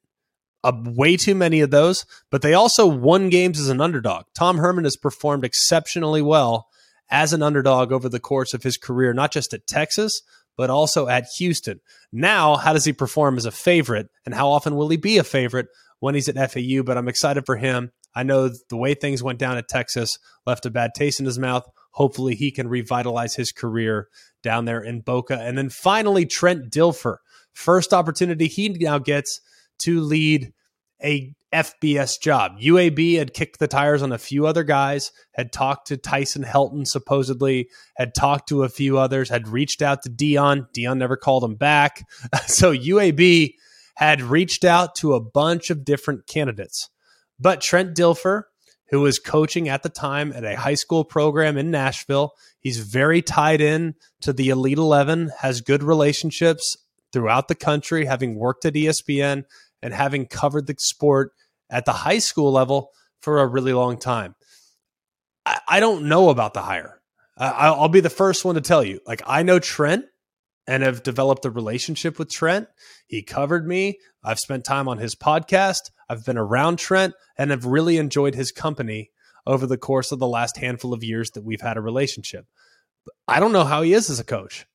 uh, 0.64 0.74
way 0.86 1.18
too 1.18 1.36
many 1.36 1.62
of 1.62 1.72
those, 1.72 2.06
but 2.32 2.42
they 2.42 2.54
also 2.54 2.86
won 2.86 3.30
games 3.30 3.60
as 3.60 3.70
an 3.70 3.82
underdog. 3.82 4.26
Tom 4.36 4.58
Herman 4.58 4.84
has 4.84 4.98
performed 4.98 5.46
exceptionally 5.46 6.22
well 6.22 6.68
as 7.10 7.34
an 7.34 7.44
underdog 7.44 7.92
over 7.92 8.10
the 8.10 8.20
course 8.20 8.54
of 8.54 8.64
his 8.64 8.78
career, 8.78 9.14
not 9.14 9.32
just 9.32 9.54
at 9.54 9.68
Texas, 9.68 10.22
but 10.58 10.70
also 10.70 11.08
at 11.08 11.28
Houston. 11.38 11.80
Now, 12.12 12.56
how 12.56 12.74
does 12.74 12.86
he 12.86 12.94
perform 12.94 13.38
as 13.38 13.46
a 13.46 13.52
favorite, 13.52 14.08
and 14.26 14.34
how 14.34 14.50
often 14.50 14.76
will 14.76 14.90
he 14.90 14.98
be 14.98 15.18
a 15.18 15.24
favorite 15.24 15.68
when 16.00 16.16
he's 16.16 16.28
at 16.28 16.52
FAU? 16.52 16.84
But 16.84 16.98
I'm 16.98 17.08
excited 17.08 17.46
for 17.46 17.56
him. 17.56 17.92
I 18.16 18.24
know 18.24 18.50
the 18.70 18.78
way 18.78 18.96
things 18.96 19.22
went 19.22 19.40
down 19.40 19.58
at 19.58 19.68
Texas 19.68 20.18
left 20.46 20.66
a 20.66 20.72
bad 20.72 20.92
taste 20.96 21.20
in 21.20 21.26
his 21.26 21.38
mouth. 21.38 21.64
Hopefully, 21.92 22.36
he 22.36 22.52
can 22.52 22.68
revitalize 22.68 23.36
his 23.36 23.52
career 23.52 24.08
down 24.42 24.66
there 24.66 24.82
in 24.82 25.02
Boca. 25.02 25.40
And 25.40 25.58
then 25.58 25.70
finally, 25.70 26.26
Trent 26.26 26.72
Dilfer. 26.72 27.18
First 27.54 27.94
opportunity 27.94 28.48
he 28.48 28.70
now 28.70 29.00
gets 29.00 29.40
to 29.80 30.02
lead 30.02 30.54
a 31.04 31.34
FBS 31.54 32.20
job. 32.22 32.60
UAB 32.60 33.18
had 33.18 33.34
kicked 33.34 33.60
the 33.60 33.68
tires 33.68 34.02
on 34.04 34.12
a 34.12 34.18
few 34.18 34.46
other 34.46 34.64
guys, 34.64 35.12
had 35.34 35.52
talked 35.52 35.88
to 35.88 35.98
Tyson 35.98 36.44
Helton, 36.44 36.86
supposedly, 36.86 37.70
had 37.96 38.14
talked 38.14 38.50
to 38.50 38.64
a 38.64 38.70
few 38.70 38.98
others, 38.98 39.30
had 39.30 39.48
reached 39.48 39.82
out 39.82 40.04
to 40.04 40.10
Deion. 40.10 40.68
Deion 40.76 40.98
never 40.98 41.16
called 41.16 41.44
him 41.44 41.56
back. 41.56 42.06
so 42.48 42.74
UAB 42.74 43.54
had 43.96 44.22
reached 44.22 44.66
out 44.66 44.96
to 44.96 45.14
a 45.14 45.22
bunch 45.22 45.70
of 45.70 45.86
different 45.86 46.28
candidates. 46.28 46.90
But 47.40 47.62
Trent 47.62 47.96
Dilfer, 47.96 48.44
who 48.90 49.02
was 49.02 49.20
coaching 49.20 49.70
at 49.70 49.84
the 49.84 49.90
time 49.90 50.32
at 50.34 50.44
a 50.44 50.56
high 50.56 50.76
school 50.76 51.04
program 51.04 51.58
in 51.58 51.72
Nashville, 51.72 52.34
he's 52.60 52.80
very 52.80 53.22
tied 53.22 53.62
in 53.62 53.96
to 54.22 54.34
the 54.34 54.50
Elite 54.50 54.78
11, 54.78 55.32
has 55.40 55.62
good 55.62 55.84
relationships 55.84 56.76
throughout 57.14 57.48
the 57.48 57.56
country, 57.56 58.06
having 58.06 58.36
worked 58.36 58.66
at 58.66 58.74
ESPN, 58.74 59.44
and 59.82 59.94
having 59.94 60.26
covered 60.26 60.68
the 60.68 60.76
sport 60.80 61.32
at 61.70 61.86
the 61.86 61.94
high 61.94 62.20
school 62.20 62.52
level 62.52 62.92
for 63.22 63.40
a 63.40 63.48
really 63.48 63.74
long 63.74 63.98
time. 63.98 64.36
I, 65.46 65.60
I 65.68 65.80
don't 65.80 66.08
know 66.08 66.30
about 66.30 66.54
the 66.54 66.62
hire. 66.62 67.02
I, 67.38 67.68
I'll 67.68 67.90
be 67.90 68.00
the 68.00 68.10
first 68.10 68.46
one 68.46 68.56
to 68.56 68.62
tell 68.62 68.84
you. 68.84 69.00
Like, 69.06 69.22
I 69.26 69.44
know 69.44 69.60
Trent 69.60 70.06
and 70.68 70.84
have 70.84 71.04
developed 71.04 71.46
a 71.46 71.50
relationship 71.50 72.20
with 72.20 72.30
Trent. 72.30 72.68
He 73.08 73.22
covered 73.24 73.68
me. 73.68 74.00
I've 74.24 74.40
spent 74.40 74.66
time 74.66 74.88
on 74.88 74.98
his 74.98 75.16
podcast. 75.16 75.92
I've 76.10 76.26
been 76.26 76.38
around 76.38 76.78
Trent 76.78 77.14
and 77.38 77.52
have 77.52 77.66
really 77.66 77.98
enjoyed 77.98 78.36
his 78.36 78.52
company 78.52 79.12
over 79.46 79.66
the 79.66 79.78
course 79.78 80.12
of 80.12 80.20
the 80.20 80.28
last 80.28 80.58
handful 80.58 80.94
of 80.94 81.04
years 81.04 81.32
that 81.32 81.44
we've 81.44 81.62
had 81.62 81.78
a 81.78 81.82
relationship. 81.82 82.46
I 83.28 83.40
don't 83.40 83.54
know 83.54 83.64
how 83.64 83.82
he 83.82 83.94
is 83.94 84.10
as 84.10 84.20
a 84.20 84.26
coach. 84.26 84.66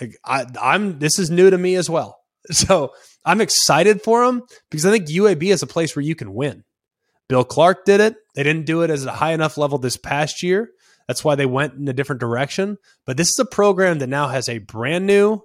Like 0.00 0.16
I, 0.24 0.46
I'm 0.60 0.98
this 0.98 1.18
is 1.18 1.30
new 1.30 1.50
to 1.50 1.58
me 1.58 1.74
as 1.74 1.90
well. 1.90 2.23
So 2.52 2.92
I'm 3.24 3.40
excited 3.40 4.02
for 4.02 4.22
him 4.22 4.42
because 4.70 4.84
I 4.84 4.90
think 4.90 5.08
UAB 5.08 5.44
is 5.44 5.62
a 5.62 5.66
place 5.66 5.96
where 5.96 6.04
you 6.04 6.14
can 6.14 6.34
win. 6.34 6.64
Bill 7.28 7.44
Clark 7.44 7.86
did 7.86 8.00
it. 8.00 8.16
They 8.34 8.42
didn't 8.42 8.66
do 8.66 8.82
it 8.82 8.90
as 8.90 9.06
a 9.06 9.12
high 9.12 9.32
enough 9.32 9.56
level 9.56 9.78
this 9.78 9.96
past 9.96 10.42
year. 10.42 10.70
That's 11.08 11.24
why 11.24 11.34
they 11.34 11.46
went 11.46 11.74
in 11.74 11.88
a 11.88 11.92
different 11.92 12.20
direction. 12.20 12.78
But 13.06 13.16
this 13.16 13.28
is 13.28 13.38
a 13.38 13.44
program 13.44 13.98
that 13.98 14.08
now 14.08 14.28
has 14.28 14.48
a 14.48 14.58
brand 14.58 15.06
new 15.06 15.40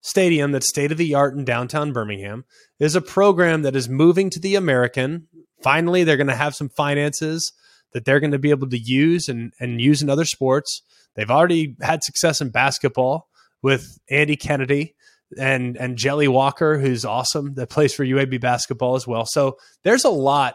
stadium 0.00 0.52
that's 0.52 0.68
state 0.68 0.92
of 0.92 0.98
the 0.98 1.14
art 1.14 1.34
in 1.34 1.44
downtown 1.44 1.92
Birmingham. 1.92 2.44
It 2.78 2.84
is 2.84 2.96
a 2.96 3.00
program 3.00 3.62
that 3.62 3.76
is 3.76 3.88
moving 3.88 4.30
to 4.30 4.40
the 4.40 4.54
American. 4.54 5.26
Finally, 5.62 6.04
they're 6.04 6.16
going 6.16 6.28
to 6.28 6.34
have 6.34 6.54
some 6.54 6.68
finances 6.70 7.52
that 7.92 8.04
they're 8.04 8.20
going 8.20 8.32
to 8.32 8.38
be 8.38 8.50
able 8.50 8.68
to 8.68 8.78
use 8.78 9.28
and, 9.28 9.52
and 9.60 9.80
use 9.80 10.02
in 10.02 10.10
other 10.10 10.24
sports. 10.24 10.82
They've 11.14 11.30
already 11.30 11.76
had 11.80 12.04
success 12.04 12.40
in 12.40 12.50
basketball 12.50 13.28
with 13.62 13.98
Andy 14.08 14.36
Kennedy 14.36 14.94
and 15.36 15.76
and 15.76 15.98
Jelly 15.98 16.28
Walker, 16.28 16.78
who's 16.78 17.04
awesome, 17.04 17.54
that 17.54 17.70
plays 17.70 17.94
for 17.94 18.04
UAB 18.04 18.40
basketball 18.40 18.94
as 18.94 19.06
well. 19.06 19.26
So 19.26 19.58
there's 19.84 20.04
a 20.04 20.10
lot. 20.10 20.54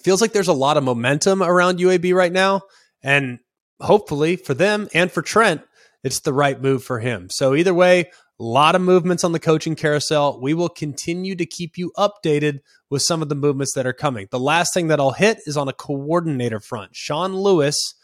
Feels 0.00 0.20
like 0.20 0.32
there's 0.32 0.48
a 0.48 0.52
lot 0.52 0.76
of 0.76 0.84
momentum 0.84 1.42
around 1.42 1.78
UAB 1.78 2.14
right 2.14 2.32
now, 2.32 2.62
and 3.02 3.40
hopefully 3.80 4.36
for 4.36 4.54
them 4.54 4.88
and 4.94 5.10
for 5.10 5.22
Trent, 5.22 5.62
it's 6.04 6.20
the 6.20 6.32
right 6.32 6.60
move 6.60 6.84
for 6.84 7.00
him. 7.00 7.28
So 7.30 7.54
either 7.54 7.74
way, 7.74 8.10
a 8.38 8.44
lot 8.44 8.74
of 8.74 8.82
movements 8.82 9.24
on 9.24 9.32
the 9.32 9.40
coaching 9.40 9.74
carousel. 9.74 10.40
We 10.40 10.54
will 10.54 10.68
continue 10.68 11.34
to 11.36 11.46
keep 11.46 11.78
you 11.78 11.90
updated 11.96 12.58
with 12.90 13.02
some 13.02 13.22
of 13.22 13.28
the 13.28 13.34
movements 13.34 13.72
that 13.74 13.86
are 13.86 13.94
coming. 13.94 14.28
The 14.30 14.38
last 14.38 14.74
thing 14.74 14.88
that 14.88 15.00
I'll 15.00 15.12
hit 15.12 15.38
is 15.46 15.56
on 15.56 15.68
a 15.68 15.72
coordinator 15.72 16.60
front. 16.60 16.94
Sean 16.94 17.34
Lewis, 17.34 17.94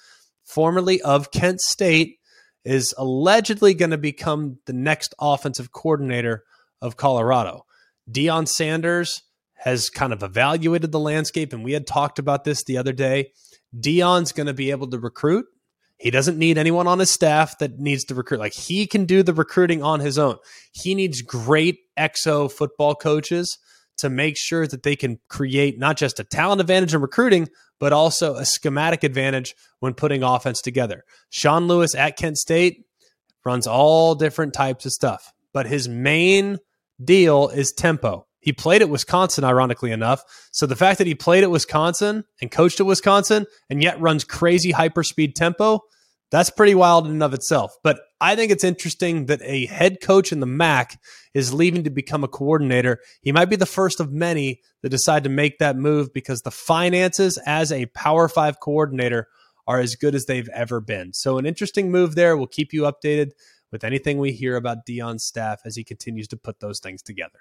formerly 0.43 1.03
of 1.03 1.31
Kent 1.31 1.61
State, 1.61 2.16
is 2.64 2.94
allegedly 2.96 3.74
going 3.74 3.90
to 3.90 3.98
become 3.98 4.58
the 4.66 4.72
next 4.72 5.14
offensive 5.20 5.72
coordinator 5.72 6.44
of 6.80 6.96
Colorado. 6.96 7.66
Deion 8.10 8.48
Sanders 8.48 9.22
has 9.54 9.90
kind 9.90 10.12
of 10.12 10.22
evaluated 10.22 10.92
the 10.92 10.98
landscape, 10.98 11.52
and 11.52 11.64
we 11.64 11.72
had 11.72 11.86
talked 11.86 12.18
about 12.18 12.44
this 12.44 12.64
the 12.64 12.76
other 12.76 12.92
day. 12.92 13.30
Deion's 13.78 14.32
going 14.32 14.48
to 14.48 14.54
be 14.54 14.70
able 14.70 14.88
to 14.90 14.98
recruit. 14.98 15.46
He 15.96 16.10
doesn't 16.10 16.38
need 16.38 16.58
anyone 16.58 16.88
on 16.88 16.98
his 16.98 17.10
staff 17.10 17.58
that 17.58 17.78
needs 17.78 18.04
to 18.06 18.14
recruit. 18.14 18.40
Like 18.40 18.54
he 18.54 18.88
can 18.88 19.04
do 19.04 19.22
the 19.22 19.32
recruiting 19.32 19.84
on 19.84 20.00
his 20.00 20.18
own. 20.18 20.36
He 20.72 20.96
needs 20.96 21.22
great 21.22 21.78
exo 21.96 22.50
football 22.50 22.96
coaches 22.96 23.56
to 23.99 24.11
make 24.11 24.36
sure 24.36 24.66
that 24.66 24.82
they 24.82 24.97
can 24.97 25.18
create 25.28 25.78
not 25.78 25.97
just 25.97 26.20
a 26.20 26.24
talent 26.24 26.61
advantage 26.61 26.95
in 26.95 27.01
recruiting, 27.01 27.49
but 27.78 27.93
also 27.93 28.34
a 28.36 28.45
schematic 28.45 29.05
advantage 29.05 29.55
when 29.80 29.95
putting 29.95 30.22
offense 30.22 30.61
together. 30.61 31.05
Sean 31.30 31.66
Lewis 31.66 31.95
at 31.95 32.16
Kent 32.16 32.38
State 32.38 32.84
runs 33.45 33.66
all 33.66 34.14
different 34.14 34.55
types 34.55 34.86
of 34.86 34.93
stuff, 34.93 35.32
but 35.53 35.66
his 35.66 35.88
main 35.88 36.59
deal 37.03 37.49
is 37.49 37.72
tempo. 37.72 38.26
He 38.40 38.53
played 38.53 38.82
at 38.82 38.88
Wisconsin, 38.88 39.45
ironically 39.45 39.93
enough. 39.93 40.24
So 40.51 40.66
the 40.66 40.76
fact 40.76 40.99
that 40.99 41.07
he 41.07 41.14
played 41.14 41.45
at 41.45 41.51
Wisconsin 41.51 42.24
and 42.40 42.51
coached 42.51 42.80
at 42.80 42.86
Wisconsin 42.86 43.47
and 43.70 43.82
yet 43.82 44.01
runs 44.01 44.24
crazy 44.24 44.72
hyperspeed 44.72 45.34
tempo, 45.34 45.80
that's 46.33 46.51
pretty 46.51 46.74
wild 46.74 47.07
in 47.07 47.12
and 47.12 47.22
of 47.22 47.35
itself. 47.35 47.76
But 47.85 48.01
I 48.20 48.35
think 48.35 48.51
it's 48.51 48.64
interesting 48.64 49.26
that 49.26 49.41
a 49.43 49.66
head 49.66 50.01
coach 50.01 50.33
in 50.33 50.41
the 50.41 50.47
MAC 50.47 50.99
is 51.35 51.53
leaving 51.53 51.85
to 51.85 51.91
become 51.91 52.24
a 52.24 52.28
coordinator. 52.28 53.01
He 53.20 53.33
might 53.33 53.51
be 53.51 53.57
the 53.57 53.66
first 53.66 54.01
of 54.01 54.11
many 54.11 54.62
that 54.83 54.89
decide 54.89 55.24
to 55.24 55.30
make 55.30 55.59
that 55.59 55.76
move 55.76 56.12
because 56.12 56.41
the 56.41 56.51
finances 56.51 57.39
as 57.47 57.70
a 57.70 57.87
Power 57.87 58.28
Five 58.28 58.61
coordinator 58.61 59.28
are 59.66 59.78
as 59.78 59.95
good 59.95 60.14
as 60.14 60.24
they've 60.24 60.49
ever 60.55 60.80
been. 60.80 61.12
So, 61.12 61.37
an 61.37 61.47
interesting 61.47 61.91
move 61.91 62.14
there. 62.14 62.37
We'll 62.37 62.47
keep 62.47 62.72
you 62.72 62.83
updated 62.83 63.33
with 63.70 63.85
anything 63.85 64.18
we 64.18 64.33
hear 64.33 64.57
about 64.57 64.87
Deion's 64.87 65.24
staff 65.24 65.61
as 65.66 65.76
he 65.76 65.85
continues 65.85 66.28
to 66.28 66.37
put 66.37 66.61
those 66.61 66.80
things 66.80 67.03
together. 67.03 67.41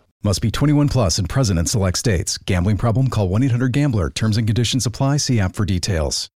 Must 0.23 0.41
be 0.41 0.51
21 0.51 0.87
plus 0.89 1.17
and 1.17 1.27
present 1.27 1.57
in 1.57 1.65
select 1.65 1.97
states. 1.97 2.37
Gambling 2.37 2.77
problem? 2.77 3.09
Call 3.09 3.27
1 3.27 3.41
800 3.43 3.73
GAMBLER. 3.73 4.11
Terms 4.11 4.37
and 4.37 4.45
conditions 4.45 4.85
apply. 4.85 5.17
See 5.17 5.39
app 5.39 5.55
for 5.55 5.65
details. 5.65 6.29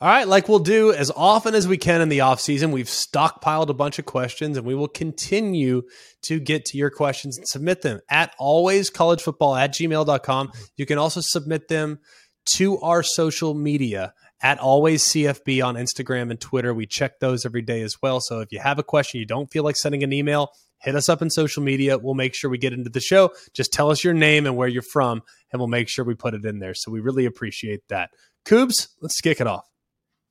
All 0.00 0.08
right, 0.08 0.28
like 0.28 0.48
we'll 0.48 0.60
do 0.60 0.92
as 0.92 1.10
often 1.10 1.56
as 1.56 1.66
we 1.66 1.76
can 1.76 2.00
in 2.00 2.08
the 2.08 2.20
off 2.20 2.40
season, 2.40 2.70
we've 2.70 2.86
stockpiled 2.86 3.68
a 3.68 3.74
bunch 3.74 3.98
of 3.98 4.04
questions, 4.04 4.56
and 4.56 4.64
we 4.64 4.76
will 4.76 4.86
continue 4.86 5.82
to 6.22 6.38
get 6.38 6.64
to 6.66 6.78
your 6.78 6.90
questions 6.90 7.36
and 7.36 7.48
submit 7.48 7.82
them 7.82 8.00
at 8.08 8.32
alwayscollegefootball 8.38 9.60
at 9.60 9.72
gmail.com. 9.72 10.52
You 10.76 10.86
can 10.86 10.98
also 10.98 11.20
submit 11.20 11.66
them 11.66 11.98
to 12.46 12.78
our 12.78 13.02
social 13.02 13.54
media 13.54 14.14
at 14.40 14.60
always 14.60 15.02
CFB 15.02 15.64
on 15.64 15.74
Instagram 15.74 16.30
and 16.30 16.40
Twitter. 16.40 16.72
We 16.72 16.86
check 16.86 17.18
those 17.18 17.44
every 17.44 17.62
day 17.62 17.82
as 17.82 17.96
well. 18.00 18.20
So 18.20 18.38
if 18.38 18.52
you 18.52 18.60
have 18.60 18.78
a 18.78 18.84
question, 18.84 19.18
you 19.18 19.26
don't 19.26 19.50
feel 19.50 19.64
like 19.64 19.76
sending 19.76 20.04
an 20.04 20.12
email, 20.12 20.50
hit 20.80 20.94
us 20.94 21.08
up 21.08 21.22
in 21.22 21.30
social 21.30 21.62
media. 21.62 21.98
We'll 21.98 22.14
make 22.14 22.34
sure 22.34 22.50
we 22.50 22.58
get 22.58 22.72
into 22.72 22.90
the 22.90 23.00
show. 23.00 23.30
Just 23.52 23.72
tell 23.72 23.90
us 23.90 24.02
your 24.04 24.14
name 24.14 24.46
and 24.46 24.56
where 24.56 24.68
you're 24.68 24.82
from, 24.82 25.22
and 25.52 25.60
we'll 25.60 25.68
make 25.68 25.88
sure 25.88 26.04
we 26.04 26.14
put 26.14 26.34
it 26.34 26.44
in 26.44 26.58
there. 26.58 26.74
So 26.74 26.90
we 26.90 27.00
really 27.00 27.24
appreciate 27.24 27.88
that. 27.88 28.10
Coobs, 28.44 28.88
let's 29.00 29.20
kick 29.20 29.40
it 29.40 29.46
off. 29.46 29.68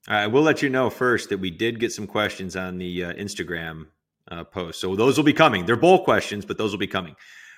All 0.10 0.16
right, 0.16 0.28
we'll 0.28 0.44
let 0.44 0.62
you 0.62 0.70
know 0.70 0.90
first 0.90 1.30
that 1.30 1.40
we 1.40 1.52
did 1.52 1.80
get 1.80 1.92
some 1.92 2.08
questions 2.08 2.56
on 2.56 2.78
the 2.78 3.04
uh, 3.04 3.14
Instagram 3.14 3.88
uh, 4.32 4.46
post. 4.46 4.80
So 4.80 4.96
those 4.96 5.18
will 5.18 5.26
be 5.26 5.34
coming. 5.34 5.66
They're 5.66 5.76
both 5.76 6.04
questions, 6.04 6.46
but 6.46 6.58
those 6.58 6.72
will 6.72 6.80
be 6.80 6.88
coming. 6.88 7.16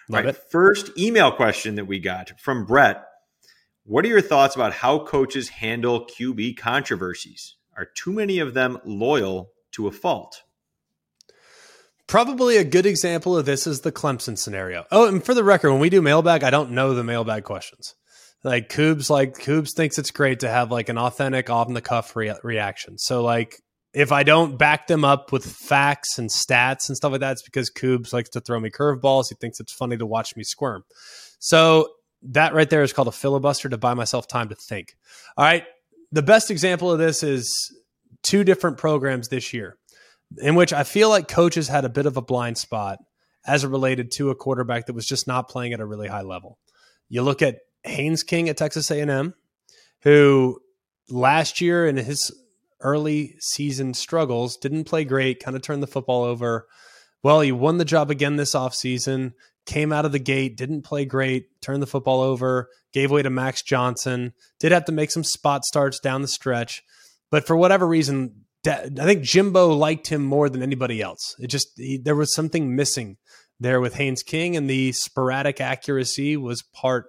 Love 0.10 0.26
right, 0.26 0.34
it. 0.34 0.42
First 0.50 0.98
email 0.98 1.32
question 1.32 1.76
that 1.76 1.86
we 1.86 2.00
got 2.00 2.32
from 2.40 2.66
Brett. 2.66 3.06
What 3.84 4.04
are 4.06 4.10
your 4.10 4.22
thoughts 4.22 4.56
about 4.56 4.74
how 4.74 5.06
coaches 5.06 5.50
handle 5.50 6.08
QB 6.08 6.58
controversies? 6.58 7.56
Are 7.78 7.86
too 7.96 8.14
many 8.14 8.40
of 8.40 8.54
them 8.54 8.80
loyal 8.84 9.52
to 9.72 9.88
a 9.88 9.92
fault? 9.92 10.44
Probably 12.10 12.58
a 12.58 12.64
good 12.64 12.88
example 12.88 13.38
of 13.38 13.46
this 13.46 13.68
is 13.68 13.82
the 13.82 13.92
Clemson 13.92 14.36
scenario. 14.36 14.84
Oh, 14.92 15.08
and 15.08 15.24
for 15.24 15.36
the 15.36 15.44
record, 15.44 15.70
when 15.72 15.80
we 15.80 15.92
do 15.92 16.02
mailbag, 16.02 16.44
I 16.44 16.50
don't 16.50 16.72
know 16.72 16.96
the 16.96 17.04
mailbag 17.04 17.44
questions. 17.44 17.94
Like 18.44 18.68
Coobs, 18.70 19.12
like 19.12 19.36
Coobs 19.36 19.76
thinks 19.76 20.00
it's 20.00 20.10
great 20.10 20.40
to 20.40 20.50
have 20.50 20.72
like 20.72 20.90
an 20.90 20.98
authentic, 20.98 21.52
off 21.52 21.72
the 21.72 21.82
cuff 21.82 22.16
re- 22.16 22.34
reaction. 22.44 22.98
So 22.98 23.22
like 23.22 23.62
if 23.94 24.12
I 24.12 24.24
don't 24.24 24.58
back 24.58 24.88
them 24.88 25.06
up 25.06 25.32
with 25.32 25.46
facts 25.46 26.18
and 26.18 26.32
stats 26.32 26.88
and 26.88 26.98
stuff 26.98 27.12
like 27.12 27.22
that, 27.22 27.34
it's 27.34 27.44
because 27.44 27.70
Coobs 27.70 28.12
likes 28.12 28.30
to 28.30 28.42
throw 28.42 28.60
me 28.60 28.72
curveballs. 28.72 29.26
He 29.30 29.36
thinks 29.36 29.60
it's 29.60 29.74
funny 29.74 29.96
to 29.98 30.06
watch 30.08 30.36
me 30.36 30.44
squirm. 30.44 30.84
So 31.38 31.90
that 32.24 32.56
right 32.56 32.72
there 32.72 32.82
is 32.82 32.92
called 32.92 33.08
a 33.08 33.12
filibuster 33.12 33.70
to 33.70 33.78
buy 33.78 33.94
myself 33.94 34.28
time 34.28 34.50
to 34.50 34.56
think. 34.56 34.96
All 35.38 35.46
right. 35.46 35.64
the 36.12 36.24
best 36.24 36.50
example 36.50 36.92
of 36.92 36.98
this 36.98 37.22
is 37.22 37.54
two 38.24 38.44
different 38.44 38.80
programs 38.80 39.28
this 39.28 39.54
year 39.54 39.78
in 40.38 40.56
which 40.56 40.74
I 40.74 40.84
feel 40.84 41.10
like 41.10 41.28
coaches 41.28 41.68
had 41.68 41.86
a 41.86 41.90
bit 41.90 42.06
of 42.06 42.18
a 42.18 42.22
blind 42.22 42.58
spot 42.58 43.00
as 43.46 43.64
it 43.64 43.70
related 43.70 44.12
to 44.12 44.30
a 44.30 44.36
quarterback 44.36 44.86
that 44.86 44.94
was 44.94 45.06
just 45.06 45.28
not 45.28 45.50
playing 45.50 45.74
at 45.74 45.80
a 45.80 45.86
really 45.86 46.08
high 46.08 46.22
level. 46.22 46.58
You 47.08 47.24
look 47.24 47.42
at 47.42 47.60
Haynes 47.84 48.24
King 48.24 48.50
at 48.50 48.58
Texas 48.58 48.92
A&M, 48.92 49.34
who 50.02 50.60
last 51.10 51.62
year 51.62 51.88
in 51.88 51.98
his 51.98 52.32
early 52.82 53.36
season 53.40 53.94
struggles 53.94 54.58
didn't 54.58 54.86
play 54.86 55.04
great, 55.04 55.44
kind 55.44 55.56
of 55.56 55.64
turned 55.64 55.84
the 55.84 55.88
football 55.88 56.24
over. 56.24 56.68
Well, 57.24 57.42
he 57.42 57.52
won 57.52 57.78
the 57.78 57.86
job 57.86 58.12
again 58.12 58.36
this 58.36 58.56
offseason, 58.56 59.34
came 59.66 59.92
out 59.92 60.06
of 60.06 60.12
the 60.12 60.20
gate, 60.20 60.58
didn't 60.58 60.84
play 60.84 61.06
great, 61.06 61.62
turned 61.62 61.82
the 61.82 61.88
football 61.88 62.22
over, 62.22 62.70
gave 62.94 63.12
way 63.12 63.22
to 63.22 63.30
Max 63.30 63.62
Johnson, 63.62 64.34
did 64.60 64.72
have 64.72 64.86
to 64.86 64.92
make 64.92 65.12
some 65.12 65.24
spot 65.24 65.66
starts 65.66 66.00
down 66.00 66.22
the 66.22 66.28
stretch. 66.28 66.84
But 67.30 67.46
for 67.46 67.56
whatever 67.56 67.88
reason, 67.88 68.46
I 68.68 68.90
think 68.90 69.24
Jimbo 69.24 69.70
liked 69.70 70.08
him 70.08 70.24
more 70.24 70.50
than 70.50 70.62
anybody 70.62 71.02
else. 71.02 71.36
It 71.40 71.48
just 71.48 71.70
he, 71.78 71.98
there 71.98 72.16
was 72.16 72.34
something 72.34 72.76
missing 72.76 73.18
there 73.60 73.80
with 73.80 73.96
Haynes 73.96 74.24
King, 74.24 74.56
and 74.56 74.70
the 74.70 74.92
sporadic 74.92 75.62
accuracy 75.62 76.36
was 76.36 76.64
part 76.74 77.06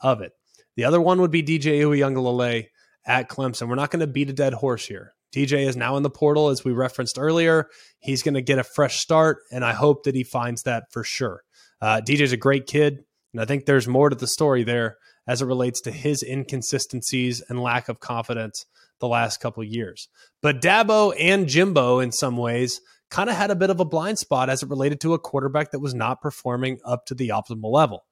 of 0.00 0.20
it. 0.20 0.32
The 0.76 0.84
other 0.84 1.00
one 1.00 1.20
would 1.20 1.30
be 1.30 1.42
DJ 1.42 1.80
Uiagalelei 1.80 2.66
at 3.04 3.28
Clemson. 3.28 3.68
We're 3.68 3.74
not 3.74 3.90
going 3.90 4.00
to 4.00 4.06
beat 4.06 4.30
a 4.30 4.34
dead 4.34 4.54
horse 4.54 4.86
here. 4.86 5.14
DJ 5.34 5.66
is 5.66 5.76
now 5.76 5.96
in 5.96 6.02
the 6.02 6.10
portal, 6.10 6.48
as 6.48 6.64
we 6.64 6.72
referenced 6.72 7.18
earlier. 7.18 7.68
He's 7.98 8.22
going 8.22 8.34
to 8.34 8.42
get 8.42 8.58
a 8.58 8.64
fresh 8.64 9.00
start, 9.00 9.38
and 9.50 9.64
I 9.64 9.72
hope 9.72 10.04
that 10.04 10.14
he 10.14 10.24
finds 10.24 10.62
that 10.62 10.84
for 10.92 11.02
sure. 11.02 11.42
Uh, 11.80 12.00
DJ's 12.00 12.32
a 12.32 12.36
great 12.36 12.66
kid, 12.66 13.04
and 13.32 13.40
I 13.40 13.44
think 13.44 13.64
there's 13.64 13.88
more 13.88 14.10
to 14.10 14.16
the 14.16 14.26
story 14.26 14.62
there 14.62 14.98
as 15.26 15.40
it 15.40 15.46
relates 15.46 15.80
to 15.82 15.90
his 15.90 16.22
inconsistencies 16.22 17.42
and 17.48 17.60
lack 17.60 17.88
of 17.88 18.00
confidence 18.00 18.66
the 19.02 19.08
last 19.08 19.40
couple 19.40 19.62
years. 19.62 20.08
But 20.40 20.62
Dabo 20.62 21.14
and 21.18 21.48
Jimbo, 21.48 21.98
in 21.98 22.12
some 22.12 22.38
ways, 22.38 22.80
kind 23.10 23.28
of 23.28 23.36
had 23.36 23.50
a 23.50 23.56
bit 23.56 23.68
of 23.68 23.80
a 23.80 23.84
blind 23.84 24.18
spot 24.18 24.48
as 24.48 24.62
it 24.62 24.70
related 24.70 25.00
to 25.00 25.12
a 25.12 25.18
quarterback 25.18 25.72
that 25.72 25.80
was 25.80 25.92
not 25.92 26.22
performing 26.22 26.78
up 26.84 27.04
to 27.06 27.14
the 27.14 27.28
optimal 27.28 27.70
level. 27.70 28.04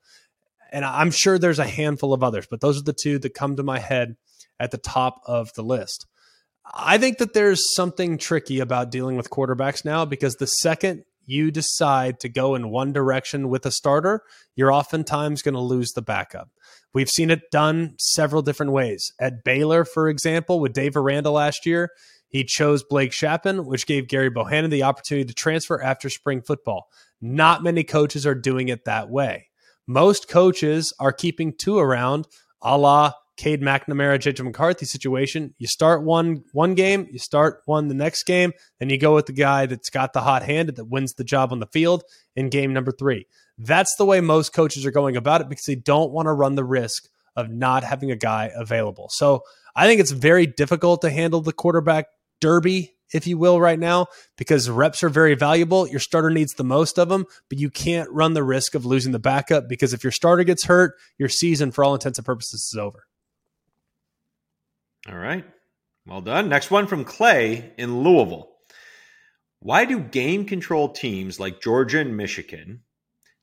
And 0.72 0.84
I'm 0.84 1.10
sure 1.10 1.38
there's 1.38 1.58
a 1.58 1.64
handful 1.64 2.12
of 2.12 2.22
others, 2.22 2.46
but 2.50 2.60
those 2.60 2.78
are 2.78 2.84
the 2.84 2.92
two 2.92 3.18
that 3.20 3.34
come 3.34 3.56
to 3.56 3.62
my 3.62 3.78
head 3.78 4.16
at 4.58 4.72
the 4.72 4.78
top 4.78 5.20
of 5.24 5.54
the 5.54 5.62
list. 5.62 6.06
I 6.72 6.98
think 6.98 7.18
that 7.18 7.32
there's 7.32 7.74
something 7.74 8.18
tricky 8.18 8.60
about 8.60 8.90
dealing 8.90 9.16
with 9.16 9.30
quarterbacks 9.30 9.84
now 9.84 10.04
because 10.04 10.36
the 10.36 10.46
second 10.46 11.04
you 11.24 11.50
decide 11.50 12.20
to 12.20 12.28
go 12.28 12.54
in 12.54 12.70
one 12.70 12.92
direction 12.92 13.48
with 13.48 13.64
a 13.64 13.70
starter, 13.70 14.22
you're 14.56 14.72
oftentimes 14.72 15.42
going 15.42 15.54
to 15.54 15.60
lose 15.60 15.92
the 15.92 16.02
backup. 16.02 16.50
We've 16.92 17.08
seen 17.08 17.30
it 17.30 17.50
done 17.50 17.94
several 17.98 18.42
different 18.42 18.72
ways. 18.72 19.12
At 19.20 19.44
Baylor, 19.44 19.84
for 19.84 20.08
example, 20.08 20.60
with 20.60 20.72
Dave 20.72 20.96
Aranda 20.96 21.30
last 21.30 21.66
year, 21.66 21.90
he 22.28 22.44
chose 22.44 22.82
Blake 22.82 23.12
Shapen, 23.12 23.66
which 23.66 23.86
gave 23.86 24.08
Gerry 24.08 24.30
Bohanon 24.30 24.70
the 24.70 24.84
opportunity 24.84 25.26
to 25.26 25.34
transfer 25.34 25.82
after 25.82 26.08
spring 26.08 26.42
football. 26.42 26.88
Not 27.20 27.62
many 27.62 27.84
coaches 27.84 28.26
are 28.26 28.34
doing 28.34 28.68
it 28.68 28.84
that 28.84 29.10
way. 29.10 29.48
Most 29.86 30.28
coaches 30.28 30.92
are 31.00 31.12
keeping 31.12 31.52
two 31.56 31.78
around, 31.78 32.26
a 32.62 32.78
la 32.78 33.12
Cade 33.36 33.62
McNamara, 33.62 34.18
JJ 34.18 34.44
McCarthy 34.44 34.84
situation. 34.84 35.54
You 35.58 35.66
start 35.66 36.04
one 36.04 36.44
one 36.52 36.74
game, 36.74 37.08
you 37.10 37.18
start 37.18 37.62
one 37.64 37.88
the 37.88 37.94
next 37.94 38.24
game, 38.24 38.52
and 38.78 38.90
you 38.90 38.98
go 38.98 39.14
with 39.14 39.26
the 39.26 39.32
guy 39.32 39.64
that's 39.64 39.88
got 39.90 40.12
the 40.12 40.20
hot 40.20 40.42
hand 40.42 40.68
that 40.68 40.84
wins 40.84 41.14
the 41.14 41.24
job 41.24 41.50
on 41.50 41.58
the 41.58 41.66
field 41.66 42.04
in 42.36 42.50
game 42.50 42.72
number 42.74 42.92
three. 42.92 43.26
That's 43.62 43.94
the 43.96 44.06
way 44.06 44.22
most 44.22 44.54
coaches 44.54 44.86
are 44.86 44.90
going 44.90 45.16
about 45.16 45.42
it 45.42 45.50
because 45.50 45.66
they 45.66 45.74
don't 45.74 46.12
want 46.12 46.26
to 46.26 46.32
run 46.32 46.54
the 46.54 46.64
risk 46.64 47.08
of 47.36 47.50
not 47.50 47.84
having 47.84 48.10
a 48.10 48.16
guy 48.16 48.50
available. 48.54 49.10
So 49.10 49.42
I 49.76 49.86
think 49.86 50.00
it's 50.00 50.12
very 50.12 50.46
difficult 50.46 51.02
to 51.02 51.10
handle 51.10 51.42
the 51.42 51.52
quarterback 51.52 52.06
derby, 52.40 52.94
if 53.12 53.26
you 53.26 53.36
will, 53.36 53.60
right 53.60 53.78
now, 53.78 54.06
because 54.38 54.70
reps 54.70 55.02
are 55.02 55.10
very 55.10 55.34
valuable. 55.34 55.86
Your 55.86 56.00
starter 56.00 56.30
needs 56.30 56.54
the 56.54 56.64
most 56.64 56.98
of 56.98 57.10
them, 57.10 57.26
but 57.50 57.58
you 57.58 57.68
can't 57.68 58.08
run 58.10 58.32
the 58.32 58.42
risk 58.42 58.74
of 58.74 58.86
losing 58.86 59.12
the 59.12 59.18
backup 59.18 59.68
because 59.68 59.92
if 59.92 60.02
your 60.02 60.10
starter 60.10 60.42
gets 60.44 60.64
hurt, 60.64 60.94
your 61.18 61.28
season, 61.28 61.70
for 61.70 61.84
all 61.84 61.92
intents 61.92 62.18
and 62.18 62.24
purposes, 62.24 62.70
is 62.72 62.78
over. 62.78 63.04
All 65.06 65.18
right. 65.18 65.44
Well 66.06 66.22
done. 66.22 66.48
Next 66.48 66.70
one 66.70 66.86
from 66.86 67.04
Clay 67.04 67.74
in 67.76 68.02
Louisville. 68.02 68.48
Why 69.58 69.84
do 69.84 70.00
game 70.00 70.46
control 70.46 70.88
teams 70.88 71.38
like 71.38 71.60
Georgia 71.60 72.00
and 72.00 72.16
Michigan, 72.16 72.84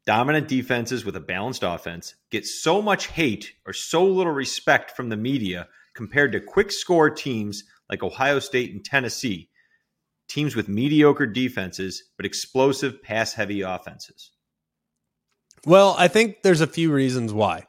dominant 0.07 0.47
defenses 0.47 1.03
with 1.03 1.17
a 1.17 1.19
balanced 1.19 1.63
offense, 1.63 2.15
get 2.31 2.45
so 2.45 2.81
much 2.81 3.07
hate 3.07 3.51
or 3.65 3.73
so 3.73 4.05
little 4.05 4.31
respect 4.31 4.91
from 4.91 5.09
the 5.09 5.17
media 5.17 5.67
compared 5.93 6.31
to 6.31 6.39
quick 6.39 6.71
score 6.71 7.09
teams 7.09 7.65
like 7.89 8.01
Ohio 8.01 8.39
State 8.39 8.71
and 8.71 8.83
Tennessee, 8.83 9.49
teams 10.29 10.55
with 10.55 10.69
mediocre 10.69 11.25
defenses 11.25 12.03
but 12.15 12.25
explosive 12.25 13.03
pass 13.03 13.33
heavy 13.33 13.61
offenses? 13.61 14.31
Well, 15.65 15.93
I 15.97 16.07
think 16.07 16.41
there's 16.41 16.61
a 16.61 16.67
few 16.67 16.91
reasons 16.91 17.33
why. 17.33 17.65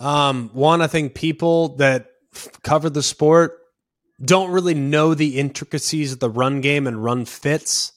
Um, 0.00 0.50
one, 0.52 0.82
I 0.82 0.88
think 0.88 1.14
people 1.14 1.76
that 1.76 2.06
f- 2.34 2.60
cover 2.62 2.90
the 2.90 3.02
sport 3.02 3.58
don't 4.20 4.50
really 4.50 4.74
know 4.74 5.14
the 5.14 5.38
intricacies 5.38 6.12
of 6.12 6.18
the 6.18 6.30
run 6.30 6.60
game 6.60 6.88
and 6.88 7.04
run 7.04 7.24
fits. 7.24 7.92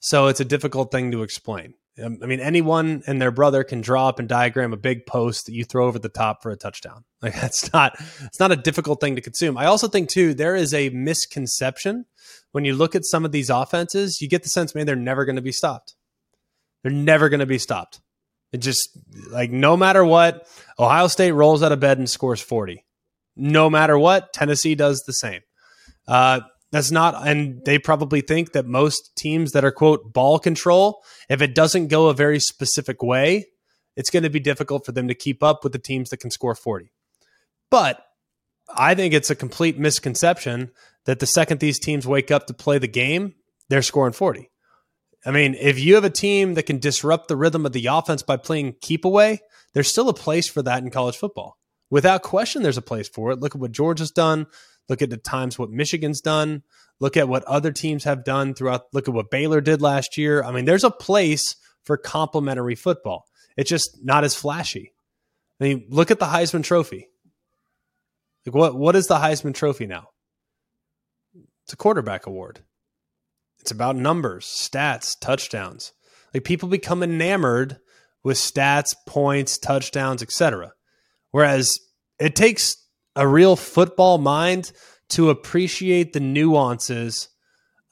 So 0.00 0.26
it's 0.26 0.40
a 0.40 0.44
difficult 0.44 0.92
thing 0.92 1.10
to 1.12 1.22
explain. 1.22 1.74
Um, 2.02 2.18
I 2.22 2.26
mean, 2.26 2.40
anyone 2.40 3.02
and 3.06 3.22
their 3.22 3.30
brother 3.30 3.62
can 3.62 3.80
draw 3.80 4.08
up 4.08 4.18
and 4.18 4.28
diagram 4.28 4.72
a 4.72 4.76
big 4.76 5.06
post 5.06 5.46
that 5.46 5.52
you 5.52 5.64
throw 5.64 5.86
over 5.86 5.98
the 5.98 6.08
top 6.08 6.42
for 6.42 6.50
a 6.50 6.56
touchdown. 6.56 7.04
Like 7.24 7.40
that's 7.40 7.72
not 7.72 7.94
it's 8.20 8.38
not 8.38 8.52
a 8.52 8.56
difficult 8.56 9.00
thing 9.00 9.16
to 9.16 9.22
consume. 9.22 9.56
I 9.56 9.64
also 9.64 9.88
think 9.88 10.10
too 10.10 10.34
there 10.34 10.54
is 10.54 10.74
a 10.74 10.90
misconception 10.90 12.04
when 12.52 12.66
you 12.66 12.74
look 12.74 12.94
at 12.94 13.06
some 13.06 13.24
of 13.24 13.32
these 13.32 13.48
offenses. 13.48 14.20
You 14.20 14.28
get 14.28 14.42
the 14.42 14.50
sense, 14.50 14.74
man, 14.74 14.84
they're 14.84 14.94
never 14.94 15.24
going 15.24 15.36
to 15.36 15.42
be 15.42 15.50
stopped. 15.50 15.94
They're 16.82 16.92
never 16.92 17.30
going 17.30 17.40
to 17.40 17.46
be 17.46 17.56
stopped. 17.56 18.02
It 18.52 18.58
just 18.58 18.90
like 19.30 19.50
no 19.50 19.74
matter 19.74 20.04
what, 20.04 20.46
Ohio 20.78 21.06
State 21.06 21.32
rolls 21.32 21.62
out 21.62 21.72
of 21.72 21.80
bed 21.80 21.96
and 21.96 22.10
scores 22.10 22.42
forty. 22.42 22.84
No 23.36 23.70
matter 23.70 23.98
what, 23.98 24.34
Tennessee 24.34 24.74
does 24.74 25.02
the 25.06 25.14
same. 25.14 25.40
Uh, 26.06 26.40
that's 26.74 26.90
not, 26.90 27.24
and 27.24 27.64
they 27.64 27.78
probably 27.78 28.20
think 28.20 28.50
that 28.50 28.66
most 28.66 29.14
teams 29.14 29.52
that 29.52 29.64
are 29.64 29.70
quote 29.70 30.12
ball 30.12 30.40
control, 30.40 31.04
if 31.28 31.40
it 31.40 31.54
doesn't 31.54 31.86
go 31.86 32.08
a 32.08 32.14
very 32.14 32.40
specific 32.40 33.00
way, 33.00 33.46
it's 33.94 34.10
going 34.10 34.24
to 34.24 34.28
be 34.28 34.40
difficult 34.40 34.84
for 34.84 34.90
them 34.90 35.06
to 35.06 35.14
keep 35.14 35.40
up 35.40 35.62
with 35.62 35.72
the 35.72 35.78
teams 35.78 36.10
that 36.10 36.16
can 36.16 36.32
score 36.32 36.56
40. 36.56 36.90
But 37.70 38.04
I 38.76 38.96
think 38.96 39.14
it's 39.14 39.30
a 39.30 39.36
complete 39.36 39.78
misconception 39.78 40.72
that 41.04 41.20
the 41.20 41.26
second 41.26 41.60
these 41.60 41.78
teams 41.78 42.08
wake 42.08 42.32
up 42.32 42.48
to 42.48 42.54
play 42.54 42.78
the 42.78 42.88
game, 42.88 43.34
they're 43.68 43.80
scoring 43.80 44.12
40. 44.12 44.50
I 45.24 45.30
mean, 45.30 45.54
if 45.54 45.78
you 45.78 45.94
have 45.94 46.02
a 46.02 46.10
team 46.10 46.54
that 46.54 46.64
can 46.64 46.80
disrupt 46.80 47.28
the 47.28 47.36
rhythm 47.36 47.64
of 47.64 47.72
the 47.72 47.86
offense 47.86 48.24
by 48.24 48.36
playing 48.36 48.74
keep 48.80 49.04
away, 49.04 49.42
there's 49.74 49.86
still 49.86 50.08
a 50.08 50.14
place 50.14 50.48
for 50.48 50.60
that 50.62 50.82
in 50.82 50.90
college 50.90 51.16
football. 51.16 51.56
Without 51.88 52.22
question, 52.22 52.64
there's 52.64 52.76
a 52.76 52.82
place 52.82 53.08
for 53.08 53.30
it. 53.30 53.38
Look 53.38 53.54
at 53.54 53.60
what 53.60 53.70
Georgia's 53.70 54.10
done. 54.10 54.48
Look 54.88 55.02
at 55.02 55.10
the 55.10 55.16
times 55.16 55.58
what 55.58 55.70
Michigan's 55.70 56.20
done. 56.20 56.62
Look 57.00 57.16
at 57.16 57.28
what 57.28 57.44
other 57.44 57.72
teams 57.72 58.04
have 58.04 58.24
done 58.24 58.54
throughout. 58.54 58.86
Look 58.92 59.08
at 59.08 59.14
what 59.14 59.30
Baylor 59.30 59.60
did 59.60 59.82
last 59.82 60.18
year. 60.18 60.42
I 60.42 60.52
mean, 60.52 60.64
there's 60.64 60.84
a 60.84 60.90
place 60.90 61.56
for 61.84 61.96
complementary 61.96 62.74
football. 62.74 63.26
It's 63.56 63.70
just 63.70 63.98
not 64.02 64.24
as 64.24 64.34
flashy. 64.34 64.92
I 65.60 65.64
mean, 65.64 65.86
look 65.88 66.10
at 66.10 66.18
the 66.18 66.26
Heisman 66.26 66.64
Trophy. 66.64 67.08
Like 68.46 68.54
what 68.54 68.76
what 68.76 68.96
is 68.96 69.06
the 69.06 69.16
Heisman 69.16 69.54
Trophy 69.54 69.86
now? 69.86 70.08
It's 71.64 71.72
a 71.72 71.76
quarterback 71.76 72.26
award. 72.26 72.60
It's 73.60 73.70
about 73.70 73.96
numbers, 73.96 74.44
stats, 74.44 75.18
touchdowns. 75.18 75.92
Like 76.34 76.44
people 76.44 76.68
become 76.68 77.02
enamored 77.02 77.78
with 78.22 78.36
stats, 78.36 78.94
points, 79.06 79.56
touchdowns, 79.56 80.22
etc. 80.22 80.72
Whereas 81.30 81.78
it 82.18 82.36
takes 82.36 82.76
a 83.16 83.26
real 83.26 83.56
football 83.56 84.18
mind 84.18 84.72
to 85.10 85.30
appreciate 85.30 86.12
the 86.12 86.20
nuances 86.20 87.28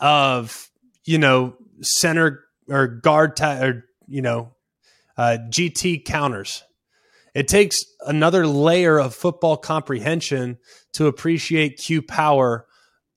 of 0.01 0.71
you 1.05 1.19
know 1.19 1.55
center 1.81 2.45
or 2.69 2.87
guard 2.87 3.37
ta- 3.37 3.61
or 3.61 3.85
you 4.07 4.23
know 4.23 4.55
uh, 5.17 5.39
GT 5.49 6.05
counters. 6.05 6.63
It 7.35 7.49
takes 7.49 7.79
another 8.07 8.47
layer 8.47 9.01
of 9.01 9.15
football 9.15 9.57
comprehension 9.57 10.59
to 10.95 11.07
appreciate 11.07 11.79
Q 11.79 12.03
power 12.03 12.67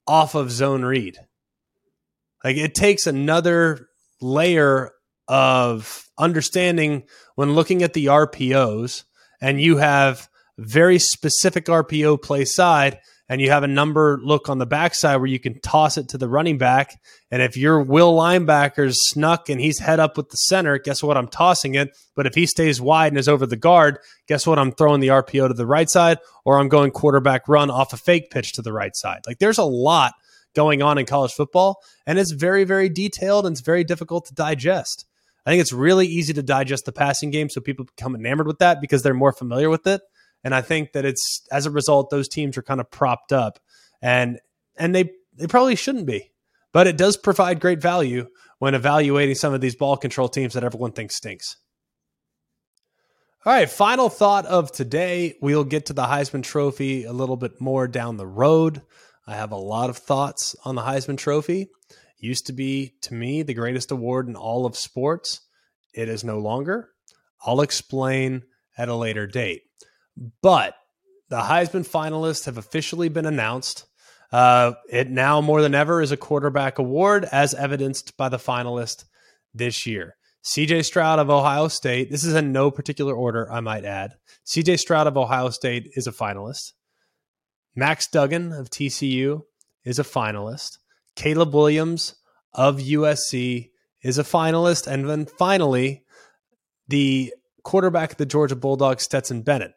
off 0.07 0.35
of 0.35 0.51
zone 0.51 0.83
read. 0.85 1.17
Like 2.43 2.57
it 2.57 2.75
takes 2.75 3.07
another 3.07 3.87
layer 4.21 4.91
of 5.27 6.09
understanding 6.17 7.03
when 7.35 7.53
looking 7.53 7.81
at 7.83 7.93
the 7.93 8.05
RPOs 8.05 9.03
and 9.41 9.59
you 9.59 9.77
have 9.77 10.29
very 10.57 10.99
specific 10.99 11.65
RPO 11.65 12.21
play 12.21 12.45
side, 12.45 12.99
and 13.27 13.41
you 13.41 13.49
have 13.49 13.63
a 13.63 13.67
number 13.67 14.19
look 14.21 14.49
on 14.49 14.59
the 14.59 14.65
backside 14.65 15.17
where 15.17 15.27
you 15.27 15.39
can 15.39 15.59
toss 15.61 15.97
it 15.97 16.09
to 16.09 16.17
the 16.17 16.29
running 16.29 16.57
back. 16.57 16.99
And 17.31 17.41
if 17.41 17.57
your 17.57 17.81
will 17.81 18.15
linebacker's 18.15 18.97
snuck 19.09 19.49
and 19.49 19.59
he's 19.59 19.79
head 19.79 19.99
up 19.99 20.15
with 20.15 20.29
the 20.29 20.37
center, 20.37 20.77
guess 20.77 21.01
what? 21.01 21.17
I'm 21.17 21.27
tossing 21.27 21.73
it. 21.73 21.97
But 22.15 22.27
if 22.27 22.35
he 22.35 22.45
stays 22.45 22.79
wide 22.79 23.11
and 23.11 23.17
is 23.17 23.27
over 23.27 23.47
the 23.47 23.55
guard, 23.55 23.97
guess 24.27 24.45
what? 24.45 24.59
I'm 24.59 24.71
throwing 24.71 25.01
the 25.01 25.07
RPO 25.07 25.47
to 25.47 25.53
the 25.55 25.65
right 25.65 25.89
side 25.89 26.19
or 26.45 26.59
I'm 26.59 26.69
going 26.69 26.91
quarterback 26.91 27.47
run 27.47 27.71
off 27.71 27.93
a 27.93 27.97
fake 27.97 28.29
pitch 28.29 28.53
to 28.53 28.61
the 28.61 28.73
right 28.73 28.95
side. 28.95 29.21
Like 29.25 29.39
there's 29.39 29.57
a 29.57 29.65
lot 29.65 30.13
going 30.55 30.81
on 30.81 30.97
in 30.97 31.05
college 31.05 31.33
football, 31.33 31.81
and 32.07 32.17
it's 32.17 32.31
very, 32.31 32.63
very 32.63 32.89
detailed 32.89 33.45
and 33.45 33.53
it's 33.53 33.61
very 33.61 33.83
difficult 33.83 34.25
to 34.27 34.33
digest. 34.33 35.05
I 35.45 35.51
think 35.51 35.61
it's 35.61 35.73
really 35.73 36.07
easy 36.07 36.33
to 36.33 36.41
digest 36.41 36.85
the 36.85 36.91
passing 36.91 37.29
game 37.29 37.49
so 37.49 37.61
people 37.61 37.85
become 37.85 38.15
enamored 38.15 38.47
with 38.47 38.59
that 38.59 38.81
because 38.81 39.03
they're 39.03 39.13
more 39.13 39.33
familiar 39.33 39.69
with 39.69 39.85
it. 39.85 40.01
And 40.45 40.53
I 40.53 40.61
think 40.61 40.93
that 40.93 41.03
it's 41.03 41.41
as 41.51 41.65
a 41.65 41.71
result, 41.71 42.11
those 42.11 42.29
teams 42.29 42.55
are 42.55 42.61
kind 42.61 42.79
of 42.79 42.89
propped 42.91 43.33
up 43.33 43.59
and 44.01 44.39
and 44.77 44.93
they 44.93 45.09
they 45.35 45.47
probably 45.47 45.75
shouldn't 45.75 46.05
be. 46.05 46.31
But 46.71 46.87
it 46.87 46.97
does 46.97 47.17
provide 47.17 47.59
great 47.59 47.81
value 47.81 48.27
when 48.59 48.75
evaluating 48.75 49.35
some 49.35 49.53
of 49.53 49.61
these 49.61 49.75
ball 49.75 49.97
control 49.97 50.29
teams 50.29 50.53
that 50.53 50.63
everyone 50.63 50.91
thinks 50.91 51.15
stinks. 51.15 51.57
All 53.45 53.53
right, 53.53 53.69
final 53.69 54.09
thought 54.09 54.45
of 54.45 54.71
today. 54.71 55.35
We'll 55.41 55.63
get 55.63 55.87
to 55.87 55.93
the 55.93 56.03
Heisman 56.03 56.43
Trophy 56.43 57.05
a 57.05 57.13
little 57.13 57.37
bit 57.37 57.59
more 57.59 57.87
down 57.87 58.17
the 58.17 58.27
road. 58.27 58.81
I 59.27 59.35
have 59.35 59.51
a 59.51 59.57
lot 59.57 59.89
of 59.89 59.97
thoughts 59.97 60.55
on 60.63 60.75
the 60.75 60.81
Heisman 60.81 61.17
Trophy. 61.17 61.69
used 62.19 62.47
to 62.47 62.53
be, 62.53 62.93
to 63.01 63.13
me, 63.13 63.43
the 63.43 63.53
greatest 63.53 63.91
award 63.91 64.27
in 64.27 64.35
all 64.35 64.65
of 64.65 64.77
sports. 64.77 65.41
It 65.93 66.09
is 66.09 66.23
no 66.23 66.39
longer. 66.39 66.89
I'll 67.45 67.61
explain 67.61 68.43
at 68.77 68.89
a 68.89 68.95
later 68.95 69.27
date. 69.27 69.61
But 70.41 70.75
the 71.29 71.41
Heisman 71.41 71.87
finalists 71.87 72.45
have 72.45 72.57
officially 72.57 73.09
been 73.09 73.25
announced. 73.25 73.85
Uh, 74.31 74.73
it 74.89 75.09
now 75.09 75.41
more 75.41 75.61
than 75.61 75.75
ever 75.75 76.01
is 76.01 76.11
a 76.11 76.17
quarterback 76.17 76.79
award, 76.79 77.25
as 77.31 77.53
evidenced 77.53 78.17
by 78.17 78.29
the 78.29 78.37
finalist 78.37 79.05
this 79.53 79.85
year. 79.85 80.15
CJ 80.45 80.85
Stroud 80.85 81.17
of 81.17 81.29
Ohio 81.29 81.67
State. 81.67 82.11
This 82.11 82.23
is 82.23 82.35
in 82.35 82.51
no 82.51 82.69
particular 82.69 83.15
order, 83.15 83.51
I 83.51 83.61
might 83.61 83.83
add. 83.83 84.13
CJ 84.45 84.77
Stroud 84.79 85.07
of 85.07 85.17
Ohio 85.17 85.49
State 85.49 85.89
is 85.95 86.05
a 86.05 86.11
finalist. 86.11 86.73
Max 87.75 88.07
Duggan 88.07 88.53
of 88.53 88.69
TCU 88.69 89.41
is 89.83 89.97
a 89.99 90.03
finalist. 90.03 90.77
Caleb 91.15 91.53
Williams 91.53 92.15
of 92.53 92.77
USC 92.77 93.71
is 94.03 94.17
a 94.17 94.23
finalist. 94.23 94.85
And 94.85 95.09
then 95.09 95.25
finally, 95.25 96.03
the 96.87 97.33
quarterback 97.63 98.11
of 98.11 98.17
the 98.17 98.25
Georgia 98.25 98.55
Bulldogs, 98.55 99.03
Stetson 99.03 99.41
Bennett, 99.41 99.73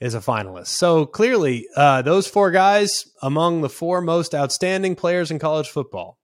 is 0.00 0.14
a 0.14 0.20
finalist. 0.20 0.68
So 0.68 1.04
clearly, 1.06 1.66
uh, 1.76 2.02
those 2.02 2.26
four 2.26 2.50
guys 2.50 3.04
among 3.22 3.60
the 3.60 3.68
four 3.68 4.00
most 4.00 4.34
outstanding 4.34 4.96
players 4.96 5.30
in 5.30 5.38
college 5.38 5.68
football. 5.68 6.18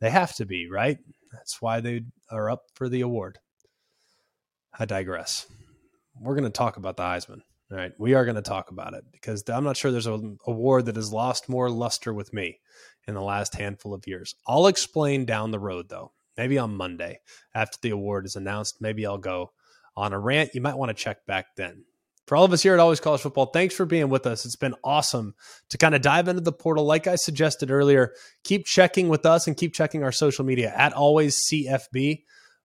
They 0.00 0.10
have 0.10 0.34
to 0.36 0.46
be, 0.46 0.68
right? 0.68 0.98
That's 1.32 1.60
why 1.60 1.80
they 1.80 2.02
are 2.30 2.50
up 2.50 2.62
for 2.74 2.88
the 2.88 3.02
award. 3.02 3.38
I 4.76 4.86
digress. 4.86 5.46
We're 6.20 6.34
going 6.34 6.44
to 6.44 6.50
talk 6.50 6.76
about 6.76 6.96
the 6.96 7.04
Heisman. 7.04 7.42
All 7.70 7.78
right, 7.78 7.92
we 7.98 8.12
are 8.14 8.24
going 8.24 8.36
to 8.36 8.42
talk 8.42 8.70
about 8.70 8.92
it 8.92 9.04
because 9.12 9.44
I'm 9.48 9.64
not 9.64 9.78
sure 9.78 9.90
there's 9.90 10.06
an 10.06 10.36
award 10.46 10.86
that 10.86 10.96
has 10.96 11.12
lost 11.12 11.48
more 11.48 11.70
luster 11.70 12.12
with 12.12 12.32
me 12.34 12.58
in 13.06 13.14
the 13.14 13.22
last 13.22 13.54
handful 13.54 13.94
of 13.94 14.06
years. 14.06 14.34
I'll 14.46 14.66
explain 14.66 15.24
down 15.24 15.52
the 15.52 15.58
road, 15.58 15.88
though. 15.88 16.12
Maybe 16.36 16.58
on 16.58 16.76
Monday 16.76 17.20
after 17.54 17.78
the 17.80 17.90
award 17.90 18.26
is 18.26 18.36
announced. 18.36 18.80
Maybe 18.80 19.06
I'll 19.06 19.18
go 19.18 19.52
on 19.96 20.12
a 20.12 20.18
rant. 20.18 20.54
You 20.54 20.60
might 20.60 20.76
want 20.76 20.90
to 20.90 21.02
check 21.02 21.24
back 21.26 21.46
then. 21.56 21.84
For 22.26 22.36
all 22.36 22.44
of 22.44 22.52
us 22.52 22.62
here 22.62 22.74
at 22.74 22.80
Always 22.80 23.00
College 23.00 23.20
Football, 23.20 23.46
thanks 23.46 23.74
for 23.74 23.84
being 23.84 24.08
with 24.08 24.26
us. 24.26 24.44
It's 24.44 24.56
been 24.56 24.76
awesome 24.84 25.34
to 25.70 25.78
kind 25.78 25.94
of 25.94 26.02
dive 26.02 26.28
into 26.28 26.40
the 26.40 26.52
portal. 26.52 26.84
Like 26.84 27.06
I 27.06 27.16
suggested 27.16 27.70
earlier, 27.70 28.14
keep 28.44 28.64
checking 28.64 29.08
with 29.08 29.26
us 29.26 29.46
and 29.46 29.56
keep 29.56 29.74
checking 29.74 30.04
our 30.04 30.12
social 30.12 30.44
media 30.44 30.72
at 30.76 30.92
Always 30.92 31.44
CFB. 31.50 32.22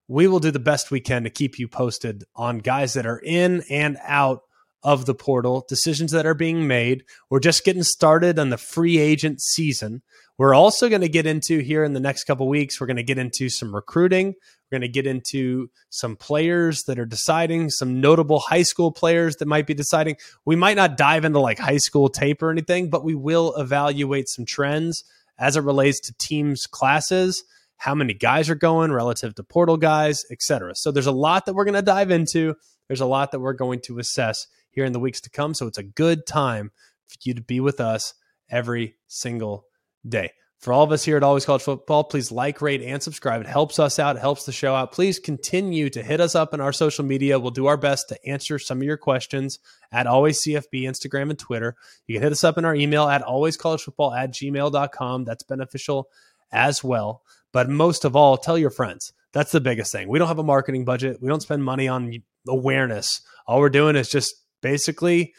We 0.08 0.28
will 0.28 0.40
do 0.40 0.52
the 0.52 0.60
best 0.60 0.92
we 0.92 1.02
can 1.02 1.24
to 1.24 1.30
keep 1.30 1.58
you 1.60 1.68
posted 1.68 2.24
on 2.36 2.60
guys 2.60 2.94
that 2.94 3.06
are 3.06 3.20
in 3.20 3.64
and 3.70 3.98
out 4.04 4.42
of 4.84 5.06
the 5.06 5.16
portal, 5.16 5.66
decisions 5.68 6.12
that 6.12 6.26
are 6.26 6.34
being 6.34 6.68
made. 6.68 7.04
We're 7.30 7.40
just 7.40 7.66
getting 7.66 7.84
started 7.84 8.40
on 8.40 8.50
the 8.50 8.58
free 8.58 8.98
agent 8.98 9.42
season. 9.42 10.02
We're 10.38 10.54
also 10.54 10.88
going 10.88 11.02
to 11.02 11.10
get 11.10 11.26
into 11.26 11.60
here 11.60 11.84
in 11.84 11.94
the 11.94 12.00
next 12.00 12.26
couple 12.26 12.48
weeks, 12.48 12.80
we're 12.80 12.88
going 12.88 12.98
to 12.98 13.04
get 13.04 13.18
into 13.18 13.50
some 13.50 13.74
recruiting. 13.74 14.36
We're 14.70 14.80
going 14.80 14.90
to 14.90 14.94
get 14.94 15.08
into 15.08 15.70
some 15.90 16.16
players 16.16 16.84
that 16.84 17.00
are 17.00 17.06
deciding, 17.06 17.70
some 17.70 18.02
notable 18.02 18.40
high 18.40 18.64
school 18.64 18.92
players 18.92 19.38
that 19.38 19.48
might 19.48 19.66
be 19.66 19.74
deciding. 19.74 20.18
We 20.46 20.56
might 20.56 20.76
not 20.76 20.98
dive 20.98 21.26
into 21.26 21.40
like 21.40 21.58
high 21.58 21.78
school 21.78 22.10
tape 22.10 22.44
or 22.44 22.52
anything, 22.52 22.90
but 22.90 23.04
we 23.04 23.16
will 23.16 23.56
evaluate 23.56 24.28
some 24.28 24.46
trends 24.46 25.04
as 25.40 25.56
it 25.56 25.62
relates 25.62 26.00
to 26.02 26.14
teams' 26.20 26.68
classes, 26.68 27.44
how 27.78 27.96
many 27.96 28.14
guys 28.14 28.50
are 28.50 28.56
going 28.56 28.92
relative 28.92 29.36
to 29.36 29.44
portal 29.44 29.78
guys, 29.78 30.24
etc. 30.32 30.74
So 30.76 30.92
there's 30.92 31.08
a 31.08 31.12
lot 31.12 31.46
that 31.46 31.54
we're 31.54 31.66
going 31.66 31.76
to 31.76 31.82
dive 31.82 32.12
into. 32.12 32.56
There's 32.88 33.02
a 33.02 33.06
lot 33.06 33.32
that 33.32 33.40
we're 33.40 33.54
going 33.54 33.82
to 33.86 34.00
assess 34.00 34.48
here 34.78 34.86
in 34.86 34.94
the 34.94 35.00
weeks 35.00 35.22
to 35.22 35.30
come. 35.32 35.56
So 35.56 35.66
it's 35.66 35.80
a 35.80 35.84
good 35.84 36.28
time 36.28 36.72
for 37.08 37.18
you 37.24 37.34
to 37.34 37.42
be 37.42 37.60
with 37.60 37.82
us 37.82 38.14
every 38.48 38.96
single 39.08 39.66
day. 40.08 40.32
For 40.60 40.72
all 40.72 40.84
of 40.84 40.92
us 40.92 41.04
here 41.04 41.18
at 41.18 41.24
Always 41.24 41.46
College 41.46 41.64
Football, 41.64 42.04
please 42.04 42.32
like, 42.32 42.62
rate, 42.62 42.84
and 42.84 43.02
subscribe. 43.02 43.42
It 43.42 43.48
helps 43.48 43.80
us 43.80 43.98
out, 43.98 44.18
it 44.18 44.20
helps 44.20 44.46
the 44.46 44.52
show 44.52 44.76
out. 44.76 44.92
Please 44.92 45.18
continue 45.18 45.90
to 45.90 46.04
hit 46.04 46.22
us 46.22 46.36
up 46.36 46.54
in 46.54 46.62
our 46.62 46.74
social 46.74 47.04
media. 47.06 47.40
We'll 47.40 47.50
do 47.50 47.66
our 47.66 47.78
best 47.78 48.10
to 48.10 48.28
answer 48.28 48.60
some 48.60 48.78
of 48.78 48.84
your 48.84 48.98
questions 48.98 49.58
at 49.92 50.06
Always 50.06 50.42
CFB, 50.42 50.84
Instagram, 50.84 51.32
and 51.32 51.40
Twitter. 51.40 51.76
You 52.06 52.16
can 52.16 52.24
hit 52.24 52.32
us 52.32 52.44
up 52.44 52.60
in 52.60 52.66
our 52.66 52.76
email 52.76 53.08
at 53.08 53.24
alwayscollegefootball 53.24 54.16
at 54.16 54.32
gmail.com. 54.32 55.26
That's 55.26 55.44
beneficial 55.44 56.10
as 56.52 56.84
well. 56.84 57.24
But 57.52 57.68
most 57.68 58.06
of 58.06 58.16
all, 58.16 58.38
tell 58.38 58.60
your 58.60 58.70
friends. 58.70 59.12
That's 59.34 59.52
the 59.52 59.62
biggest 59.62 59.92
thing. 59.92 60.08
We 60.08 60.20
don't 60.20 60.28
have 60.28 60.40
a 60.40 60.44
marketing 60.44 60.86
budget. 60.86 61.18
We 61.20 61.30
don't 61.30 61.42
spend 61.42 61.64
money 61.64 61.88
on 61.88 62.12
awareness. 62.48 63.22
All 63.48 63.60
we're 63.60 63.70
doing 63.70 63.96
is 63.96 64.10
just 64.10 64.36
basically 64.68 65.34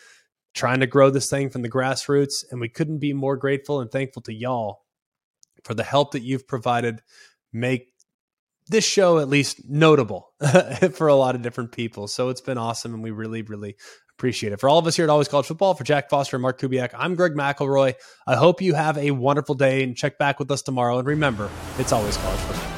trying 0.55 0.81
to 0.81 0.87
grow 0.87 1.11
this 1.11 1.29
thing 1.29 1.51
from 1.51 1.62
the 1.62 1.70
grassroots. 1.70 2.45
And 2.51 2.61
we 2.61 2.68
couldn't 2.68 2.99
be 2.99 3.12
more 3.12 3.37
grateful 3.37 3.81
and 3.81 3.91
thankful 3.91 4.22
to 4.22 4.33
y'all 4.33 4.81
for 5.64 5.74
the 5.74 5.85
help 5.85 6.12
that 6.12 6.22
you've 6.22 6.49
provided. 6.49 7.03
Make 7.53 7.89
this 8.68 8.85
show 8.85 9.18
at 9.18 9.29
least 9.29 9.61
notable 9.68 10.31
for 10.93 11.09
a 11.09 11.14
lot 11.14 11.35
of 11.35 11.43
different 11.43 11.72
people. 11.72 12.09
So 12.09 12.31
it's 12.31 12.41
been 12.41 12.59
awesome, 12.59 12.95
and 12.95 13.03
we 13.03 13.11
really, 13.11 13.43
really 13.43 13.76
appreciate 14.18 14.53
it. 14.53 14.61
For 14.61 14.68
all 14.68 14.79
of 14.79 14.87
us 14.87 14.97
here 14.97 15.05
at 15.05 15.11
Always 15.11 15.29
College 15.29 15.47
Football, 15.47 15.74
for 15.74 15.85
Jack 15.85 16.11
Foster 16.11 16.37
and 16.37 16.43
Mark 16.43 16.61
Kubiak, 16.61 16.91
I'm 16.97 17.14
Greg 17.14 17.33
McElroy. 17.33 17.95
I 18.26 18.37
hope 18.37 18.61
you 18.61 18.74
have 18.74 18.99
a 18.99 19.11
wonderful 19.12 19.55
day 19.55 19.83
and 19.83 19.97
check 19.97 20.18
back 20.18 20.39
with 20.39 20.51
us 20.51 20.62
tomorrow. 20.62 20.99
And 20.99 21.07
remember, 21.07 21.51
it's 21.79 21.93
always 21.93 22.16
college 22.18 22.41
football. 22.41 22.78